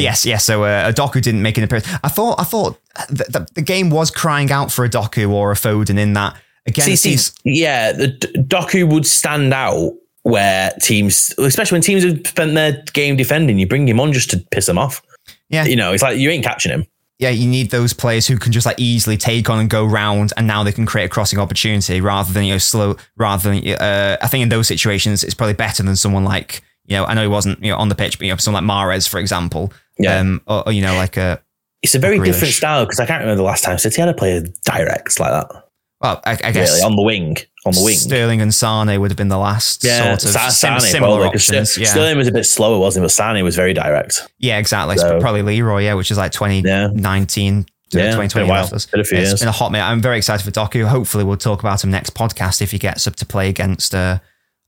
yes, 0.00 0.26
yes. 0.26 0.44
So 0.44 0.64
uh, 0.64 0.84
a 0.88 0.92
Doku 0.92 1.22
didn't 1.22 1.42
make 1.42 1.58
an 1.58 1.64
appearance. 1.64 1.88
I 2.04 2.08
thought, 2.08 2.38
I 2.40 2.44
thought 2.44 2.78
the, 3.08 3.24
the, 3.24 3.48
the 3.54 3.62
game 3.62 3.90
was 3.90 4.10
crying 4.10 4.50
out 4.50 4.70
for 4.70 4.84
a 4.84 4.88
Doku 4.88 5.30
or 5.30 5.50
a 5.52 5.54
Foden 5.54 5.98
in 5.98 6.12
that. 6.14 6.36
Again, 6.66 6.96
See, 6.96 7.16
see, 7.16 7.32
yeah, 7.44 7.92
the 7.92 8.08
Doku 8.36 8.90
would 8.90 9.06
stand 9.06 9.54
out 9.54 9.94
where 10.22 10.70
teams, 10.82 11.34
especially 11.38 11.76
when 11.76 11.82
teams 11.82 12.04
have 12.04 12.26
spent 12.26 12.54
their 12.54 12.82
game 12.92 13.16
defending, 13.16 13.58
you 13.58 13.66
bring 13.66 13.88
him 13.88 13.98
on 13.98 14.12
just 14.12 14.30
to 14.30 14.38
piss 14.50 14.66
them 14.66 14.76
off. 14.76 15.02
Yeah. 15.48 15.64
you 15.64 15.74
know, 15.74 15.92
it's 15.92 16.02
like 16.02 16.18
you 16.18 16.30
ain't 16.30 16.44
catching 16.44 16.70
him. 16.70 16.86
Yeah, 17.20 17.28
you 17.28 17.46
need 17.46 17.70
those 17.70 17.92
players 17.92 18.26
who 18.26 18.38
can 18.38 18.50
just 18.50 18.64
like 18.64 18.80
easily 18.80 19.18
take 19.18 19.50
on 19.50 19.58
and 19.60 19.68
go 19.68 19.84
round, 19.84 20.32
and 20.38 20.46
now 20.46 20.62
they 20.64 20.72
can 20.72 20.86
create 20.86 21.04
a 21.04 21.08
crossing 21.10 21.38
opportunity 21.38 22.00
rather 22.00 22.32
than 22.32 22.44
you 22.44 22.54
know 22.54 22.58
slow. 22.58 22.96
Rather 23.18 23.50
than 23.50 23.68
uh, 23.74 24.16
I 24.22 24.26
think 24.26 24.42
in 24.42 24.48
those 24.48 24.66
situations, 24.66 25.22
it's 25.22 25.34
probably 25.34 25.52
better 25.52 25.82
than 25.82 25.96
someone 25.96 26.24
like 26.24 26.62
you 26.86 26.96
know 26.96 27.04
I 27.04 27.12
know 27.12 27.20
he 27.20 27.28
wasn't 27.28 27.62
you 27.62 27.72
know 27.72 27.76
on 27.76 27.90
the 27.90 27.94
pitch, 27.94 28.18
but 28.18 28.26
you 28.26 28.32
know 28.32 28.38
someone 28.38 28.66
like 28.66 28.74
Mahrez 28.76 29.06
for 29.06 29.20
example. 29.20 29.70
Yeah. 29.98 30.18
Um, 30.18 30.40
or, 30.46 30.66
or, 30.66 30.72
you 30.72 30.80
know 30.80 30.94
like 30.94 31.18
a 31.18 31.42
It's 31.82 31.94
a 31.94 31.98
very 31.98 32.18
Grealish. 32.18 32.24
different 32.24 32.54
style 32.54 32.86
because 32.86 33.00
I 33.00 33.04
can't 33.04 33.20
remember 33.20 33.36
the 33.36 33.42
last 33.42 33.64
time 33.64 33.76
City 33.76 34.00
had 34.00 34.08
a 34.08 34.14
player 34.14 34.42
direct 34.64 35.20
like 35.20 35.30
that. 35.30 35.64
well, 36.00 36.22
I, 36.24 36.38
I 36.42 36.52
guess 36.52 36.70
Really, 36.70 36.82
on 36.84 36.96
the 36.96 37.02
wing, 37.02 37.36
on 37.66 37.72
the 37.74 37.82
wing. 37.82 37.94
Sterling 37.96 38.40
and 38.40 38.54
Sane 38.54 39.00
would 39.00 39.10
have 39.10 39.18
been 39.18 39.28
the 39.28 39.38
last 39.38 39.84
yeah, 39.84 40.16
sort 40.16 40.34
of 40.34 40.52
sim- 40.52 40.78
Sane 40.78 40.80
similar 40.80 41.20
probably, 41.22 41.36
options. 41.36 41.76
Yeah, 41.76 41.86
Sterling 41.88 42.16
was 42.16 42.28
a 42.28 42.32
bit 42.32 42.44
slower, 42.44 42.78
wasn't 42.78 43.02
he? 43.02 43.04
But 43.04 43.10
Sane 43.12 43.44
was 43.44 43.56
very 43.56 43.74
direct. 43.74 44.28
yeah, 44.38 44.58
exactly. 44.58 44.96
So- 44.96 45.20
probably 45.20 45.42
Leroy, 45.42 45.82
yeah, 45.84 45.94
which 45.94 46.10
is 46.10 46.18
like 46.18 46.32
twenty 46.32 46.60
Yeah. 46.60 46.88
nineteen. 46.92 47.66
Yeah, 47.92 48.12
2020 48.12 48.34
been 48.34 48.42
a 48.44 48.48
while. 48.48 48.68
Been 48.68 49.00
a 49.00 49.04
few 49.04 49.18
It's 49.18 49.28
years. 49.30 49.40
been 49.40 49.48
a 49.48 49.52
hot 49.52 49.72
minute. 49.72 49.84
I'm 49.84 50.00
very 50.00 50.16
excited 50.18 50.44
for 50.44 50.52
Doku. 50.52 50.86
Hopefully, 50.86 51.24
we'll 51.24 51.36
talk 51.36 51.58
about 51.58 51.82
him 51.82 51.90
next 51.90 52.14
podcast 52.14 52.62
if 52.62 52.70
he 52.70 52.78
gets 52.78 53.08
up 53.08 53.16
to 53.16 53.26
play 53.26 53.48
against. 53.48 53.94
Uh, 53.96 54.20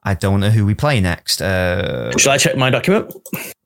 I 0.02 0.14
don't 0.14 0.40
know 0.40 0.50
who 0.50 0.66
we 0.66 0.74
play 0.74 1.00
next. 1.00 1.40
Uh, 1.40 2.11
Shall 2.18 2.33
I 2.33 2.38
check 2.38 2.57
my 2.57 2.68
document? 2.70 3.14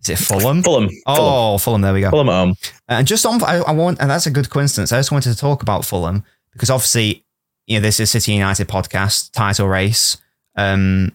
is 0.03 0.11
it 0.11 0.17
Fulham? 0.19 0.63
Fulham. 0.63 0.89
Fulham. 0.91 1.01
Oh, 1.07 1.57
Fulham. 1.57 1.81
There 1.81 1.95
we 1.95 2.03
go. 2.03 2.11
Fulham 2.11 2.29
at 2.29 2.33
home. 2.33 2.55
And 2.89 3.07
just 3.07 3.25
on, 3.25 3.43
I, 3.43 3.61
I 3.61 3.73
want, 3.73 3.99
and 4.01 4.11
that's 4.11 4.27
a 4.27 4.31
good 4.31 4.51
coincidence. 4.51 4.93
I 4.93 4.99
just 4.99 5.11
wanted 5.11 5.33
to 5.33 5.39
talk 5.39 5.63
about 5.63 5.87
Fulham 5.87 6.23
because 6.53 6.69
obviously, 6.69 7.25
you 7.67 7.77
know, 7.77 7.83
this 7.83 8.01
is 8.01 8.11
City 8.11 8.33
United 8.33 8.69
podcast 8.69 9.33
title 9.33 9.69
race. 9.69 10.17
Um, 10.57 11.13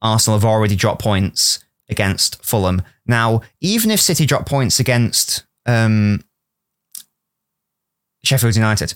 Arsenal 0.00 0.38
have 0.38 0.48
already 0.48 0.76
dropped 0.76 1.02
points 1.02 1.64
against 1.88 2.42
Fulham. 2.44 2.82
Now, 3.06 3.42
even 3.60 3.90
if 3.90 4.00
City 4.00 4.24
drop 4.24 4.46
points 4.46 4.80
against 4.80 5.44
um, 5.66 6.22
Sheffield 8.22 8.54
United, 8.54 8.94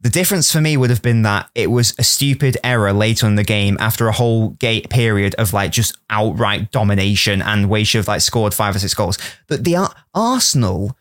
the 0.00 0.10
difference 0.10 0.52
for 0.52 0.60
me 0.60 0.76
would 0.76 0.90
have 0.90 1.00
been 1.00 1.22
that 1.22 1.48
it 1.54 1.70
was 1.70 1.94
a 1.98 2.04
stupid 2.04 2.58
error 2.62 2.92
later 2.92 3.26
in 3.26 3.36
the 3.36 3.44
game 3.44 3.76
after 3.80 4.08
a 4.08 4.12
whole 4.12 4.50
gate 4.50 4.90
period 4.90 5.34
of 5.36 5.52
like 5.52 5.70
just 5.70 5.96
outright 6.10 6.70
domination 6.72 7.40
and 7.40 7.70
we 7.70 7.84
should 7.84 7.98
have 7.98 8.08
like 8.08 8.20
scored 8.20 8.52
five 8.52 8.74
or 8.74 8.80
six 8.80 8.94
goals. 8.94 9.16
That 9.46 9.64
the 9.64 9.76
Ar- 9.76 9.94
Arsenal 10.12 10.96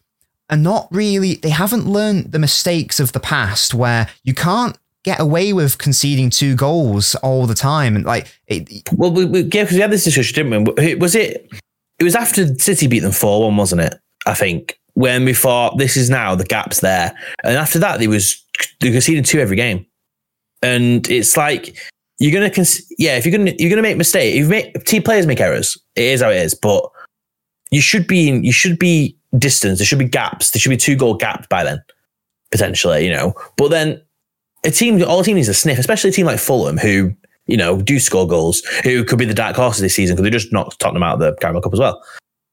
are 0.51 0.57
not 0.57 0.87
really 0.91 1.35
they 1.35 1.49
haven't 1.49 1.87
learned 1.87 2.31
the 2.31 2.39
mistakes 2.39 2.99
of 2.99 3.11
the 3.11 3.19
past 3.19 3.73
where 3.73 4.07
you 4.23 4.35
can't 4.35 4.77
get 5.03 5.19
away 5.19 5.53
with 5.53 5.77
conceding 5.77 6.29
two 6.29 6.55
goals 6.55 7.15
all 7.15 7.47
the 7.47 7.55
time 7.55 7.95
and 7.95 8.05
like 8.05 8.27
it, 8.47 8.87
Well, 8.93 9.11
we, 9.11 9.25
we, 9.25 9.41
yeah, 9.41 9.63
because 9.63 9.73
we 9.73 9.81
had 9.81 9.91
this 9.91 10.03
discussion, 10.03 10.49
didn't 10.49 10.75
we? 10.77 10.95
Was 10.95 11.15
it? 11.15 11.49
It 11.99 12.03
was 12.03 12.15
after 12.15 12.53
City 12.55 12.87
beat 12.87 12.99
them 12.99 13.11
four 13.11 13.41
one, 13.43 13.57
wasn't 13.57 13.81
it? 13.81 13.99
I 14.25 14.33
think 14.33 14.79
when 14.93 15.25
we 15.25 15.33
thought 15.33 15.77
this 15.77 15.97
is 15.97 16.09
now 16.09 16.35
the 16.35 16.43
gaps 16.43 16.81
there, 16.81 17.15
and 17.43 17.57
after 17.57 17.79
that 17.79 17.99
they 17.99 18.07
was 18.07 18.43
they 18.79 18.91
conceded 18.91 19.25
two 19.25 19.39
every 19.39 19.55
game, 19.55 19.85
and 20.61 21.09
it's 21.09 21.37
like 21.37 21.77
you're 22.21 22.31
gonna 22.31 22.51
con- 22.51 22.65
yeah 22.99 23.17
if 23.17 23.25
you're 23.25 23.35
gonna 23.35 23.53
you're 23.57 23.69
gonna 23.69 23.81
make 23.81 23.97
mistakes 23.97 24.37
you 24.37 24.47
make 24.47 24.85
team 24.85 25.01
players 25.01 25.25
make 25.25 25.41
errors 25.41 25.75
it 25.95 26.03
is 26.03 26.21
how 26.21 26.29
it 26.29 26.37
is 26.37 26.53
but 26.53 26.87
you 27.71 27.81
should 27.81 28.05
be 28.05 28.29
in, 28.29 28.43
you 28.43 28.51
should 28.51 28.77
be 28.77 29.17
distance 29.39 29.79
there 29.79 29.85
should 29.85 29.97
be 29.97 30.05
gaps 30.05 30.51
there 30.51 30.59
should 30.59 30.69
be 30.69 30.77
two 30.77 30.95
goal 30.95 31.15
gaps 31.15 31.47
by 31.49 31.63
then 31.63 31.81
potentially 32.51 33.03
you 33.03 33.11
know 33.11 33.33
but 33.57 33.69
then 33.69 33.99
a 34.63 34.71
team 34.71 35.01
all 35.03 35.19
a 35.19 35.23
team 35.23 35.35
needs 35.35 35.47
a 35.47 35.53
sniff 35.53 35.79
especially 35.79 36.09
a 36.09 36.13
team 36.13 36.25
like 36.25 36.39
Fulham 36.39 36.77
who 36.77 37.13
you 37.47 37.57
know 37.57 37.81
do 37.81 37.99
score 37.99 38.27
goals 38.27 38.61
who 38.83 39.03
could 39.03 39.19
be 39.19 39.25
the 39.25 39.33
dark 39.33 39.55
horses 39.55 39.81
this 39.81 39.95
season 39.95 40.15
because 40.15 40.23
they 40.23 40.29
just 40.29 40.53
knocked 40.53 40.79
Tottenham 40.79 41.03
out 41.03 41.15
of 41.15 41.19
the 41.19 41.35
Carabao 41.39 41.61
Cup 41.61 41.73
as 41.73 41.79
well. 41.79 42.03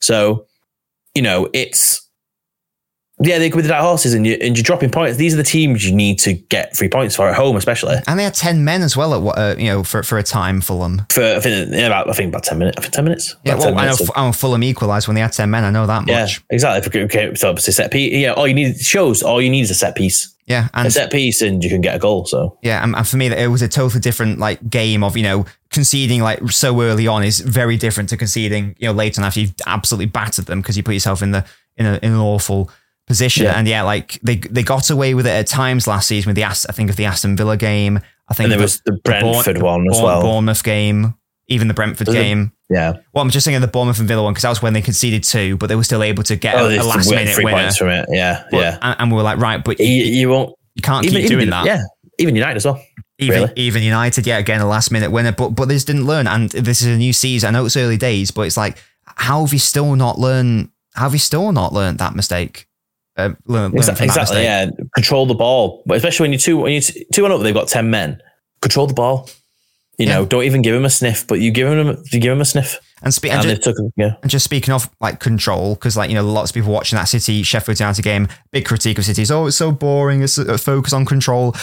So 0.01 0.47
you 1.15 1.23
know 1.23 1.49
it's 1.53 2.08
yeah, 3.21 3.39
they 3.39 3.51
could 3.51 3.57
be 3.59 3.63
the 3.63 3.69
dark 3.69 3.83
horses, 3.83 4.15
and 4.15 4.27
you 4.27 4.35
and 4.41 4.57
you're 4.57 4.63
dropping 4.63 4.91
points. 4.91 5.17
These 5.17 5.35
are 5.35 5.39
the 5.39 5.43
teams 5.43 5.85
you 5.85 5.95
need 5.95 6.19
to 6.21 6.35
get 6.35 6.77
three 6.77 6.89
points 6.89 7.17
for 7.17 7.29
at 7.29 7.35
home, 7.35 7.57
especially. 7.57 7.97
and 8.07 8.19
they 8.19 8.25
had 8.25 8.35
10 8.35 8.65
men 8.65 8.83
as 8.83 8.97
well 8.97 9.13
at 9.15 9.21
what 9.23 9.37
uh, 9.39 9.55
you 9.59 9.67
know 9.67 9.83
for, 9.83 10.03
for 10.03 10.19
a 10.19 10.23
time 10.23 10.61
Fulham 10.61 11.03
for 11.11 11.23
I 11.23 11.41
think 11.41 11.73
in 11.73 11.85
about 11.85 12.09
I 12.09 12.13
think 12.13 12.29
about 12.29 12.45
ten 12.45 12.59
minutes. 12.59 12.79
I 12.79 12.83
think 12.83 12.95
ten 12.95 13.05
minutes. 13.05 13.37
yeah 13.45 13.55
well 13.55 13.63
10 13.65 13.73
I 13.73 13.77
know, 13.77 13.83
minutes 13.83 14.01
of- 14.01 14.17
know 14.17 14.33
Fulham 14.33 14.63
equalised 14.63 15.09
when 15.09 15.15
they 15.15 15.21
had 15.21 15.33
10 15.33 15.51
men 15.51 15.65
I 15.65 15.71
know 15.71 15.87
that 15.87 16.07
yeah, 16.09 16.23
much 16.23 16.45
exactly. 16.51 17.03
Okay, 17.03 17.35
so 17.35 17.49
obviously 17.51 17.73
set 17.73 17.91
piece. 17.91 18.13
Yeah, 18.13 18.33
all 18.33 18.47
you 18.47 18.55
need 18.55 18.79
shows 18.79 19.23
all 19.23 19.43
you 19.43 19.51
need 19.51 19.63
is 19.63 19.71
a 19.71 19.75
set 19.75 19.97
piece, 19.97 20.35
yeah 20.47 20.69
and 20.75 20.87
a 20.87 20.91
set 20.91 21.11
piece, 21.11 21.43
and 21.43 21.63
you 21.65 21.71
can 21.71 21.81
get 21.81 21.97
a 21.97 21.99
goal. 21.99 22.25
So 22.27 22.57
Yeah, 22.63 22.83
and, 22.85 22.95
and 22.95 23.07
for 23.07 23.17
me, 23.17 23.27
it 23.27 23.49
was 23.51 23.63
a 23.63 23.69
totally 23.69 24.01
different 24.01 24.39
like 24.39 24.71
game 24.71 25.03
of 25.03 25.17
you 25.17 25.23
know 25.25 25.45
conceding 25.71 26.21
like 26.23 26.51
so 26.51 26.81
early 26.81 27.07
on 27.07 27.23
is 27.25 27.41
very 27.41 27.77
different 27.77 28.09
to 28.11 28.17
conceding 28.17 28.75
you 28.79 28.87
know 28.87 28.93
later 28.93 29.21
on 29.21 29.27
after 29.27 29.41
you've 29.41 29.55
absolutely 29.67 30.07
battered 30.07 30.47
them 30.47 30.61
because 30.63 30.77
you 30.77 30.83
put 30.83 30.95
yourself 30.95 31.21
in 31.23 31.33
the 31.33 31.45
in, 31.77 31.87
a, 31.87 31.95
in 32.03 32.13
an 32.13 32.19
awful 32.19 32.71
position. 33.09 33.45
Yeah. 33.45 33.59
And 33.59 33.67
yeah, 33.67 33.83
like 33.83 34.21
they 34.23 34.37
they 34.37 34.63
got 34.63 34.89
away 34.91 35.15
with 35.15 35.27
it 35.27 35.31
at 35.31 35.47
times 35.49 35.87
last 35.89 36.07
season 36.09 36.31
with 36.31 36.37
the 36.37 36.45
I 36.45 36.53
think 36.53 36.91
of 36.91 36.97
the 36.97 37.07
Aston 37.07 37.37
Villa 37.37 37.57
game. 37.57 38.01
I 38.29 38.35
think 38.35 38.45
and 38.45 38.53
there 38.53 38.59
the, 38.59 38.63
was 38.65 38.81
the 38.85 38.93
Bourne- 38.93 39.21
Brentford 39.23 39.63
one 39.63 39.91
as 39.91 40.01
well. 40.01 40.21
Bournemouth 40.21 40.63
game, 40.63 41.15
even 41.49 41.67
the 41.69 41.75
Brentford 41.75 42.07
game. 42.09 42.53
Yeah, 42.71 42.93
Well, 43.15 43.23
I'm 43.25 43.31
just 43.31 43.45
thinking 43.47 43.57
of 43.57 43.63
the 43.63 43.69
Bournemouth 43.73 43.99
and 43.99 44.07
Villa 44.07 44.23
one 44.23 44.35
because 44.35 44.43
that 44.43 44.51
was 44.51 44.61
when 44.61 44.75
they 44.75 44.83
conceded 44.83 45.25
two, 45.25 45.57
but 45.57 45.69
they 45.71 45.75
were 45.75 45.83
still 45.85 46.03
able 46.03 46.23
to 46.25 46.37
get 46.37 46.55
oh, 46.57 46.69
a, 46.69 46.77
a 46.77 46.85
last 46.85 47.09
minute 47.11 47.35
three 47.35 47.47
winner. 47.47 47.63
points 47.63 47.79
from 47.79 47.89
it. 47.89 48.05
Yeah, 48.11 48.45
But- 48.51 48.61
yeah. 48.61 48.79
and, 48.83 48.97
and 49.01 49.11
we 49.11 49.17
were 49.17 49.23
like, 49.23 49.39
right, 49.39 49.65
but 49.65 49.81
You, 49.81 49.87
you, 49.87 50.05
you 50.05 50.29
won't 50.29 50.55
you 50.75 50.83
can't 50.83 51.07
even 51.07 51.15
keep 51.17 51.25
even 51.25 51.39
doing 51.39 51.51
that. 51.51 51.65
Yeah, 51.65 51.81
even 52.19 52.37
United 52.37 52.57
as 52.59 52.67
well. 52.67 52.79
Even, 53.19 53.41
Really? 53.41 53.53
even 53.57 53.83
United, 53.83 54.27
yeah, 54.27 54.37
again, 54.37 54.61
a 54.61 54.67
last 54.69 54.91
minute 54.93 55.11
winner, 55.11 55.33
but 55.33 55.49
but 55.51 55.69
this 55.69 55.83
didn't 55.85 56.05
learn. 56.05 56.27
And 56.27 56.51
this 56.51 56.83
is 56.83 56.89
a 56.89 56.97
new 56.99 57.15
season. 57.15 57.49
I 57.49 57.59
know 57.59 57.65
it's 57.65 57.77
early 57.79 57.97
days, 57.97 58.31
but 58.31 58.43
it's 58.43 58.59
like, 58.59 58.77
how 59.07 59.41
have 59.47 59.53
you 59.55 59.59
still 59.59 59.97
not 59.97 60.19
learned? 60.19 60.69
How 60.93 61.05
have 61.05 61.15
you 61.15 61.19
still 61.19 61.51
not 61.53 61.73
learned 61.73 61.99
that 62.01 62.15
mistake? 62.15 62.68
Uh, 63.19 63.35
learn, 63.47 63.73
learn 63.73 63.97
Exactly. 64.01 64.43
yeah, 64.43 64.71
control 64.95 65.27
the 65.27 65.35
ball, 65.35 65.83
but 65.87 65.97
especially 65.97 66.25
when 66.25 66.33
you 66.33 66.39
two 66.39 66.57
when 66.57 66.73
you 66.73 66.81
two 66.81 67.23
one 67.23 67.33
up, 67.33 67.41
they've 67.43 67.53
got 67.53 67.69
ten 67.69 67.91
men. 67.91 68.23
Control 68.63 68.87
the 68.87 68.95
ball. 68.95 69.29
You 69.99 70.07
know, 70.07 70.25
don't 70.25 70.45
even 70.45 70.63
give 70.63 70.77
him 70.77 70.85
a 70.85 70.91
sniff, 70.91 71.27
but 71.27 71.41
you 71.41 71.51
give 71.51 71.67
him 71.67 72.01
you 72.13 72.21
give 72.21 72.33
him 72.33 72.41
a 72.41 72.45
sniff, 72.45 72.79
And, 73.03 73.13
spe- 73.13 73.25
and, 73.25 73.45
and, 73.45 73.49
just, 73.49 73.63
took 73.65 73.77
yeah. 73.97 74.15
and 74.23 74.31
just 74.31 74.45
speaking 74.45 74.73
of 74.73 74.89
like 75.01 75.19
control, 75.19 75.75
because 75.75 75.97
like 75.97 76.09
you 76.09 76.15
know, 76.15 76.25
lots 76.25 76.53
of 76.53 76.55
people 76.55 76.73
watching 76.73 76.97
that 76.97 77.07
City 77.07 77.43
Sheffield 77.43 77.81
United 77.81 78.03
game, 78.03 78.29
big 78.53 78.65
critique 78.65 78.99
of 78.99 79.05
City 79.05 79.23
is 79.23 79.33
oh, 79.33 79.47
it's 79.47 79.57
so 79.57 79.73
boring. 79.73 80.23
It's 80.23 80.39
a 80.39 80.57
focus 80.57 80.93
on 80.93 81.05
control. 81.05 81.57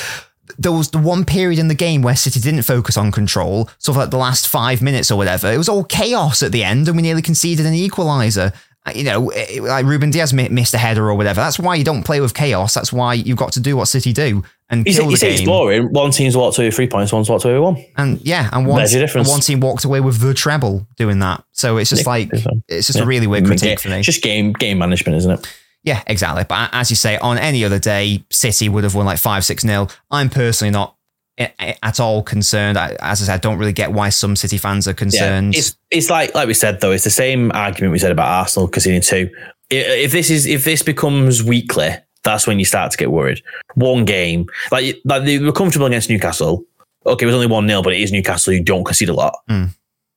There 0.58 0.74
was 0.74 0.92
the 0.92 0.98
one 0.98 1.24
period 1.24 1.60
in 1.60 1.70
the 1.70 1.76
game 1.76 2.02
where 2.02 2.16
City 2.18 2.42
didn't 2.42 2.64
focus 2.64 2.98
on 2.98 3.14
control, 3.14 3.70
sort 3.78 3.96
of 3.96 4.02
like 4.02 4.10
the 4.12 4.18
last 4.18 4.50
five 4.50 4.82
minutes 4.82 5.10
or 5.10 5.18
whatever. 5.18 5.50
It 5.50 5.58
was 5.58 5.70
all 5.70 5.86
chaos 5.86 6.44
at 6.44 6.52
the 6.52 6.66
end, 6.66 6.90
and 6.90 6.98
we 6.98 7.04
nearly 7.04 7.22
conceded 7.22 7.66
an 7.66 7.74
equaliser. 7.74 8.54
Uh, 8.86 8.92
You 8.96 9.04
know, 9.04 9.30
eh, 9.30 9.46
eh, 9.58 9.62
like 9.62 9.86
Ruben 9.86 10.12
Dias 10.12 10.32
missed 10.34 10.74
a 10.74 10.78
header 10.78 11.10
or 11.10 11.16
whatever. 11.16 11.42
That's 11.42 11.58
why 11.60 11.76
you 11.76 11.84
don't 11.84 12.04
play 12.04 12.22
with 12.22 12.34
chaos. 12.34 12.74
That's 12.74 12.94
why 12.94 13.16
you've 13.16 13.38
got 13.38 13.52
to 13.54 13.60
do 13.60 13.76
what 13.78 13.88
City 13.88 14.14
do 14.14 14.44
and 14.70 14.86
say, 14.86 14.94
kill 14.94 15.12
you 15.12 15.18
the 15.18 15.38
game. 15.38 15.46
boring. 15.46 15.84
One 15.92 16.12
team's 16.12 16.36
walked 16.38 16.58
away 16.58 16.68
with 16.68 16.76
three 16.76 16.88
points, 16.88 17.12
one's 17.12 17.30
walked 17.30 17.46
away 17.46 17.54
with 17.56 17.64
one. 17.64 17.86
And 17.98 18.22
yeah, 18.22 18.50
and 18.52 18.68
one, 18.68 18.78
There's 18.78 18.94
your 18.94 19.02
difference. 19.02 19.28
and 19.28 19.34
one 19.34 19.42
team 19.42 19.60
walked 19.60 19.86
away 19.86 20.02
with 20.02 20.20
the 20.20 20.34
treble 20.34 20.88
doing 20.98 21.20
that. 21.20 21.44
So 21.52 21.78
it's 21.78 21.90
just 21.90 22.06
like 22.06 22.34
um, 22.46 22.64
it's 22.68 22.88
just 22.88 23.00
a 23.00 23.06
really 23.06 23.28
weird 23.28 23.44
I 23.46 23.50
mean, 23.50 23.58
critique 23.58 23.80
for 23.80 23.90
me. 23.90 24.02
Just 24.02 24.22
game 24.22 24.54
game 24.54 24.78
management, 24.78 25.18
isn't 25.18 25.32
it? 25.32 25.48
Yeah, 25.84 26.02
exactly. 26.08 26.46
But 26.50 26.70
as 26.74 26.90
you 26.90 26.96
say, 26.96 27.18
on 27.18 27.38
any 27.38 27.64
other 27.64 27.78
day, 27.78 28.24
City 28.32 28.70
would 28.70 28.84
have 28.84 28.96
won 28.96 29.06
like 29.06 29.20
5 29.20 29.46
6 29.46 29.64
nil. 29.64 29.92
I'm 30.10 30.30
personally 30.30 30.72
not 30.72 30.96
at 31.38 32.00
all 32.00 32.24
concerned. 32.24 32.78
I, 32.78 32.96
as 33.02 33.22
I 33.22 33.26
said, 33.26 33.34
I 33.34 33.38
don't 33.38 33.58
really 33.58 33.74
get 33.74 33.92
why 33.92 34.10
some 34.10 34.36
City 34.36 34.58
fans 34.58 34.88
are 34.88 34.94
concerned. 34.94 35.56
It's 35.56 35.76
it's 35.92 36.10
like 36.10 36.34
like 36.34 36.48
we 36.48 36.54
said 36.54 36.82
though. 36.82 36.92
It's 36.92 37.04
the 37.04 37.10
same 37.10 37.52
argument 37.54 37.92
we 37.92 38.00
said 38.00 38.12
about 38.12 38.28
Arsenal 38.28 38.68
conceding 38.68 39.02
two. 39.02 39.30
If 39.70 40.12
this 40.12 40.30
is 40.30 40.46
if 40.46 40.64
this 40.64 40.82
becomes 40.82 41.44
weekly, 41.44 41.90
that's 42.24 42.48
when 42.48 42.60
you 42.60 42.66
start 42.66 42.92
to 42.92 42.98
get 42.98 43.12
worried. 43.12 43.42
One 43.76 44.06
game, 44.06 44.48
like 44.72 44.98
like 45.06 45.26
they 45.26 45.40
were 45.40 45.52
comfortable 45.52 45.88
against 45.88 46.10
Newcastle. 46.10 46.64
Okay, 47.06 47.24
it 47.24 47.28
was 47.28 47.36
only 47.36 47.48
one 47.48 47.68
0 47.68 47.82
but 47.84 47.94
it 47.94 48.02
is 48.02 48.12
Newcastle. 48.12 48.54
You 48.54 48.64
don't 48.64 48.84
concede 48.84 49.10
a 49.10 49.14
lot, 49.14 49.36
Mm. 49.50 49.70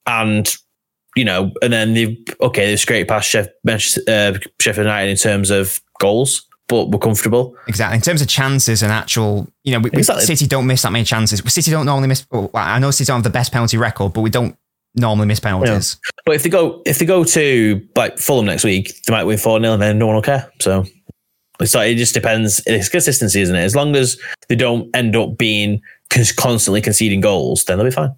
and 0.07 0.55
you 1.17 1.25
know, 1.25 1.51
and 1.63 1.73
then 1.73 1.95
they 1.95 2.17
okay 2.41 2.67
they 2.67 2.77
scraped 2.77 3.09
past 3.11 3.29
Sheff, 3.33 3.49
uh, 3.69 4.39
Sheffield 4.61 4.85
United 4.87 5.11
in 5.11 5.17
terms 5.17 5.51
of 5.51 5.81
goals, 5.99 6.47
but 6.69 6.91
we're 6.91 6.99
comfortable. 6.99 7.57
exactly. 7.67 7.97
In 7.97 8.03
terms 8.03 8.23
of 8.23 8.29
chances 8.29 8.83
and 8.83 8.93
actual, 8.93 9.49
you 9.65 9.73
know, 9.73 9.81
we, 9.81 9.91
Exactly. 9.91 10.25
City 10.25 10.47
don't 10.47 10.67
miss 10.67 10.83
that 10.83 10.93
many 10.93 11.05
chances. 11.05 11.43
City 11.53 11.71
don't 11.71 11.87
normally 11.87 12.09
miss. 12.09 12.27
Well, 12.31 12.51
I 12.55 12.79
know 12.79 12.91
City 12.91 13.07
don't 13.07 13.17
have 13.17 13.25
the 13.25 13.31
best 13.31 13.53
penalty 13.53 13.77
record, 13.77 14.13
but 14.13 14.21
we 14.21 14.31
don't 14.31 14.57
normally 14.95 15.27
miss 15.27 15.41
penalties. 15.41 15.97
But 16.25 16.35
if 16.35 16.43
they 16.43 16.51
go 16.51 16.83
if 16.85 16.99
they 16.99 17.07
go 17.07 17.25
to 17.25 17.89
like 17.97 18.19
Fulham 18.19 18.47
next 18.47 18.65
week, 18.65 18.93
they 19.07 19.13
might 19.13 19.25
win 19.25 19.39
four 19.39 19.59
0 19.61 19.73
and 19.73 19.83
then 19.83 19.99
no 19.99 20.07
one 20.07 20.17
will 20.17 20.23
care. 20.23 20.51
So 20.61 20.85
it's 21.61 21.75
like, 21.75 21.91
it 21.91 21.97
just 21.97 22.15
depends. 22.15 22.63
It's 22.67 22.89
consistency, 22.89 23.41
isn't 23.41 23.57
it? 23.57 23.63
As 23.63 23.75
long 23.75 23.97
as 23.97 24.21
they 24.49 24.55
don't 24.55 24.95
end 24.95 25.17
up 25.17 25.37
being 25.39 25.81
constantly 26.37 26.81
conceding 26.81 27.21
goals, 27.21 27.65
then 27.65 27.79
they'll 27.79 27.87
be 27.87 27.91
fine. 27.91 28.15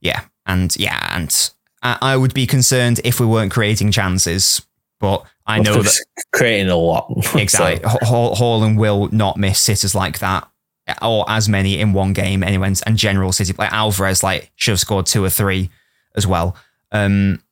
Yeah, 0.00 0.22
and 0.46 0.74
yeah, 0.76 1.14
and 1.16 1.50
I, 1.82 1.98
I 2.00 2.16
would 2.16 2.34
be 2.34 2.46
concerned 2.46 3.00
if 3.04 3.20
we 3.20 3.26
weren't 3.26 3.52
creating 3.52 3.90
chances, 3.90 4.62
but 5.00 5.24
I 5.46 5.60
know 5.60 5.82
that 5.82 6.04
creating 6.32 6.68
a 6.68 6.76
lot. 6.76 7.10
exactly. 7.34 7.88
so. 7.88 7.98
Haaland 8.06 8.78
will 8.78 9.08
not 9.12 9.36
miss 9.36 9.60
sitters 9.60 9.94
like 9.94 10.18
that 10.18 10.48
or 11.02 11.24
as 11.28 11.48
many 11.48 11.80
in 11.80 11.92
one 11.92 12.12
game 12.12 12.42
anyway. 12.42 12.72
And 12.86 12.96
general 12.96 13.32
City 13.32 13.54
like 13.58 13.72
Alvarez 13.72 14.22
like 14.22 14.50
should 14.56 14.72
have 14.72 14.80
scored 14.80 15.06
two 15.06 15.24
or 15.24 15.30
three 15.30 15.70
as 16.14 16.26
well. 16.26 16.56
Um, 16.92 17.42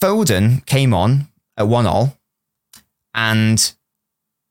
Foden 0.00 0.64
came 0.66 0.94
on 0.94 1.28
at 1.56 1.68
one 1.68 1.86
all 1.86 2.18
and 3.14 3.72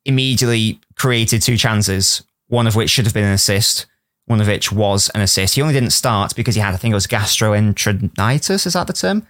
immediately 0.06 0.80
created 0.96 1.42
two 1.42 1.58
chances, 1.58 2.24
one 2.48 2.68
of 2.68 2.76
which 2.76 2.90
should 2.90 3.06
have 3.06 3.14
been 3.14 3.26
an 3.26 3.34
assist, 3.34 3.86
one 4.26 4.42
of 4.42 4.48
which 4.48 4.72
was 4.72 5.10
an 5.10 5.22
assist. 5.22 5.56
He 5.56 5.62
only 5.62 5.74
didn't 5.74 5.92
start 5.92 6.36
because 6.36 6.56
he 6.56 6.62
had, 6.62 6.74
I 6.74 6.78
think 6.78 6.92
it 6.92 6.96
was 6.96 7.08
gastroenteritis. 7.08 8.66
Is 8.66 8.74
that 8.74 8.88
the 8.88 8.94
term? 8.94 9.26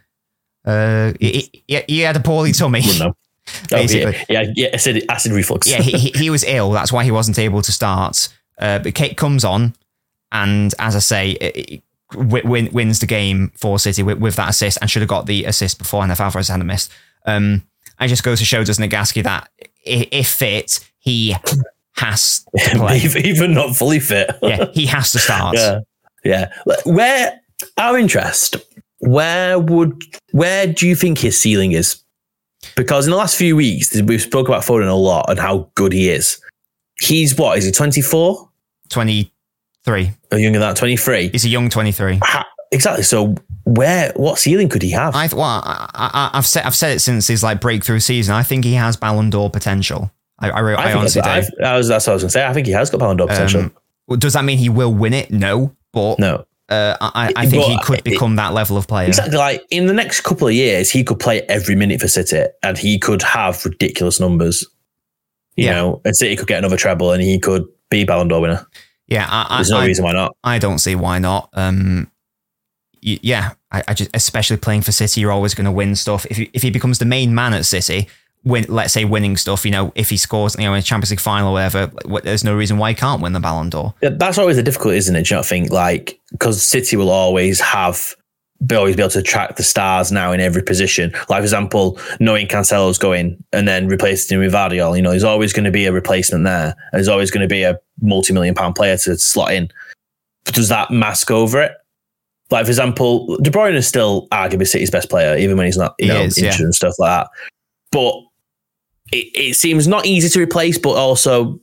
Uh, 0.66 1.14
he, 1.20 1.64
he, 1.68 1.82
he 1.88 2.00
had 2.00 2.16
a 2.16 2.20
poorly 2.20 2.52
tummy. 2.52 2.82
No. 3.00 3.16
Oh, 3.72 3.78
basically. 3.78 4.16
yeah, 4.28 4.42
yeah, 4.42 4.54
yeah, 4.56 4.68
acid, 4.74 5.06
acid 5.08 5.32
reflux. 5.32 5.70
yeah, 5.70 5.80
he, 5.80 6.10
he 6.16 6.32
was 6.32 6.44
ill. 6.44 6.72
That's 6.72 6.92
why 6.92 7.04
he 7.04 7.12
wasn't 7.12 7.38
able 7.38 7.62
to 7.62 7.72
start. 7.72 8.28
Uh, 8.60 8.80
but 8.80 8.96
Kate 8.96 9.16
comes 9.18 9.46
on, 9.46 9.76
and 10.32 10.74
as 10.80 10.96
I 10.96 11.00
say, 11.00 11.32
it, 11.34 11.84
win, 12.16 12.70
wins 12.74 13.00
the 13.00 13.06
game 13.06 13.52
for 13.56 13.78
City 13.78 14.02
with, 14.02 14.18
with, 14.18 14.36
that 14.38 14.50
assist, 14.50 14.80
and 14.82 14.90
should 14.90 15.04
have 15.04 15.10
got 15.10 15.28
the 15.28 15.46
assist 15.46 15.78
before, 15.78 16.02
and 16.02 16.12
if 16.12 16.20
Alvarez 16.20 16.48
hadn't 16.48 16.66
missed. 16.66 16.92
Um, 17.28 17.62
it 18.02 18.08
just 18.08 18.24
goes 18.24 18.40
to 18.40 18.46
show, 18.46 18.64
doesn't 18.64 18.84
it, 18.84 18.90
Gasky, 18.90 19.22
that 19.24 19.50
if 19.84 20.28
fit, 20.28 20.80
he 20.98 21.36
has 21.98 22.46
to 22.58 22.70
play. 22.78 22.98
Even 22.98 23.54
not 23.54 23.76
fully 23.76 24.00
fit. 24.00 24.32
yeah, 24.42 24.72
he 24.74 24.88
has 24.88 25.12
to 25.12 25.20
start. 25.20 25.56
Yeah. 26.24 26.50
Yeah. 26.66 26.82
Where 26.86 27.40
our 27.78 28.00
interest, 28.00 28.56
where 29.00 29.60
would 29.60 30.02
where 30.32 30.68
do 30.68 30.88
you 30.88 30.96
think 30.96 31.18
his 31.18 31.40
ceiling 31.40 31.72
is? 31.74 32.02
Because 32.76 33.06
in 33.06 33.12
the 33.12 33.18
last 33.18 33.38
few 33.38 33.56
weeks, 33.56 34.00
we've 34.02 34.22
spoke 34.22 34.48
about 34.48 34.64
Foden 34.64 34.90
a 34.90 34.94
lot 34.94 35.30
and 35.30 35.40
how 35.40 35.70
good 35.76 35.94
he 35.94 36.10
is. 36.10 36.42
He's 37.00 37.38
what? 37.38 37.58
Is 37.58 37.66
he 37.66 37.72
24? 37.72 38.50
23. 38.90 40.12
Or 40.32 40.38
younger 40.38 40.60
than 40.60 40.70
that, 40.70 40.78
23. 40.78 41.30
He's 41.30 41.46
a 41.46 41.50
young 41.50 41.70
23. 41.70 42.20
exactly. 42.72 43.04
So 43.04 43.36
where 43.66 44.14
what 44.16 44.40
ceiling 44.40 44.70
could 44.70 44.82
he 44.82 44.92
have? 44.92 45.16
I 45.16 45.28
well, 45.28 45.44
I, 45.44 46.32
have 46.34 46.46
said 46.46 46.66
I've 46.66 46.76
said 46.76 46.96
it 46.96 47.00
since 47.00 47.28
his 47.28 47.44
like 47.44 47.62
breakthrough 47.62 48.00
season. 48.00 48.34
I 48.34 48.44
think 48.44 48.66
he 48.66 48.74
has 48.74 48.98
Ballon 48.98 49.30
d'Or 49.30 49.50
potential. 49.50 50.12
I, 50.40 50.50
I, 50.50 50.60
I, 50.60 50.74
I 50.74 50.94
honestly 50.94 51.22
do. 51.22 51.30
I 51.64 51.78
was, 51.78 51.88
that's 51.88 52.08
what 52.08 52.12
I 52.12 52.16
was 52.16 52.24
going 52.24 52.30
to 52.30 52.30
say. 52.30 52.46
I 52.46 52.54
think 52.54 52.68
he 52.68 52.74
has 52.74 52.90
got 52.90 53.00
Ballon 53.00 53.18
d'Or 53.18 53.28
potential. 53.28 53.72
Um, 54.10 54.20
does 54.20 54.34
that 54.34 54.44
mean 54.44 54.58
he 54.58 54.70
will 54.70 54.94
win 54.94 55.14
it? 55.14 55.32
No, 55.32 55.76
but 55.94 56.20
no. 56.20 56.46
Uh, 56.68 56.98
I, 57.00 57.32
I, 57.36 57.46
think 57.46 57.64
but 57.64 57.70
he 57.70 57.78
could 57.84 58.04
become 58.04 58.34
it, 58.34 58.36
that 58.38 58.54
level 58.54 58.76
of 58.76 58.88
player. 58.88 59.08
Exactly. 59.08 59.38
Like 59.38 59.64
in 59.70 59.86
the 59.86 59.94
next 59.94 60.22
couple 60.22 60.48
of 60.48 60.54
years, 60.54 60.90
he 60.90 61.04
could 61.04 61.20
play 61.20 61.42
every 61.44 61.76
minute 61.76 62.02
for 62.02 62.08
City, 62.08 62.44
and 62.64 62.78
he 62.78 62.98
could 62.98 63.22
have 63.22 63.64
ridiculous 63.64 64.20
numbers. 64.20 64.66
You 65.56 65.66
yeah. 65.66 65.76
know, 65.76 66.02
and 66.04 66.16
City 66.16 66.36
could 66.36 66.48
get 66.48 66.58
another 66.58 66.78
treble, 66.78 67.12
and 67.12 67.22
he 67.22 67.40
could 67.40 67.66
be 67.90 68.04
Ballon 68.04 68.28
d'Or 68.28 68.42
winner. 68.42 68.66
Yeah, 69.08 69.28
I, 69.30 69.58
there's 69.58 69.70
no 69.70 69.86
reason 69.86 70.04
why 70.04 70.14
not. 70.14 70.36
I 70.44 70.58
don't 70.58 70.80
see 70.80 70.96
why 70.96 71.20
not. 71.20 71.50
Um, 71.54 72.12
yeah, 73.02 73.52
I, 73.72 73.84
I 73.88 73.94
just 73.94 74.10
especially 74.16 74.58
playing 74.58 74.82
for 74.82 74.92
City, 74.92 75.22
you're 75.22 75.32
always 75.32 75.54
going 75.54 75.66
to 75.66 75.72
win 75.72 75.96
stuff. 75.96 76.26
If 76.32 76.38
he, 76.38 76.50
if 76.54 76.64
he 76.64 76.72
becomes 76.72 76.98
the 76.98 77.06
main 77.06 77.36
man 77.36 77.54
at 77.54 77.66
City, 77.66 78.08
win, 78.46 78.66
let's 78.70 78.94
say 78.94 79.04
winning 79.04 79.36
stuff, 79.36 79.66
you 79.66 79.72
know, 79.72 79.92
if 79.96 80.10
he 80.10 80.18
scores, 80.18 80.56
you 80.58 80.64
know, 80.64 80.74
in 80.74 80.80
a 80.80 80.84
Champions 80.84 81.12
League 81.12 81.20
final 81.20 81.50
or 81.50 81.54
whatever, 81.54 81.92
there's 82.24 82.44
no 82.44 82.56
reason 82.56 82.78
why 82.78 82.90
he 82.90 82.96
can't 82.96 83.22
win 83.22 83.34
the 83.34 83.40
Ballon 83.40 83.70
d'Or. 83.70 83.94
Yeah, 84.02 84.10
that's 84.10 84.38
always 84.38 84.56
the 84.56 84.64
difficulty, 84.64 84.98
isn't 84.98 85.16
it? 85.16 85.26
Do 85.26 85.34
you 85.34 85.38
not 85.40 85.46
think 85.46 85.72
like 85.72 86.20
because 86.32 86.62
City 86.62 86.96
will 86.96 87.10
always 87.10 87.60
have 87.60 88.16
will 88.62 88.78
always 88.78 88.96
be 88.96 89.02
able 89.02 89.12
to 89.12 89.20
attract 89.20 89.58
the 89.58 89.64
stars 89.64 90.12
now 90.12 90.32
in 90.32 90.40
every 90.40 90.64
position. 90.64 91.12
Like 91.30 91.40
for 91.40 91.44
example, 91.44 92.00
knowing 92.20 92.48
Cancelo's 92.48 92.98
going 92.98 93.44
and 93.52 93.68
then 93.68 93.88
replacing 93.88 94.36
him 94.36 94.44
with 94.44 94.54
Gvardiol, 94.54 94.96
you 94.96 95.02
know, 95.02 95.12
there's 95.12 95.24
always 95.24 95.54
going 95.54 95.66
to 95.66 95.72
be 95.72 95.86
a 95.86 95.92
replacement 95.92 96.46
there. 96.46 96.68
And 96.68 96.94
there's 96.94 97.08
always 97.08 97.32
going 97.32 97.42
to 97.42 97.54
be 97.54 97.64
a 97.64 97.78
multi-million 98.02 98.56
pound 98.56 98.76
player 98.76 98.98
to 98.98 99.18
slot 99.18 99.54
in. 99.54 99.70
Does 100.46 100.70
that 100.70 100.92
mask 100.92 101.32
over 101.32 101.62
it? 101.62 101.74
Like 102.52 102.66
for 102.66 102.72
example, 102.72 103.38
De 103.38 103.50
Bruyne 103.50 103.74
is 103.74 103.88
still 103.88 104.28
arguably 104.30 104.68
City's 104.68 104.92
best 104.92 105.10
player, 105.10 105.36
even 105.38 105.58
when 105.58 105.66
he's 105.66 105.78
not, 105.78 105.96
you 106.00 106.08
he 106.08 106.14
know, 106.14 106.22
is, 106.22 106.38
injured 106.38 106.60
yeah. 106.60 106.66
and 106.66 106.76
stuff 106.76 106.94
like 107.00 107.10
that. 107.10 107.28
But 107.92 108.16
it, 109.12 109.32
it 109.36 109.56
seems 109.56 109.88
not 109.88 110.06
easy 110.06 110.30
to 110.30 110.42
replace, 110.42 110.78
but 110.78 110.92
also 110.92 111.60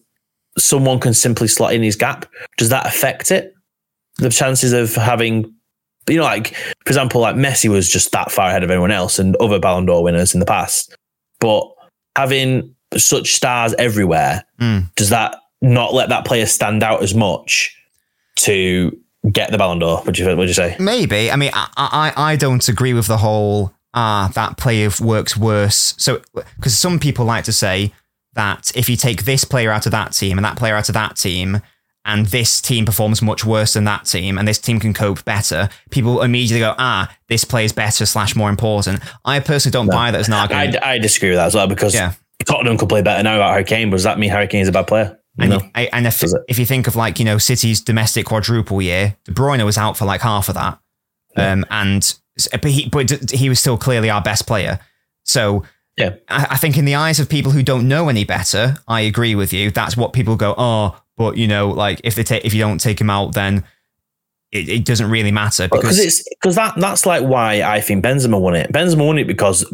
someone 0.58 1.00
can 1.00 1.14
simply 1.14 1.48
slot 1.48 1.72
in 1.72 1.82
his 1.82 1.96
gap. 1.96 2.26
Does 2.58 2.68
that 2.68 2.86
affect 2.86 3.30
it? 3.30 3.54
The 4.18 4.30
chances 4.30 4.72
of 4.72 4.94
having, 4.94 5.52
you 6.08 6.16
know, 6.16 6.24
like 6.24 6.54
for 6.54 6.88
example, 6.88 7.20
like 7.20 7.36
Messi 7.36 7.68
was 7.68 7.88
just 7.88 8.12
that 8.12 8.30
far 8.30 8.48
ahead 8.48 8.62
of 8.62 8.70
everyone 8.70 8.90
else 8.90 9.18
and 9.18 9.36
other 9.36 9.58
Ballon 9.58 9.86
d'Or 9.86 10.02
winners 10.02 10.34
in 10.34 10.40
the 10.40 10.46
past, 10.46 10.94
but 11.40 11.66
having 12.16 12.74
such 12.96 13.32
stars 13.32 13.74
everywhere, 13.78 14.44
mm. 14.60 14.94
does 14.96 15.08
that 15.08 15.36
not 15.62 15.94
let 15.94 16.10
that 16.10 16.26
player 16.26 16.46
stand 16.46 16.82
out 16.82 17.02
as 17.02 17.14
much 17.14 17.74
to 18.36 18.96
get 19.30 19.50
the 19.50 19.58
Ballon 19.58 19.78
d'Or? 19.78 20.02
Would 20.04 20.18
you 20.18 20.36
would 20.36 20.48
you 20.48 20.54
say? 20.54 20.76
Maybe. 20.78 21.30
I 21.30 21.36
mean, 21.36 21.50
I 21.54 21.68
I, 21.76 22.32
I 22.32 22.36
don't 22.36 22.68
agree 22.68 22.92
with 22.92 23.06
the 23.06 23.16
whole 23.16 23.72
ah, 23.94 24.30
that 24.34 24.56
player 24.56 24.90
works 25.00 25.36
worse. 25.36 25.94
So, 25.98 26.22
because 26.56 26.78
some 26.78 26.98
people 26.98 27.24
like 27.24 27.44
to 27.44 27.52
say 27.52 27.92
that 28.34 28.72
if 28.74 28.88
you 28.88 28.96
take 28.96 29.24
this 29.24 29.44
player 29.44 29.70
out 29.70 29.86
of 29.86 29.92
that 29.92 30.12
team 30.12 30.38
and 30.38 30.44
that 30.44 30.56
player 30.56 30.74
out 30.76 30.88
of 30.88 30.94
that 30.94 31.16
team, 31.16 31.60
and 32.04 32.26
this 32.26 32.60
team 32.60 32.84
performs 32.84 33.22
much 33.22 33.44
worse 33.44 33.74
than 33.74 33.84
that 33.84 34.06
team, 34.06 34.36
and 34.36 34.48
this 34.48 34.58
team 34.58 34.80
can 34.80 34.92
cope 34.92 35.24
better, 35.24 35.68
people 35.90 36.22
immediately 36.22 36.60
go, 36.60 36.74
ah, 36.78 37.14
this 37.28 37.44
player 37.44 37.64
is 37.64 37.72
better 37.72 38.06
slash 38.06 38.34
more 38.34 38.50
important. 38.50 39.00
I 39.24 39.38
personally 39.40 39.72
don't 39.72 39.86
no. 39.86 39.92
buy 39.92 40.10
that 40.10 40.20
as 40.20 40.28
an 40.28 40.34
argument. 40.34 40.82
I, 40.82 40.94
I, 40.94 40.98
disagree 40.98 41.30
with 41.30 41.38
that 41.38 41.46
as 41.46 41.54
well 41.54 41.68
because 41.68 41.94
yeah. 41.94 42.14
Tottenham 42.44 42.76
could 42.76 42.88
play 42.88 43.02
better 43.02 43.22
now 43.22 43.36
about 43.36 43.50
Harry 43.52 43.64
Kane, 43.64 43.90
but 43.90 43.96
does 43.96 44.04
that 44.04 44.18
mean 44.18 44.30
Harry 44.30 44.48
Kane 44.48 44.62
is 44.62 44.68
a 44.68 44.72
bad 44.72 44.88
player? 44.88 45.18
And, 45.38 45.54
I, 45.74 45.88
and 45.92 46.06
if, 46.06 46.22
if 46.48 46.58
you 46.58 46.66
think 46.66 46.86
of 46.86 46.96
like, 46.96 47.18
you 47.18 47.24
know, 47.24 47.38
City's 47.38 47.80
domestic 47.80 48.26
quadruple 48.26 48.82
year, 48.82 49.16
De 49.24 49.32
Bruyne 49.32 49.64
was 49.64 49.78
out 49.78 49.96
for 49.96 50.04
like 50.04 50.20
half 50.20 50.48
of 50.48 50.56
that. 50.56 50.78
Yeah. 51.36 51.52
Um, 51.52 51.64
and 51.70 52.18
but 52.50 52.70
he, 52.70 52.88
but 52.88 53.30
he 53.30 53.48
was 53.48 53.60
still 53.60 53.76
clearly 53.76 54.10
our 54.10 54.22
best 54.22 54.46
player. 54.46 54.80
So 55.24 55.64
yeah, 55.96 56.14
I, 56.28 56.48
I, 56.50 56.56
think 56.56 56.76
in 56.76 56.84
the 56.84 56.94
eyes 56.94 57.20
of 57.20 57.28
people 57.28 57.52
who 57.52 57.62
don't 57.62 57.86
know 57.86 58.08
any 58.08 58.24
better, 58.24 58.78
I 58.88 59.02
agree 59.02 59.34
with 59.34 59.52
you. 59.52 59.70
That's 59.70 59.96
what 59.96 60.12
people 60.12 60.36
go, 60.36 60.54
oh, 60.56 61.00
but 61.16 61.36
you 61.36 61.46
know, 61.46 61.68
like 61.68 62.00
if 62.04 62.14
they 62.14 62.22
take 62.22 62.44
if 62.44 62.54
you 62.54 62.60
don't 62.60 62.78
take 62.78 63.00
him 63.00 63.10
out, 63.10 63.34
then 63.34 63.64
it, 64.50 64.68
it 64.68 64.84
doesn't 64.84 65.10
really 65.10 65.32
matter 65.32 65.68
because 65.68 65.98
it's 65.98 66.24
because 66.40 66.54
that 66.54 66.74
that's 66.76 67.04
like 67.04 67.22
why 67.22 67.62
I 67.62 67.80
think 67.80 68.04
Benzema 68.04 68.40
won 68.40 68.54
it. 68.54 68.72
Benzema 68.72 69.06
won 69.06 69.18
it 69.18 69.26
because 69.26 69.64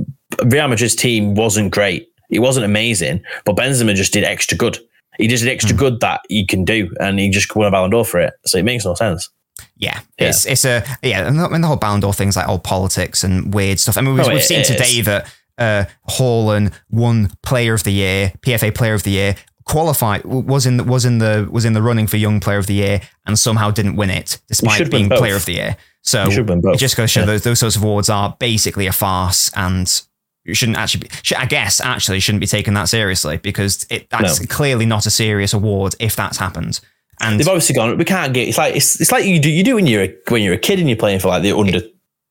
Real 0.45 0.69
Madrid's 0.69 0.97
team 0.97 1.35
wasn't 1.35 1.73
great. 1.73 2.09
It 2.31 2.41
wasn't 2.41 2.67
amazing, 2.67 3.23
but 3.45 3.57
Benzema 3.57 3.95
just 3.95 4.13
did 4.13 4.25
extra 4.25 4.57
good. 4.57 4.79
He 5.19 5.27
just 5.27 5.43
did 5.43 5.53
extra 5.53 5.75
mm. 5.75 5.79
good 5.79 6.01
that 6.01 6.21
he 6.29 6.47
can 6.47 6.65
do, 6.65 6.93
and 7.01 7.19
he 7.19 7.31
just 7.31 7.55
won 7.55 7.67
a 7.67 7.71
Ballon 7.71 7.91
d'Or 7.91 8.05
for 8.05 8.21
it. 8.21 8.35
So 8.45 8.59
it 8.59 8.65
makes 8.65 8.85
no 8.85 8.95
sense. 8.95 9.29
Yeah, 9.77 10.01
yeah, 10.19 10.29
it's 10.29 10.47
it's 10.47 10.65
a 10.65 10.85
yeah, 11.03 11.27
and 11.27 11.39
the, 11.39 11.49
and 11.49 11.63
the 11.63 11.69
whole 11.69 11.77
Ballon 11.77 12.01
things 12.13 12.37
like 12.37 12.49
old 12.49 12.65
politics 12.65 13.25
and 13.25 13.53
weird 13.53 13.79
stuff. 13.79 13.97
I 13.97 14.01
mean, 14.01 14.15
we've, 14.15 14.27
oh, 14.27 14.33
we've 14.33 14.43
seen 14.43 14.65
today 14.65 15.01
that 15.03 15.35
uh, 15.59 15.85
Haaland 16.09 16.73
won 16.91 17.31
Player 17.43 17.75
of 17.75 17.85
the 17.85 17.93
Year, 17.93 18.33
PFA 18.41 18.75
Player 18.75 18.95
of 18.95 19.03
the 19.03 19.11
Year, 19.11 19.37
qualified 19.69 20.25
was 20.25 20.67
in 20.67 20.79
the, 20.79 20.85
was 20.85 21.05
in 21.05 21.19
the 21.19 21.47
was 21.51 21.65
in 21.65 21.75
the 21.75 21.83
running 21.83 22.07
for 22.07 22.17
Young 22.17 22.41
Player 22.41 22.59
of 22.59 22.67
the 22.67 22.75
Year, 22.75 23.01
and 23.27 23.39
somehow 23.39 23.71
didn't 23.71 23.97
win 23.97 24.11
it 24.11 24.41
despite 24.49 24.91
being 24.91 25.09
Player 25.09 25.37
of 25.37 25.45
the 25.45 25.53
Year. 25.53 25.77
So 26.03 26.25
it 26.27 26.79
just 26.79 26.97
goes 26.97 27.13
to 27.13 27.13
show 27.13 27.21
yeah. 27.21 27.27
those 27.27 27.45
those 27.45 27.61
sorts 27.61 27.77
of 27.77 27.83
awards 27.83 28.09
are 28.09 28.35
basically 28.39 28.87
a 28.87 28.93
farce, 28.93 29.51
and 29.55 30.03
you 30.45 30.55
shouldn't 30.55 30.79
actually. 30.79 31.09
Be, 31.09 31.37
I 31.37 31.45
guess 31.45 31.81
actually 31.81 32.21
shouldn't 32.21 32.41
be 32.41 32.47
taken 32.47 32.75
that 32.75 32.89
seriously 32.89 33.37
because 33.37 33.87
it 33.91 34.09
that's 34.11 34.41
no. 34.41 34.47
clearly 34.47 34.87
not 34.87 35.07
a 35.07 35.11
serious 35.11 35.53
award 35.53 35.95
if 36.01 36.17
that's 36.17 36.39
happened. 36.39 36.81
And 37.21 37.39
they've 37.39 37.49
obviously 37.49 37.75
gone. 37.75 37.97
We 37.99 38.05
can't 38.05 38.33
get. 38.33 38.49
It's 38.49 38.59
like 38.59 38.77
it's, 38.77 39.01
it's 39.01 39.13
like 39.13 39.25
you 39.25 39.41
do 39.41 39.51
you 39.51 39.65
do 39.65 39.75
when 39.75 39.87
you're 39.87 40.05
a, 40.05 40.17
when 40.29 40.43
you're 40.43 40.55
a 40.55 40.59
kid 40.59 40.79
and 40.79 40.89
you're 40.89 40.99
playing 40.99 41.21
for 41.21 41.29
like 41.29 41.43
the 41.43 41.57
under 41.57 41.81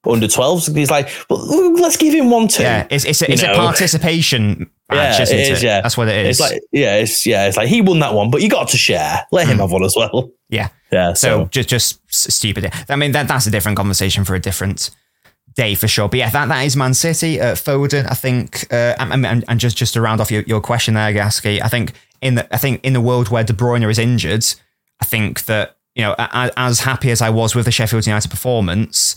under 0.06 0.28
12s. 0.28 0.76
He's 0.76 0.92
like, 0.92 1.10
well, 1.30 1.74
let's 1.74 1.98
give 1.98 2.14
him 2.14 2.30
one 2.30 2.48
too. 2.48 2.64
Yeah, 2.64 2.88
it's 2.90 3.06
it's 3.06 3.22
a, 3.22 3.32
it's 3.32 3.44
a 3.44 3.54
participation 3.54 4.70
match, 4.90 5.18
yeah, 5.18 5.22
isn't 5.24 5.38
it? 5.38 5.52
Is, 5.52 5.64
Yeah, 5.64 5.82
that's 5.82 5.98
what 5.98 6.08
it 6.08 6.26
is. 6.26 6.40
It's 6.40 6.52
like 6.52 6.62
yeah, 6.72 6.96
it's 6.98 7.26
yeah, 7.26 7.48
it's 7.48 7.58
like 7.58 7.68
he 7.68 7.82
won 7.82 8.00
that 8.00 8.14
one, 8.14 8.32
but 8.32 8.42
you 8.42 8.50
got 8.50 8.70
to 8.70 8.78
share. 8.78 9.26
Let 9.32 9.48
him 9.48 9.58
mm. 9.58 9.62
have 9.62 9.72
one 9.72 9.84
as 9.84 9.96
well. 9.96 10.32
Yeah, 10.50 10.70
yeah. 10.92 11.14
So, 11.14 11.28
so 11.28 11.46
just 11.46 11.70
just 11.70 12.32
stupid. 12.32 12.72
I 12.90 12.96
mean, 12.96 13.12
that 13.12 13.28
that's 13.28 13.48
a 13.48 13.52
different 13.52 13.78
conversation 13.78 14.24
for 14.24 14.36
a 14.36 14.40
different 14.40 14.92
day 15.58 15.76
for 15.76 15.88
sure. 15.88 16.08
But 16.08 16.20
yeah, 16.20 16.30
that, 16.30 16.48
that 16.48 16.62
is 16.62 16.78
Man 16.78 16.94
City. 16.94 17.42
Uh, 17.42 17.56
Foden, 17.56 18.10
I 18.10 18.14
think, 18.14 18.72
uh, 18.72 18.96
and, 19.00 19.26
and, 19.26 19.44
and, 19.48 19.60
just 19.60 19.76
just 19.76 19.96
to 19.96 20.02
round 20.02 20.22
off 20.22 20.32
your, 20.32 20.44
your 20.44 20.62
question 20.62 20.94
there, 20.94 21.12
Gasky, 21.12 21.62
I 21.62 21.68
think 21.68 21.94
in 22.22 22.36
the 22.36 22.54
I 22.54 22.58
think 22.58 22.84
in 22.86 22.94
the 22.94 23.02
world 23.02 23.30
where 23.30 23.44
De 23.44 23.54
Bruyne 23.54 23.90
is 23.90 24.00
injured, 24.00 24.46
I 25.02 25.06
think 25.06 25.46
that 25.46 25.78
you 25.96 26.04
know, 26.04 26.16
as 26.20 26.82
happy 26.82 27.10
as 27.10 27.24
I 27.24 27.32
was 27.32 27.56
with 27.56 27.66
the 27.66 27.72
Sheffield 27.72 28.06
United 28.06 28.30
performance, 28.30 29.16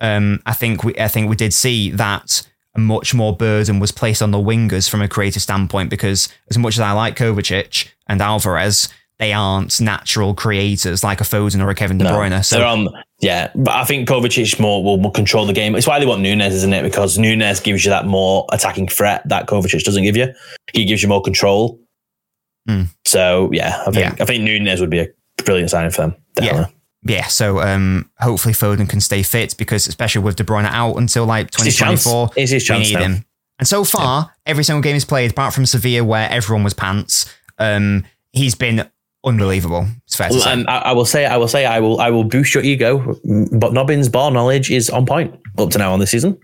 um, 0.00 0.40
I 0.46 0.52
think 0.52 0.84
we 0.84 0.96
I 0.96 1.08
think 1.08 1.28
we 1.28 1.36
did 1.36 1.52
see 1.52 1.90
that 1.90 2.46
a 2.76 2.78
much 2.78 3.14
more 3.14 3.36
burden 3.36 3.80
was 3.80 3.90
placed 3.90 4.22
on 4.22 4.30
the 4.30 4.38
wingers 4.38 4.88
from 4.88 5.02
a 5.02 5.08
creative 5.08 5.42
standpoint 5.42 5.90
because 5.90 6.28
as 6.48 6.56
much 6.56 6.74
as 6.74 6.80
I 6.80 6.92
like 6.92 7.16
Kovacic 7.16 7.88
and 8.06 8.22
Alvarez, 8.22 8.88
they 9.18 9.32
aren't 9.32 9.80
natural 9.80 10.32
creators 10.34 11.02
like 11.02 11.20
a 11.20 11.24
Foden 11.24 11.62
or 11.62 11.68
a 11.68 11.74
Kevin 11.74 11.98
De 11.98 12.04
No, 12.04 12.12
Bruyne. 12.12 12.44
So 12.44 12.58
they're 12.58 12.66
on. 12.66 12.88
Yeah, 13.20 13.50
but 13.54 13.74
I 13.74 13.84
think 13.84 14.08
Kovacic 14.08 14.58
more 14.60 14.82
will, 14.82 15.00
will 15.00 15.10
control 15.10 15.46
the 15.46 15.52
game. 15.52 15.74
It's 15.74 15.86
why 15.86 15.98
they 15.98 16.06
want 16.06 16.22
Nunes, 16.22 16.54
isn't 16.54 16.72
it? 16.72 16.82
Because 16.82 17.18
Nunes 17.18 17.60
gives 17.60 17.84
you 17.84 17.90
that 17.90 18.06
more 18.06 18.46
attacking 18.52 18.86
threat 18.86 19.28
that 19.28 19.46
Kovacic 19.46 19.82
doesn't 19.82 20.04
give 20.04 20.16
you. 20.16 20.32
He 20.72 20.84
gives 20.84 21.02
you 21.02 21.08
more 21.08 21.22
control. 21.22 21.78
Hmm. 22.68 22.84
So 23.04 23.50
yeah, 23.52 23.82
I 23.86 23.90
think 23.90 23.96
Yeah. 23.96 24.22
I 24.22 24.24
think 24.24 24.44
Nunes 24.44 24.80
would 24.80 24.90
be 24.90 25.00
a 25.00 25.08
brilliant 25.42 25.70
signing 25.70 25.90
for 25.90 26.02
them. 26.02 26.16
Definitely. 26.34 26.74
yeah, 27.04 27.26
so 27.26 27.60
um, 27.60 28.10
hopefully 28.18 28.54
Foden 28.54 28.88
can 28.88 29.00
stay 29.00 29.22
fit 29.22 29.56
because 29.58 29.86
especially 29.88 30.22
with 30.22 30.36
De 30.36 30.44
Bruyne 30.44 30.64
out 30.66 30.96
until 30.96 31.24
like 31.26 31.48
It's 31.48 31.62
his 31.62 31.76
chance. 31.76 32.04
2024, 32.04 32.30
his 32.36 32.70
we 32.70 32.78
need 32.78 32.94
now. 32.94 33.00
him. 33.00 33.24
And 33.58 33.68
so 33.68 33.84
far, 33.84 34.32
every 34.46 34.64
single 34.64 34.80
game 34.82 34.94
he's 34.94 35.04
played, 35.04 35.32
apart 35.32 35.52
from 35.54 35.66
Sevilla 35.66 36.02
where 36.04 36.28
everyone 36.30 36.64
was 36.64 36.72
pants, 36.74 37.32
um, 37.58 38.04
he's 38.32 38.54
been 38.54 38.88
unbelievable. 39.22 39.86
It's 40.06 40.16
fair 40.16 40.28
to 40.28 40.34
Well, 40.34 40.42
say. 40.42 40.52
And 40.52 40.68
I, 40.68 40.78
I 40.78 40.92
will 40.92 41.04
say, 41.04 41.26
I 41.26 41.36
will 41.36 41.48
say, 41.48 41.66
I 41.66 41.78
will, 41.80 42.00
I 42.00 42.08
will 42.10 42.24
boost 42.24 42.54
your 42.54 42.62
ego. 42.64 43.16
But 43.52 43.74
Nobbins' 43.74 44.08
ball 44.08 44.30
knowledge 44.30 44.70
is 44.70 44.88
on 44.88 45.04
point 45.04 45.38
up 45.58 45.68
to 45.70 45.78
now 45.78 45.92
on 45.92 46.00
this 46.00 46.10
season. 46.10 46.38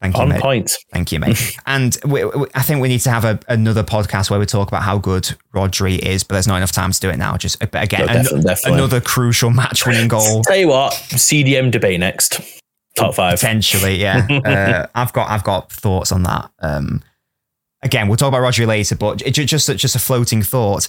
Thank 0.00 0.16
you, 0.16 0.22
On 0.22 0.28
mate. 0.28 0.40
point. 0.40 0.70
Thank 0.92 1.10
you, 1.10 1.18
mate. 1.20 1.56
and 1.66 1.96
we, 2.04 2.24
we, 2.24 2.46
I 2.54 2.62
think 2.62 2.80
we 2.80 2.88
need 2.88 3.00
to 3.00 3.10
have 3.10 3.24
a, 3.24 3.40
another 3.48 3.82
podcast 3.82 4.30
where 4.30 4.38
we 4.38 4.46
talk 4.46 4.68
about 4.68 4.82
how 4.82 4.96
good 4.98 5.28
Rodri 5.54 5.98
is, 5.98 6.22
but 6.22 6.34
there's 6.34 6.46
not 6.46 6.56
enough 6.56 6.70
time 6.72 6.92
to 6.92 7.00
do 7.00 7.10
it 7.10 7.16
now. 7.16 7.36
Just 7.36 7.58
but 7.58 7.82
again, 7.82 8.06
No, 8.06 8.06
an- 8.06 8.14
definitely, 8.22 8.42
definitely. 8.44 8.78
another 8.78 9.00
crucial 9.00 9.50
match-winning 9.50 10.06
goal. 10.08 10.42
Tell 10.46 10.56
you 10.56 10.68
what, 10.68 10.92
CDM 10.92 11.70
debate 11.72 11.98
next. 11.98 12.40
Top 12.96 13.14
five. 13.14 13.34
Potentially, 13.40 13.96
yeah. 13.96 14.26
uh, 14.44 14.86
I've 14.94 15.12
got 15.12 15.30
I've 15.30 15.44
got 15.44 15.70
thoughts 15.72 16.10
on 16.12 16.22
that. 16.24 16.50
Um, 16.60 17.02
again, 17.82 18.08
we'll 18.08 18.16
talk 18.16 18.28
about 18.28 18.40
Rodri 18.42 18.66
later, 18.66 18.96
but 18.96 19.22
it, 19.22 19.32
just 19.32 19.68
just 19.76 19.96
a 19.96 19.98
floating 19.98 20.42
thought. 20.42 20.88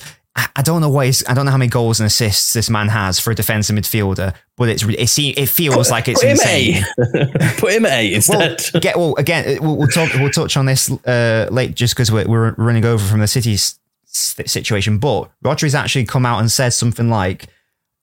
I, 0.55 0.61
don't 0.61 0.79
know 0.79 0.89
what 0.89 1.21
I 1.27 1.33
don't 1.33 1.45
know 1.45 1.51
how 1.51 1.57
many 1.57 1.69
goals 1.69 1.99
and 1.99 2.07
assists 2.07 2.53
this 2.53 2.69
man 2.69 2.87
has 2.87 3.19
for 3.19 3.31
a 3.31 3.35
defensive 3.35 3.75
midfielder, 3.75 4.33
but 4.55 4.69
it's 4.69 4.83
it, 4.83 5.07
se- 5.09 5.33
it 5.35 5.49
feels 5.49 5.91
like 5.91 6.07
it's 6.07 6.21
Put 6.21 6.29
insane. 6.29 6.75
eight. 6.97 7.57
Put 7.57 7.73
him 7.73 7.85
at 7.85 7.93
eight 7.99 8.23
Well, 8.29 8.41
instead. 8.51 8.81
get, 8.81 8.95
well, 8.95 9.15
again, 9.17 9.57
uh, 9.57 9.61
we'll, 9.61 9.75
we'll 9.75 9.87
talk. 9.87 10.13
We'll 10.13 10.29
touch 10.29 10.55
on 10.55 10.65
this 10.65 10.89
uh, 11.05 11.49
late, 11.51 11.75
just 11.75 11.93
because 11.95 12.11
we're, 12.11 12.27
we're 12.27 12.51
running 12.53 12.85
over 12.85 13.03
from 13.03 13.19
the 13.19 13.27
City's 13.27 13.79
situation. 14.05 14.99
But 14.99 15.29
Rodri's 15.43 15.75
actually 15.75 16.05
come 16.05 16.25
out 16.25 16.39
and 16.39 16.51
said 16.51 16.69
something 16.69 17.09
like, 17.09 17.47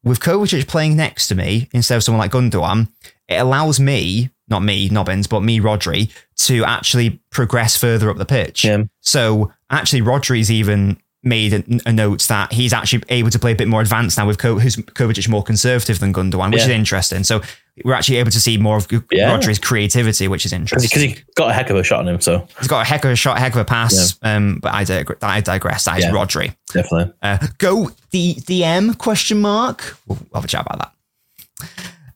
"With 0.02 0.20
Kovacic 0.20 0.66
playing 0.66 0.96
next 0.96 1.28
to 1.28 1.34
me 1.34 1.68
instead 1.72 1.96
of 1.96 2.02
someone 2.02 2.20
like 2.20 2.32
Gundogan, 2.32 2.88
it 3.28 3.36
allows 3.36 3.80
me, 3.80 4.30
not 4.48 4.62
me, 4.62 4.88
Nobbins, 4.90 5.26
but 5.26 5.40
me, 5.40 5.60
Rodri, 5.60 6.10
to 6.38 6.64
actually 6.64 7.20
progress 7.30 7.76
further 7.76 8.10
up 8.10 8.16
the 8.18 8.26
pitch." 8.26 8.64
Yeah. 8.64 8.84
So 9.00 9.52
actually, 9.70 10.02
Rodri's 10.02 10.50
even 10.50 10.98
made 11.22 11.52
a, 11.52 11.88
a 11.88 11.92
note 11.92 12.22
that 12.28 12.52
he's 12.52 12.72
actually 12.72 13.02
able 13.08 13.30
to 13.30 13.38
play 13.38 13.50
a 13.50 13.54
bit 13.56 13.66
more 13.66 13.80
advanced 13.80 14.16
now 14.16 14.24
with 14.26 14.38
Ko- 14.38 14.60
who's 14.60 14.76
Kovacic 14.76 15.28
more 15.28 15.42
conservative 15.42 15.98
than 15.98 16.12
Gundogan, 16.12 16.52
which 16.52 16.60
Yeah. 16.60 16.66
is 16.66 16.70
interesting. 16.70 17.24
So 17.24 17.40
we're 17.84 17.94
actually 17.94 18.18
able 18.18 18.30
to 18.30 18.38
see 18.40 18.56
more 18.58 18.76
of 18.76 18.86
Yeah. 19.10 19.36
Rodri's 19.36 19.58
creativity, 19.58 20.28
which 20.28 20.46
is 20.46 20.52
interesting. 20.52 20.88
Because 20.88 21.02
he 21.02 21.24
got 21.34 21.50
a 21.50 21.52
heck 21.52 21.68
of 21.68 21.76
a 21.76 21.82
shot 21.82 21.98
on 22.00 22.08
him, 22.08 22.20
so 22.20 22.46
He's 22.60 22.68
got 22.68 22.82
a 22.82 22.84
heck 22.84 23.04
of 23.04 23.10
a 23.10 23.16
shot, 23.16 23.38
heck 23.38 23.54
of 23.54 23.60
a 23.60 23.64
pass. 23.64 24.16
Um, 24.22 24.60
but 24.62 24.72
I, 24.72 24.84
dig- 24.84 25.16
I 25.20 25.40
digress. 25.40 25.84
That 25.86 25.98
is 25.98 26.04
Yeah. 26.04 26.12
Rodri. 26.12 26.54
definitely. 26.72 27.12
Uh, 27.20 27.38
go 27.58 27.90
the 28.12 28.34
DM 28.34 28.96
question 28.96 29.40
mark. 29.40 29.96
We'll 30.06 30.18
have 30.32 30.44
a 30.44 30.48
chat 30.48 30.64
about 30.64 30.78
that. 30.78 30.92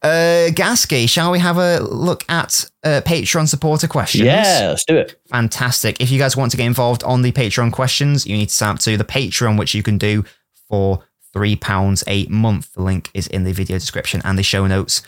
Uh, 0.02 0.48
Gasky, 0.52 1.08
shall 1.08 1.30
we 1.30 1.38
have 1.40 1.58
a 1.58 1.80
look 1.80 2.24
at 2.30 2.70
uh, 2.84 3.02
Patreon 3.04 3.48
supporter 3.48 3.86
questions? 3.86 4.24
Yeah, 4.24 4.68
let's 4.70 4.84
do 4.84 4.96
it. 4.96 5.20
fantastic. 5.28 6.00
If 6.00 6.10
you 6.10 6.18
guys 6.18 6.36
want 6.36 6.50
to 6.52 6.56
get 6.56 6.66
involved 6.66 7.02
on 7.04 7.20
the 7.22 7.32
Patreon 7.32 7.70
questions, 7.72 8.26
you 8.26 8.36
need 8.36 8.48
to 8.48 8.54
sign 8.54 8.70
up 8.74 8.78
to 8.80 8.96
the 8.96 9.04
Patreon, 9.04 9.58
which 9.58 9.74
you 9.74 9.82
can 9.82 9.98
do 9.98 10.24
for 10.68 11.04
£3 11.34 12.04
a 12.06 12.26
month. 12.30 12.72
The 12.72 12.82
link 12.82 13.10
is 13.12 13.26
in 13.26 13.44
the 13.44 13.52
video 13.52 13.76
description 13.76 14.22
and 14.24 14.38
the 14.38 14.42
show 14.42 14.66
notes 14.66 15.02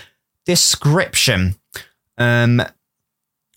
description. 0.44 1.56
Um, 2.18 2.62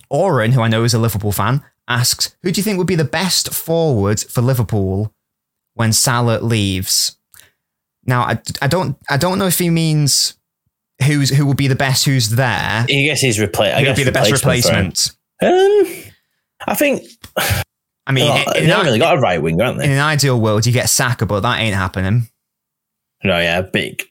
Oren, 0.09 0.53
who 0.53 0.61
I 0.61 0.69
know 0.69 0.83
is 0.85 0.93
a 0.93 0.99
Liverpool 0.99 1.33
fan, 1.33 1.63
asks, 1.87 2.35
Who 2.43 2.51
do 2.51 2.59
you 2.59 2.63
think 2.63 2.77
would 2.77 2.87
be 2.87 2.95
the 2.95 3.03
best 3.03 3.53
forward 3.53 4.21
for 4.21 4.41
Liverpool 4.41 5.13
when 5.73 5.91
Salah 5.91 6.39
leaves? 6.41 7.17
Now, 8.05 8.21
I, 8.21 8.39
I 8.61 8.67
don't 8.67 8.97
I 9.09 9.17
don't 9.17 9.39
know 9.39 9.47
if 9.47 9.59
he 9.59 9.69
means 9.69 10.37
who's 11.03 11.29
who 11.29 11.45
will 11.45 11.53
be 11.53 11.67
the 11.67 11.75
best 11.75 12.05
who's 12.05 12.29
there. 12.31 12.47
I 12.49 12.85
guess 12.85 13.21
he's 13.21 13.39
replace. 13.39 13.73
I 13.73 13.79
Who 13.79 13.85
guess 13.85 13.97
would 13.97 14.01
be 14.01 14.03
the 14.05 14.11
best 14.11 14.31
replacement? 14.31 15.11
Um, 15.41 15.85
I 16.67 16.75
think 16.75 17.03
I 18.07 18.11
mean, 18.11 18.25
well, 18.29 18.37
in, 18.37 18.53
they 18.53 18.59
an, 18.63 18.69
haven't 18.69 18.85
really 18.85 18.99
got 18.99 19.17
a 19.17 19.19
right 19.19 19.41
winger, 19.41 19.63
aren't 19.63 19.79
they? 19.79 19.85
in 19.85 19.91
an 19.91 19.99
ideal 19.99 20.39
world, 20.39 20.65
you 20.65 20.71
get 20.71 20.89
Saka, 20.89 21.25
but 21.25 21.41
that 21.41 21.59
ain't 21.59 21.75
happening. 21.75 22.27
No, 23.23 23.39
yeah, 23.39 23.61
big. 23.61 24.03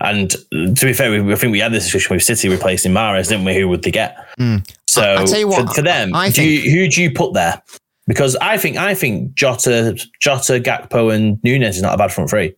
And 0.00 0.30
to 0.30 0.86
be 0.86 0.92
fair, 0.92 1.10
we, 1.10 1.32
I 1.32 1.36
think 1.36 1.50
we 1.50 1.58
had 1.58 1.72
this 1.72 1.84
discussion 1.84 2.14
with 2.14 2.22
City 2.22 2.48
replacing 2.48 2.92
Mahrez, 2.92 3.28
didn't 3.28 3.44
we? 3.44 3.56
Who 3.56 3.68
would 3.68 3.82
they 3.82 3.90
get? 3.90 4.16
Mm. 4.38 4.70
So 4.86 5.02
I- 5.02 5.14
I'll 5.16 5.26
tell 5.26 5.38
you 5.40 5.48
what, 5.48 5.68
for, 5.68 5.74
for 5.76 5.82
them, 5.82 6.14
I 6.14 6.30
do 6.30 6.44
you, 6.44 6.70
who 6.70 6.88
do 6.88 7.02
you 7.02 7.10
put 7.10 7.34
there? 7.34 7.60
Because 8.06 8.36
I 8.36 8.56
think 8.56 8.76
I 8.76 8.94
think 8.94 9.34
Jota, 9.34 9.96
Jota, 10.20 10.60
Gakpo, 10.60 11.14
and 11.14 11.42
Nunez 11.42 11.76
is 11.76 11.82
not 11.82 11.94
a 11.94 11.98
bad 11.98 12.12
front 12.12 12.30
three, 12.30 12.54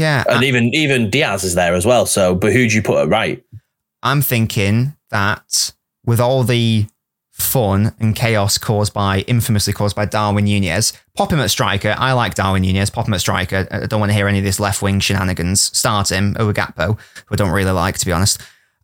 Yeah, 0.00 0.24
and 0.28 0.38
I, 0.38 0.44
even 0.44 0.74
even 0.74 1.10
Diaz 1.10 1.44
is 1.44 1.54
there 1.54 1.74
as 1.74 1.84
well. 1.84 2.06
So, 2.06 2.34
but 2.34 2.52
who 2.54 2.66
do 2.66 2.74
you 2.74 2.82
put 2.82 3.02
at 3.02 3.08
right? 3.08 3.44
I'm 4.02 4.22
thinking 4.22 4.94
that 5.10 5.72
with 6.06 6.20
all 6.20 6.42
the 6.42 6.86
fun 7.30 7.94
and 8.00 8.16
chaos 8.16 8.56
caused 8.56 8.94
by, 8.94 9.20
infamously 9.20 9.74
caused 9.74 9.94
by 9.94 10.06
Darwin 10.06 10.46
Nunez, 10.46 10.94
pop 11.16 11.30
him 11.30 11.40
at 11.40 11.50
striker. 11.50 11.94
I 11.98 12.12
like 12.12 12.34
Darwin 12.34 12.62
Nunez. 12.62 12.88
Pop 12.88 13.08
him 13.08 13.14
at 13.14 13.20
striker. 13.20 13.68
I 13.70 13.86
don't 13.86 14.00
want 14.00 14.08
to 14.10 14.14
hear 14.14 14.26
any 14.26 14.38
of 14.38 14.44
this 14.44 14.58
left 14.58 14.80
wing 14.80 15.00
shenanigans. 15.00 15.60
Start 15.60 16.10
him 16.10 16.34
over 16.38 16.52
who 16.52 16.96
I 17.30 17.36
don't 17.36 17.50
really 17.50 17.72
like, 17.72 17.98
to 17.98 18.06
be 18.06 18.12
honest. 18.12 18.40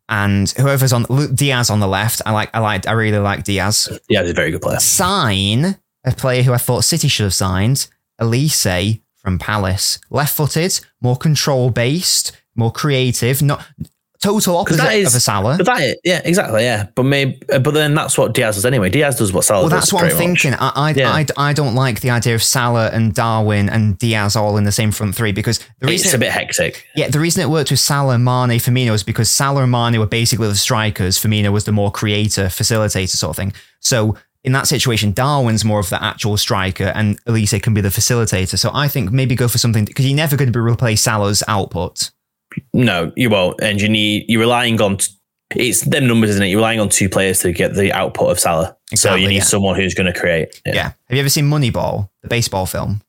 And 0.09 0.49
whoever's 0.51 0.93
on 0.93 1.05
Diaz 1.33 1.71
on 1.71 1.79
the 1.79 1.87
left, 1.87 2.21
I 2.27 2.31
like. 2.31 2.51
I 2.53 2.59
like. 2.59 2.87
I 2.87 2.91
really 2.91 3.17
like 3.17 3.43
Diaz. 3.43 3.99
Yeah, 4.07 4.21
he's 4.21 4.31
a 4.31 4.33
very 4.35 4.51
good 4.51 4.61
player. 4.61 4.79
sign 4.79 5.77
a 6.05 6.11
player 6.11 6.43
who 6.43 6.53
I 6.53 6.57
thought 6.57 6.85
City 6.85 7.07
should 7.07 7.23
have 7.23 7.33
signed, 7.33 7.87
Olise 8.21 9.01
from 9.27 9.37
Palace. 9.37 9.99
Left 10.09 10.33
footed, 10.33 10.79
more 11.01 11.17
control 11.17 11.69
based, 11.69 12.31
more 12.55 12.71
creative, 12.71 13.41
not 13.41 13.61
total 14.21 14.55
opposite 14.55 14.77
that 14.77 14.93
is- 14.95 15.07
of 15.09 15.15
a 15.15 15.19
Salah. 15.19 15.57
That, 15.57 15.81
is- 15.81 15.95
yeah, 16.05 16.21
exactly, 16.23 16.63
yeah. 16.63 16.87
But 16.95 17.03
maybe, 17.03 17.37
uh, 17.51 17.59
but 17.59 17.73
then 17.73 17.93
that's 17.93 18.17
what 18.17 18.33
Diaz 18.33 18.55
does 18.55 18.65
anyway. 18.65 18.89
Diaz 18.89 19.17
does 19.17 19.33
what 19.33 19.43
Salah 19.43 19.63
does. 19.63 19.71
Well, 19.71 19.79
that's 19.81 19.91
what 19.91 20.05
I'm 20.05 20.17
thinking. 20.17 20.53
I, 20.53 20.71
I, 20.75 20.91
Yeah. 20.91 21.11
I, 21.11 21.25
I 21.49 21.51
don't 21.51 21.75
like 21.75 21.99
the 21.99 22.09
idea 22.11 22.35
of 22.35 22.41
Salah 22.41 22.87
and 22.93 23.13
Darwin 23.13 23.67
and 23.69 23.97
Diaz 23.99 24.37
all 24.37 24.55
in 24.55 24.63
the 24.63 24.71
same 24.71 24.93
front 24.93 25.13
three 25.13 25.33
because 25.33 25.59
the 25.81 25.87
reason 25.87 26.05
It's 26.05 26.13
a 26.13 26.17
bit 26.17 26.31
hectic. 26.31 26.85
Yeah, 26.95 27.09
the 27.09 27.19
reason 27.19 27.41
it 27.43 27.49
worked 27.49 27.69
with 27.69 27.81
Salah, 27.81 28.17
Mane, 28.17 28.59
Firmino 28.61 28.93
is 28.93 29.03
because 29.03 29.29
Salah 29.29 29.63
and 29.63 29.71
Mane 29.73 29.99
were 29.99 30.07
basically 30.07 30.47
the 30.47 30.55
strikers. 30.55 31.19
Firmino 31.19 31.51
was 31.51 31.65
the 31.65 31.73
more 31.73 31.91
creator, 31.91 32.45
facilitator 32.45 33.09
sort 33.09 33.31
of 33.31 33.35
thing. 33.35 33.51
So 33.81 34.15
in 34.47 34.53
that 34.53 34.65
situation, 34.65 35.11
Darwin's 35.11 35.65
more 35.65 35.81
of 35.81 35.89
the 35.89 36.01
actual 36.01 36.37
striker 36.37 36.93
and 36.95 37.21
Olise 37.25 37.61
can 37.61 37.73
be 37.73 37.81
the 37.81 37.89
facilitator. 37.89 38.57
So 38.57 38.71
I 38.73 38.87
think 38.87 39.11
maybe 39.11 39.35
go 39.35 39.49
for 39.49 39.57
something 39.57 39.83
because 39.83 40.05
you're 40.05 40.15
never 40.15 40.37
going 40.37 40.47
to 40.47 40.57
be 40.57 40.61
replace 40.61 41.01
Salah's 41.01 41.43
output. 41.49 42.11
No, 42.73 43.11
you 43.17 43.29
won't. 43.29 43.61
And 43.61 43.81
you 43.81 43.89
need 43.89 44.23
you're 44.29 44.39
relying 44.39 44.79
on 44.79 44.99
it's 45.53 45.81
them 45.81 46.07
numbers, 46.07 46.29
isn't 46.29 46.43
it? 46.43 46.47
You're 46.47 46.59
relying 46.59 46.79
on 46.79 46.87
two 46.87 47.09
players 47.09 47.39
to 47.39 47.51
get 47.51 47.73
the 47.73 47.91
output 47.91 48.31
of 48.31 48.39
Salah. 48.39 48.77
so 48.95 49.15
you 49.15 49.27
need 49.27 49.35
yeah. 49.35 49.43
someone 49.43 49.75
who's 49.75 49.93
going 49.93 50.11
to 50.11 50.17
create. 50.17 50.61
Yeah. 50.65 50.83
Have 50.83 50.93
you 51.09 51.19
ever 51.19 51.29
seen 51.29 51.49
Moneyball, 51.49 52.09
the 52.21 52.29
baseball 52.29 52.65
film? 52.65 53.01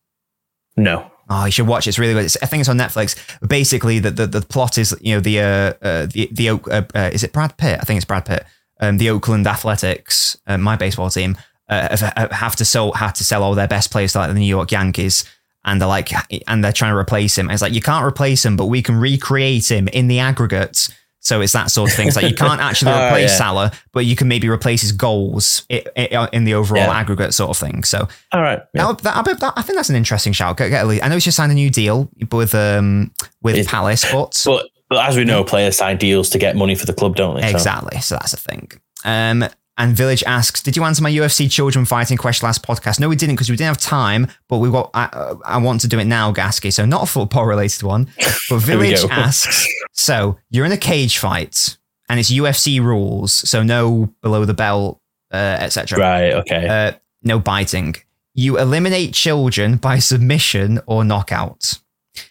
No. 0.76 1.08
Oh, 1.30 1.44
you 1.44 1.52
should 1.52 1.68
watch 1.68 1.86
it. 1.86 1.90
It's 1.90 2.00
really 2.00 2.14
good. 2.14 2.24
It's, 2.24 2.36
I 2.42 2.46
think 2.46 2.62
it's 2.62 2.68
on 2.68 2.78
Netflix. 2.78 3.16
Basically, 3.46 4.00
the, 4.00 4.10
the, 4.10 4.26
the 4.26 4.40
plot 4.40 4.76
is, 4.76 4.96
you 5.00 5.14
know, 5.14 5.20
the, 5.20 5.40
uh, 5.40 5.44
uh, 5.82 6.06
the, 6.06 6.28
the, 6.32 6.50
Oak- 6.50 6.68
uh, 6.68 6.82
uh, 6.96 7.10
is 7.12 7.22
it 7.22 7.32
Brad 7.32 7.56
Pitt? 7.56 7.78
I 7.80 7.84
think 7.84 7.98
it's 7.98 8.06
Brad 8.06 8.24
Pitt. 8.24 8.44
Um, 8.80 8.98
the 8.98 9.10
Oakland 9.10 9.46
Athletics, 9.46 10.36
uh, 10.46 10.58
my 10.58 10.76
baseball 10.76 11.10
team, 11.10 11.36
uh, 11.68 11.96
have, 12.32 12.56
to 12.56 12.64
sell, 12.64 12.92
have 12.92 13.12
to 13.14 13.24
sell 13.24 13.42
all 13.42 13.54
their 13.54 13.68
best 13.68 13.90
players 13.90 14.12
to 14.12 14.18
like 14.18 14.28
the 14.28 14.38
New 14.38 14.46
York 14.46 14.70
Yankees. 14.72 15.24
And 15.64 15.80
they're 15.80 15.88
like, 15.88 16.10
and 16.46 16.64
they're 16.64 16.72
trying 16.72 16.92
to 16.92 16.96
replace 16.96 17.36
him. 17.36 17.46
And 17.46 17.52
it's 17.52 17.60
like, 17.62 17.74
you 17.74 17.82
can't 17.82 18.06
replace 18.06 18.44
him, 18.44 18.56
but 18.56 18.66
we 18.66 18.80
can 18.80 18.96
recreate 18.96 19.70
him 19.70 19.88
in 19.88 20.06
the 20.08 20.20
aggregate. 20.20 20.88
So 21.20 21.40
it's 21.42 21.52
that 21.52 21.70
sort 21.70 21.90
of 21.90 21.96
thing. 21.96 22.06
It's 22.06 22.16
like 22.16 22.30
you 22.30 22.34
can't 22.46 22.60
actually 22.60 22.92
Oh, 22.92 23.06
replace 23.08 23.30
yeah. 23.32 23.36
Salah, 23.36 23.72
but 23.92 24.06
you 24.06 24.14
can 24.16 24.28
maybe 24.28 24.48
replace 24.48 24.80
his 24.80 24.92
goals 24.92 25.66
in 25.68 26.44
the 26.44 26.54
overall 26.54 26.84
Yeah. 26.84 26.92
aggregate 26.98 27.34
sort 27.34 27.50
of 27.50 27.56
thing. 27.58 27.82
So 27.84 28.08
All 28.32 28.40
right. 28.40 28.60
Yeah. 28.72 28.86
that, 28.92 28.98
that, 29.02 29.16
I 29.16 29.32
that- 29.34 29.52
I 29.56 29.62
think 29.62 29.76
that's 29.76 29.90
an 29.90 29.96
interesting 29.96 30.32
shout. 30.32 30.56
Get, 30.56 30.68
get 30.70 30.84
a 30.84 30.86
lead. 30.86 31.02
I 31.02 31.08
know 31.08 31.14
he's 31.16 31.24
just 31.24 31.36
signed 31.36 31.52
a 31.52 31.56
new 31.56 31.68
deal 31.70 32.08
with 32.30 32.54
um 32.54 33.10
with 33.42 33.66
Palace, 33.66 34.10
but 34.10 34.40
But, 34.46 34.66
but 34.88 35.08
as 35.08 35.16
we 35.16 35.24
know, 35.24 35.44
players 35.44 35.76
sign 35.76 35.96
deals 35.96 36.30
to 36.30 36.38
get 36.38 36.56
money 36.56 36.74
for 36.74 36.86
the 36.86 36.94
club, 36.94 37.16
don't 37.16 37.36
they? 37.36 37.42
So- 37.42 37.48
exactly. 37.48 38.00
So 38.00 38.14
that's 38.16 38.32
a 38.32 38.36
thing. 38.38 38.70
Um, 39.04 39.44
and 39.80 39.94
Village 39.96 40.24
asks, 40.26 40.60
"Did 40.60 40.76
you 40.76 40.82
answer 40.82 41.04
my 41.04 41.10
UFC 41.10 41.48
children 41.48 41.84
fighting 41.84 42.16
question 42.16 42.46
last 42.46 42.64
podcast?" 42.66 42.98
No, 42.98 43.08
we 43.08 43.14
didn't 43.14 43.36
because 43.36 43.48
we 43.48 43.54
didn't 43.54 43.68
have 43.68 43.78
time. 43.78 44.26
But 44.48 44.58
we 44.58 44.70
got. 44.72 44.90
I, 44.92 45.04
uh, 45.04 45.36
I 45.44 45.58
want 45.58 45.82
to 45.82 45.88
do 45.88 46.00
it 46.00 46.04
now, 46.06 46.32
Gasky. 46.32 46.72
So 46.72 46.84
not 46.84 47.04
a 47.04 47.06
football 47.06 47.46
related 47.46 47.84
one. 47.84 48.08
But 48.50 48.58
Village 48.58 49.04
asks, 49.10 49.66
"So 49.92 50.36
you're 50.50 50.66
in 50.66 50.72
a 50.72 50.76
cage 50.76 51.18
fight, 51.18 51.76
and 52.08 52.18
it's 52.18 52.28
UFC 52.30 52.80
rules. 52.80 53.32
So 53.48 53.62
no 53.62 54.12
below 54.20 54.44
the 54.44 54.54
belt, 54.54 55.00
uh, 55.32 55.36
etc. 55.60 55.96
Right. 55.96 56.32
Okay. 56.32 56.66
Uh, 56.66 56.92
no 57.22 57.38
biting. 57.38 57.94
You 58.34 58.58
eliminate 58.58 59.14
children 59.14 59.76
by 59.76 60.00
submission 60.00 60.80
or 60.86 61.04
knockout. 61.04 61.78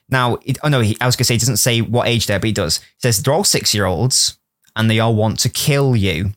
Now, 0.10 0.38
it, 0.44 0.58
oh 0.64 0.70
no, 0.70 0.82
he, 0.82 0.98
I 1.02 1.06
was 1.06 1.16
going 1.16 1.24
to 1.24 1.26
say, 1.26 1.34
he 1.36 1.40
doesn't 1.40 1.58
say 1.58 1.82
what 1.82 2.08
age 2.08 2.28
they're, 2.28 2.40
but 2.40 2.48
he 2.48 2.54
does. 2.54 2.78
It 2.78 3.02
says 3.02 3.22
they're 3.22 3.34
all 3.34 3.44
six 3.44 3.74
year 3.74 3.86
olds 3.86 4.38
and 4.76 4.90
they 4.90 5.00
all 5.00 5.16
want 5.16 5.40
to 5.40 5.50
kill 5.50 5.96
you. 5.96 6.32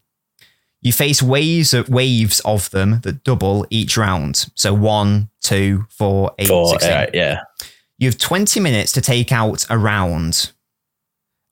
You 0.83 0.93
face 0.93 1.23
waves 1.23 1.75
of, 1.75 1.89
waves 1.89 2.41
of 2.41 2.71
them 2.71 3.01
that 3.03 3.23
double 3.23 3.67
each 3.69 3.97
round. 3.97 4.47
So 4.55 4.73
one, 4.73 5.29
two, 5.43 5.87
four, 5.91 6.33
eight, 6.39 6.49
16. 6.71 6.91
uh, 6.91 7.07
yeah. 7.13 7.41
You 7.99 8.09
have 8.09 8.17
20 8.17 8.61
minutes 8.61 8.93
to 8.93 9.03
take 9.03 9.31
out 9.31 9.67
a 9.69 9.77
round. 9.77 10.53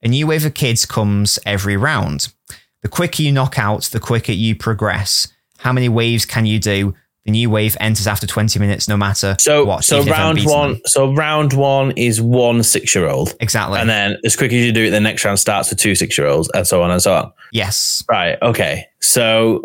A 0.02 0.08
new 0.08 0.26
wave 0.26 0.46
of 0.46 0.54
kids 0.54 0.86
comes 0.86 1.38
every 1.44 1.76
round. 1.76 2.32
The 2.80 2.88
quicker 2.88 3.22
you 3.22 3.32
knock 3.32 3.58
out, 3.58 3.82
the 3.84 4.00
quicker 4.00 4.32
you 4.32 4.56
progress. 4.56 5.28
How 5.58 5.72
many 5.72 5.88
waves 5.90 6.24
can 6.24 6.46
you 6.46 6.58
do? 6.58 6.94
The 7.24 7.32
new 7.32 7.50
wave 7.50 7.76
enters 7.78 8.06
after 8.06 8.26
20 8.26 8.58
minutes, 8.58 8.88
no 8.88 8.96
matter 8.96 9.36
So 9.38 9.64
what. 9.64 9.84
so 9.84 9.96
even 9.98 10.08
if 10.08 10.14
I'm 10.14 10.20
round 10.36 10.44
one 10.46 10.72
them. 10.72 10.80
so 10.86 11.12
round 11.12 11.52
one 11.52 11.90
is 11.92 12.22
one 12.22 12.62
six 12.62 12.94
year 12.94 13.06
old. 13.06 13.34
Exactly. 13.40 13.78
And 13.80 13.90
then 13.90 14.16
as 14.24 14.34
quick 14.34 14.50
as 14.52 14.64
you 14.64 14.72
do 14.72 14.84
it, 14.84 14.90
the 14.90 15.00
next 15.00 15.24
round 15.26 15.38
starts 15.38 15.68
with 15.68 15.78
two 15.78 15.94
six 15.94 16.16
year 16.16 16.26
olds 16.26 16.48
and 16.54 16.66
so 16.66 16.82
on 16.82 16.90
and 16.90 17.02
so 17.02 17.14
on. 17.14 17.32
yes. 17.52 18.02
Right. 18.08 18.38
Okay. 18.40 18.86
So 19.00 19.62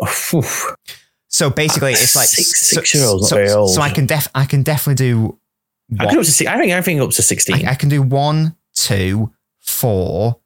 So 1.28 1.50
basically, 1.50 1.92
it's 1.92 2.14
like 2.14 2.28
Six- 2.28 2.70
so- 2.70 2.76
six-year-olds, 2.76 3.32
not 3.32 3.48
So, 3.48 3.66
so 3.66 3.80
I 3.80 3.90
can 3.90 4.06
def 4.06 4.28
I 4.34 4.44
can 4.44 4.62
definitely 4.62 4.94
do. 5.04 5.38
I 5.98 6.06
think 6.06 6.18
up 6.18 6.24
to 6.24 6.30
six, 6.30 6.48
I 6.50 6.56
think 6.58 6.84
think 6.84 7.00
up 7.00 7.10
to 7.10 7.22
sixteen. 7.22 7.66
I, 7.66 7.72
I 7.72 7.74
can 7.74 7.88
do 7.88 8.02
one, 8.02 8.54
two, 8.76 9.32
four. 9.60 10.36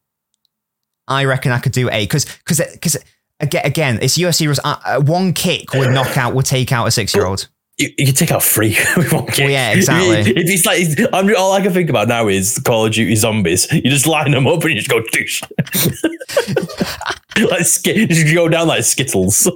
I 1.07 1.25
reckon 1.27 1.53
I 1.53 1.59
could 1.59 1.73
do 1.73 1.91
eight 1.91 2.09
because 2.09 2.25
because 2.25 2.61
because 2.73 2.97
again 3.41 3.63
again 3.65 3.99
it's 4.03 4.19
UFC 4.19 4.47
rules. 4.47 4.61
Uh, 4.65 4.77
uh, 4.85 5.01
one 5.01 5.33
kick 5.33 5.73
would 5.75 5.91
knock 5.93 6.17
out 6.17 6.35
would 6.35 6.47
take 6.47 6.73
out 6.73 6.87
a 6.87 6.91
six 6.91 7.15
year 7.15 7.27
old. 7.27 7.49
you, 7.79 7.89
you 7.99 8.07
can 8.07 8.15
take 8.15 8.33
out 8.33 8.43
three 8.43 8.77
with 8.97 9.13
one 9.13 9.27
kick. 9.27 9.39
Well, 9.39 9.51
yeah, 9.51 9.73
exactly. 9.73 10.21
It- 10.33 10.49
it's 10.49 10.67
like 10.67 10.81
it's- 10.81 11.35
all 11.37 11.53
I 11.53 11.61
can 11.61 11.73
think 11.73 11.91
about 11.91 12.09
now 12.09 12.29
is 12.29 12.59
Call 12.59 12.87
of 12.87 12.93
Duty 12.93 13.15
zombies. 13.17 13.71
You 13.73 13.83
just 13.83 14.07
line 14.07 14.33
them 14.33 14.47
up 14.47 14.63
and 14.65 14.75
you 14.75 14.81
just 14.81 14.91
go 14.91 15.01
douche. 15.13 15.43
like 17.51 17.65
sk- 17.65 17.85
just 18.09 18.35
go 18.35 18.49
down 18.49 18.69
like 18.69 18.85
skittles. 18.85 19.51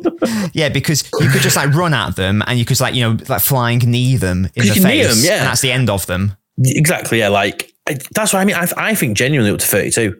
Yeah, 0.53 0.69
because 0.69 1.05
you 1.21 1.29
could 1.29 1.43
just 1.43 1.57
like 1.57 1.75
run 1.75 1.95
at 1.95 2.17
them 2.17 2.43
and 2.47 2.59
you 2.59 2.65
could 2.65 2.81
like 2.81 2.95
you 2.95 3.03
know 3.03 3.17
like 3.29 3.43
flying 3.43 3.79
knee 3.81 4.17
them 4.17 4.47
in 4.55 4.67
the 4.69 4.75
face, 4.75 5.09
them, 5.09 5.19
yeah. 5.25 5.39
and 5.39 5.47
that's 5.49 5.61
the 5.61 5.73
end 5.73 5.91
of 5.91 6.07
them. 6.07 6.37
exactly. 6.65 7.19
Yeah. 7.19 7.29
Like 7.29 7.73
I, 7.89 7.99
that's 8.15 8.33
what 8.33 8.41
I 8.41 8.45
mean. 8.45 8.57
I, 8.57 8.67
I 8.77 8.95
think 8.95 9.17
genuinely 9.17 9.53
up 9.53 9.59
to 9.59 9.67
thirty-two 9.67 10.17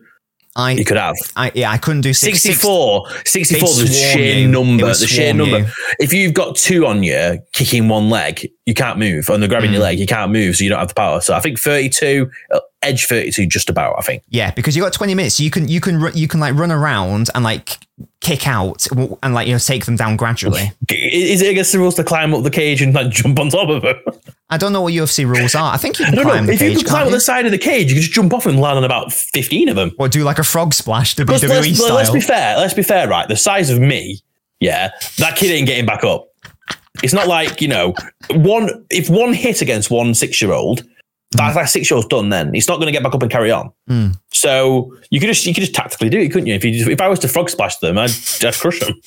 I, 0.55 0.73
you 0.73 0.85
could 0.85 0.99
have. 0.99 1.17
I 1.35 1.51
yeah, 1.55 1.71
I 1.71 1.79
couldn't 1.79 2.03
do 2.03 2.13
six, 2.13 2.41
six- 2.43 2.57
64, 2.61 3.09
64 3.25 3.69
They'd 3.69 3.87
the 3.89 3.93
sheer 3.93 4.39
you. 4.41 4.49
Number, 4.49 4.87
the 4.87 4.95
sheer 5.07 5.33
swarm 5.33 5.39
number. 5.51 5.59
you. 5.61 5.67
If 5.99 6.13
you've 6.13 6.35
got 6.35 6.57
two 6.57 6.87
on 6.87 7.03
you 7.03 7.39
kicking 7.53 7.89
one 7.89 8.11
leg, 8.11 8.51
you 8.67 8.75
can't 8.75 8.99
move. 8.99 9.29
And 9.29 9.43
they're 9.43 9.49
grabbing 9.49 9.71
Mm. 9.71 9.75
your 9.75 9.83
leg, 9.83 9.99
you 9.99 10.07
can't 10.07 10.31
move, 10.33 10.57
so 10.57 10.65
you 10.65 10.71
don't 10.71 10.79
have 10.79 10.89
the 10.89 10.95
power. 10.95 11.21
So 11.21 11.35
I 11.35 11.41
think 11.41 11.59
32, 11.59 12.31
uh, 12.53 12.61
edge 12.83 13.07
32, 13.07 13.47
just 13.47 13.69
about, 13.69 13.97
I 13.99 14.03
think. 14.03 14.23
Yeah, 14.29 14.51
because 14.53 14.77
you 14.77 14.83
got 14.83 14.93
twenty 14.93 15.15
minutes. 15.15 15.41
You 15.41 15.51
can 15.51 15.69
you 15.69 15.81
can 15.81 16.01
you 16.15 16.29
can 16.29 16.41
like 16.41 16.55
run 16.55 16.71
around 16.71 17.29
and 17.35 17.43
like 17.45 17.79
kick 18.21 18.47
out 18.47 18.87
and 19.23 19.35
like 19.35 19.47
you 19.49 19.53
know 19.55 19.59
take 19.59 19.85
them 19.85 19.97
down 19.97 20.17
gradually. 20.17 20.73
Is 20.89 21.43
it 21.43 21.51
against 21.51 21.73
the 21.73 21.79
rules 21.79 21.97
to 21.97 22.05
climb 22.05 22.33
up 22.35 22.43
the 22.45 22.51
cage 22.51 22.81
and 22.83 22.95
like 22.95 23.11
jump 23.11 23.39
on 23.41 23.49
top 23.51 23.69
of 23.69 23.85
it? 23.85 23.97
I 24.51 24.59
don't 24.59 24.73
know 24.73 24.83
what 24.83 24.93
UFC 24.93 25.25
rules 25.27 25.55
are. 25.55 25.73
I 25.73 25.77
think 25.79 25.99
you 25.99 26.05
can 26.07 26.15
don't 26.15 26.25
climb 26.25 26.43
know. 26.45 26.47
the 26.49 26.53
If 26.53 26.61
you 26.61 26.69
cage. 26.69 26.79
could 26.79 26.87
climb 26.87 26.99
can't 27.05 27.09
up 27.09 27.13
the 27.15 27.21
side 27.21 27.47
of 27.47 27.53
the 27.53 27.59
cage, 27.59 27.89
you 27.89 27.95
could 27.97 28.03
just 28.03 28.13
jump 28.13 28.33
off 28.35 28.45
and 28.47 28.61
land 28.61 28.77
on 28.79 28.85
about 28.85 29.13
15 29.13 29.71
of 29.71 29.77
them. 29.77 29.93
Or 29.99 30.09
do 30.09 30.23
like 30.25 30.39
a 30.39 30.45
frog 30.45 30.75
splash 30.75 31.17
WWE 31.17 31.29
let's, 31.29 31.79
style. 31.79 31.95
let's 31.95 32.11
be 32.11 32.21
fair. 32.21 32.59
Let's 32.59 32.75
be 32.75 32.83
fair, 32.83 33.09
right? 33.09 33.27
The 33.29 33.37
size 33.37 33.71
of 33.71 33.81
me, 33.81 34.21
yeah, 34.61 34.91
that 35.19 35.37
kid 35.37 35.51
ain't 35.53 35.67
getting 35.67 35.87
back 35.87 36.05
up. 36.05 36.29
It's 37.03 37.13
not 37.13 37.27
like 37.29 37.61
you 37.61 37.69
know 37.69 37.95
one. 38.31 38.85
If 38.91 39.09
one 39.11 39.33
hit 39.35 39.61
against 39.63 39.91
one 39.91 40.15
six-year-old, 40.15 40.83
that, 41.33 41.55
that 41.55 41.69
six-year-old's 41.69 42.09
done. 42.09 42.29
Then 42.29 42.53
he's 42.55 42.69
not 42.69 42.77
going 42.77 42.87
to 42.87 42.93
get 42.93 43.03
back 43.03 43.15
up 43.15 43.23
and 43.23 43.31
carry 43.31 43.51
on. 43.51 43.73
Mm. 43.89 44.17
So 44.33 44.97
you 45.11 45.21
could 45.21 45.27
just 45.27 45.45
you 45.47 45.55
could 45.55 45.63
just 45.63 45.75
tactically 45.75 46.09
do 46.11 46.19
it, 46.21 46.29
couldn't 46.31 46.47
you? 46.47 46.55
If 46.55 46.65
you 46.65 46.91
if 46.91 47.01
I 47.01 47.09
was 47.09 47.19
to 47.21 47.29
frog 47.29 47.51
splash 47.51 47.77
them, 47.79 47.99
I'd, 47.99 48.11
I'd 48.45 48.55
crush 48.55 48.81
them. 48.81 49.01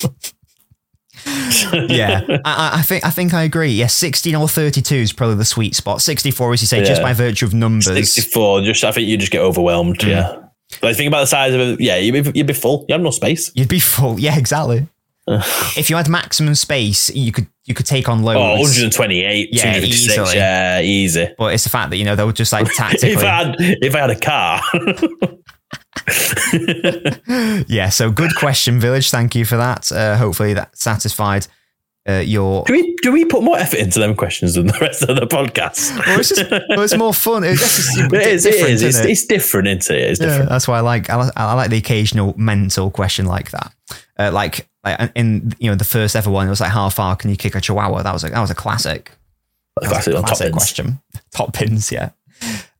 yeah, 1.90 2.22
I, 2.46 2.72
I- 2.80 2.82
think 2.82 3.06
I 3.06 3.10
think 3.10 3.34
I 3.34 3.44
agree. 3.44 3.70
Yeah, 3.72 3.88
sixteen 3.88 4.36
or 4.36 4.48
thirty-two 4.48 4.96
is 4.96 5.14
probably 5.14 5.36
the 5.36 5.46
sweet 5.46 5.76
spot. 5.76 6.02
Sixty-four, 6.02 6.54
as 6.54 6.62
you 6.62 6.68
say, 6.68 6.84
just 6.84 7.02
by 7.02 7.14
virtue 7.14 7.46
of 7.46 7.54
numbers. 7.54 7.86
Sixty-four. 7.86 8.62
Just 8.62 8.84
I 8.84 8.92
think 8.92 9.08
you 9.08 9.18
just 9.18 9.32
get 9.32 9.42
overwhelmed. 9.42 10.00
Mm. 10.00 10.10
Yeah. 10.10 10.42
Like 10.82 10.96
think 10.98 11.08
about 11.08 11.22
the 11.22 11.28
size 11.28 11.54
of 11.54 11.60
it. 11.62 11.80
Yeah, 11.82 11.98
you'd 11.98 12.24
be, 12.24 12.40
you'd 12.40 12.48
be 12.48 12.54
full. 12.54 12.86
You 12.90 12.94
have 12.94 13.02
no 13.02 13.12
space. 13.12 13.52
You'd 13.56 13.70
be 13.70 13.80
full. 13.80 14.20
Yeah, 14.20 14.38
exactly. 14.38 14.88
If 15.28 15.90
you 15.90 15.96
had 15.96 16.08
maximum 16.10 16.56
space, 16.56 17.10
you 17.10 17.32
could 17.32 17.48
you 17.66 17.74
could 17.74 17.86
take 17.88 18.08
on 18.08 18.22
loads. 18.24 18.38
Oh, 18.38 18.62
128, 18.62 19.50
Yeah, 19.52 19.62
256. 19.64 20.12
easily. 20.14 20.36
Yeah, 20.38 20.82
easy. 20.82 21.30
But 21.38 21.54
it's 21.54 21.64
the 21.64 21.70
fact 21.72 21.90
that 21.90 21.98
you 21.98 22.06
know 22.06 22.16
they 22.16 22.24
were 22.24 22.32
just 22.34 22.54
like 22.54 22.68
tactically. 22.74 23.12
If 23.14 23.24
I 23.24 23.44
had 23.44 23.56
if 23.60 23.96
I 23.96 24.00
had 24.00 24.10
a 24.12 24.20
car, 24.20 24.62
yeah. 27.68 27.90
So 27.90 28.12
good 28.12 28.36
question, 28.36 28.80
Village. 28.80 29.10
Thank 29.10 29.36
you 29.36 29.46
for 29.46 29.58
that. 29.58 29.92
Uh, 29.92 30.18
hopefully 30.18 30.54
that 30.54 30.78
satisfied 30.78 31.48
uh, 32.08 32.22
your. 32.26 32.64
do 32.66 32.74
we 32.74 32.96
do 33.02 33.12
we 33.12 33.26
put 33.26 33.44
more 33.44 33.58
effort 33.58 33.80
into 33.80 34.00
them 34.00 34.16
questions 34.16 34.54
than 34.56 34.68
the 34.68 34.78
rest 34.80 35.04
of 35.04 35.16
the 35.16 35.26
podcast? 35.28 35.98
Well, 36.06 36.20
it's 36.20 36.30
just 36.30 36.50
well, 36.52 36.82
it's 36.82 36.98
more 36.98 37.14
fun. 37.14 37.44
It's 37.44 37.62
just 37.62 37.98
it 38.14 38.14
is. 38.28 38.46
It 38.46 38.52
different. 38.52 38.82
It's, 38.84 39.00
it? 39.00 39.10
it's 39.10 39.26
different, 39.26 39.68
isn't 39.68 39.96
it? 39.96 40.02
It's 40.12 40.20
Yeah, 40.20 40.28
different. 40.28 40.50
that's 40.50 40.68
why 40.68 40.78
I 40.78 40.82
like 40.82 41.10
I, 41.10 41.32
I 41.36 41.54
like 41.54 41.70
the 41.72 41.78
occasional 41.78 42.34
mental 42.38 42.92
question 42.92 43.26
like 43.26 43.52
that. 43.52 43.74
Uh, 44.18 44.32
like 44.32 44.68
like 44.86 45.12
in 45.16 45.54
you 45.60 45.70
know 45.70 45.76
the 45.76 45.84
first 45.84 46.16
ever 46.16 46.30
one, 46.30 46.48
it 46.48 46.50
was 46.50 46.62
like 46.62 46.72
how 46.72 46.90
far 46.90 47.16
can 47.16 47.30
you 47.30 47.36
kick 47.36 47.56
a 47.56 47.62
chihuahua? 47.62 48.04
That 48.04 48.14
was 48.14 48.24
a 48.24 48.30
that 48.30 48.40
was 48.40 48.52
a 48.52 48.56
classic. 48.56 49.12
That 49.82 49.90
was 49.90 49.90
a 49.90 49.94
Classic 49.94 50.16
on 50.16 50.22
top 50.22 50.28
classic 50.28 50.54
question. 50.54 51.00
Top 51.32 51.54
pins, 51.54 51.92
yeah. 51.92 52.12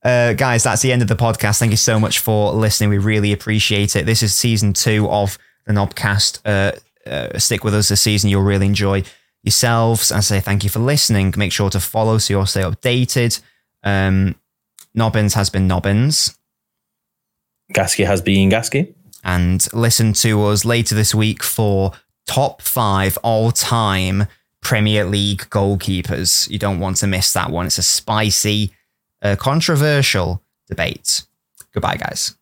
Uh, 0.02 0.34
guys, 0.34 0.64
that's 0.64 0.82
the 0.82 0.94
end 0.94 1.02
of 1.02 1.08
the 1.10 1.16
podcast. 1.16 1.60
Thank 1.60 1.72
you 1.72 1.78
so 1.78 2.00
much 2.00 2.20
for 2.20 2.54
listening. 2.54 2.90
We 2.90 3.00
really 3.00 3.34
appreciate 3.34 3.96
it. 3.98 4.06
This 4.06 4.24
is 4.24 4.34
season 4.34 4.72
two 4.72 5.10
of 5.10 5.38
the 5.66 5.74
Knobcast. 5.74 6.40
Uh, 6.46 6.72
uh, 7.10 7.38
stick 7.38 7.64
with 7.64 7.74
us 7.74 7.90
this 7.90 8.02
season. 8.02 8.30
You'll 8.30 8.44
really 8.44 8.66
enjoy 8.66 9.04
yourselves. 9.44 10.12
I 10.12 10.22
say 10.22 10.40
thank 10.40 10.64
you 10.64 10.70
for 10.70 10.80
listening. 10.80 11.34
Make 11.36 11.52
sure 11.52 11.70
to 11.70 11.80
follow 11.80 12.18
so 12.18 12.34
you'll 12.34 12.46
stay 12.46 12.62
updated. 12.62 13.42
Um, 13.84 14.36
Nobbins 14.94 15.34
has 15.34 15.50
been 15.50 15.68
Nobbins. 15.68 16.38
Gasky 17.74 18.06
has 18.06 18.22
been 18.22 18.50
Gasky. 18.50 18.95
And 19.26 19.68
listen 19.74 20.14
to 20.14 20.44
us 20.46 20.64
later 20.64 20.96
this 20.96 21.14
week 21.14 21.44
for 21.44 21.92
top 22.28 22.62
five 22.62 23.18
all 23.24 23.52
time 23.52 24.28
Premier 24.62 25.06
League 25.06 25.42
goalkeepers. 25.50 26.50
You 26.50 26.58
don't 26.58 26.80
want 26.80 26.98
to 26.98 27.08
miss 27.08 27.34
that 27.34 27.50
one. 27.52 27.66
It's 27.66 27.78
a 27.78 27.84
spicy, 27.84 28.72
uh, 29.22 29.36
controversial 29.36 30.42
debate. 30.68 31.24
Goodbye, 31.74 31.98
guys. 31.98 32.36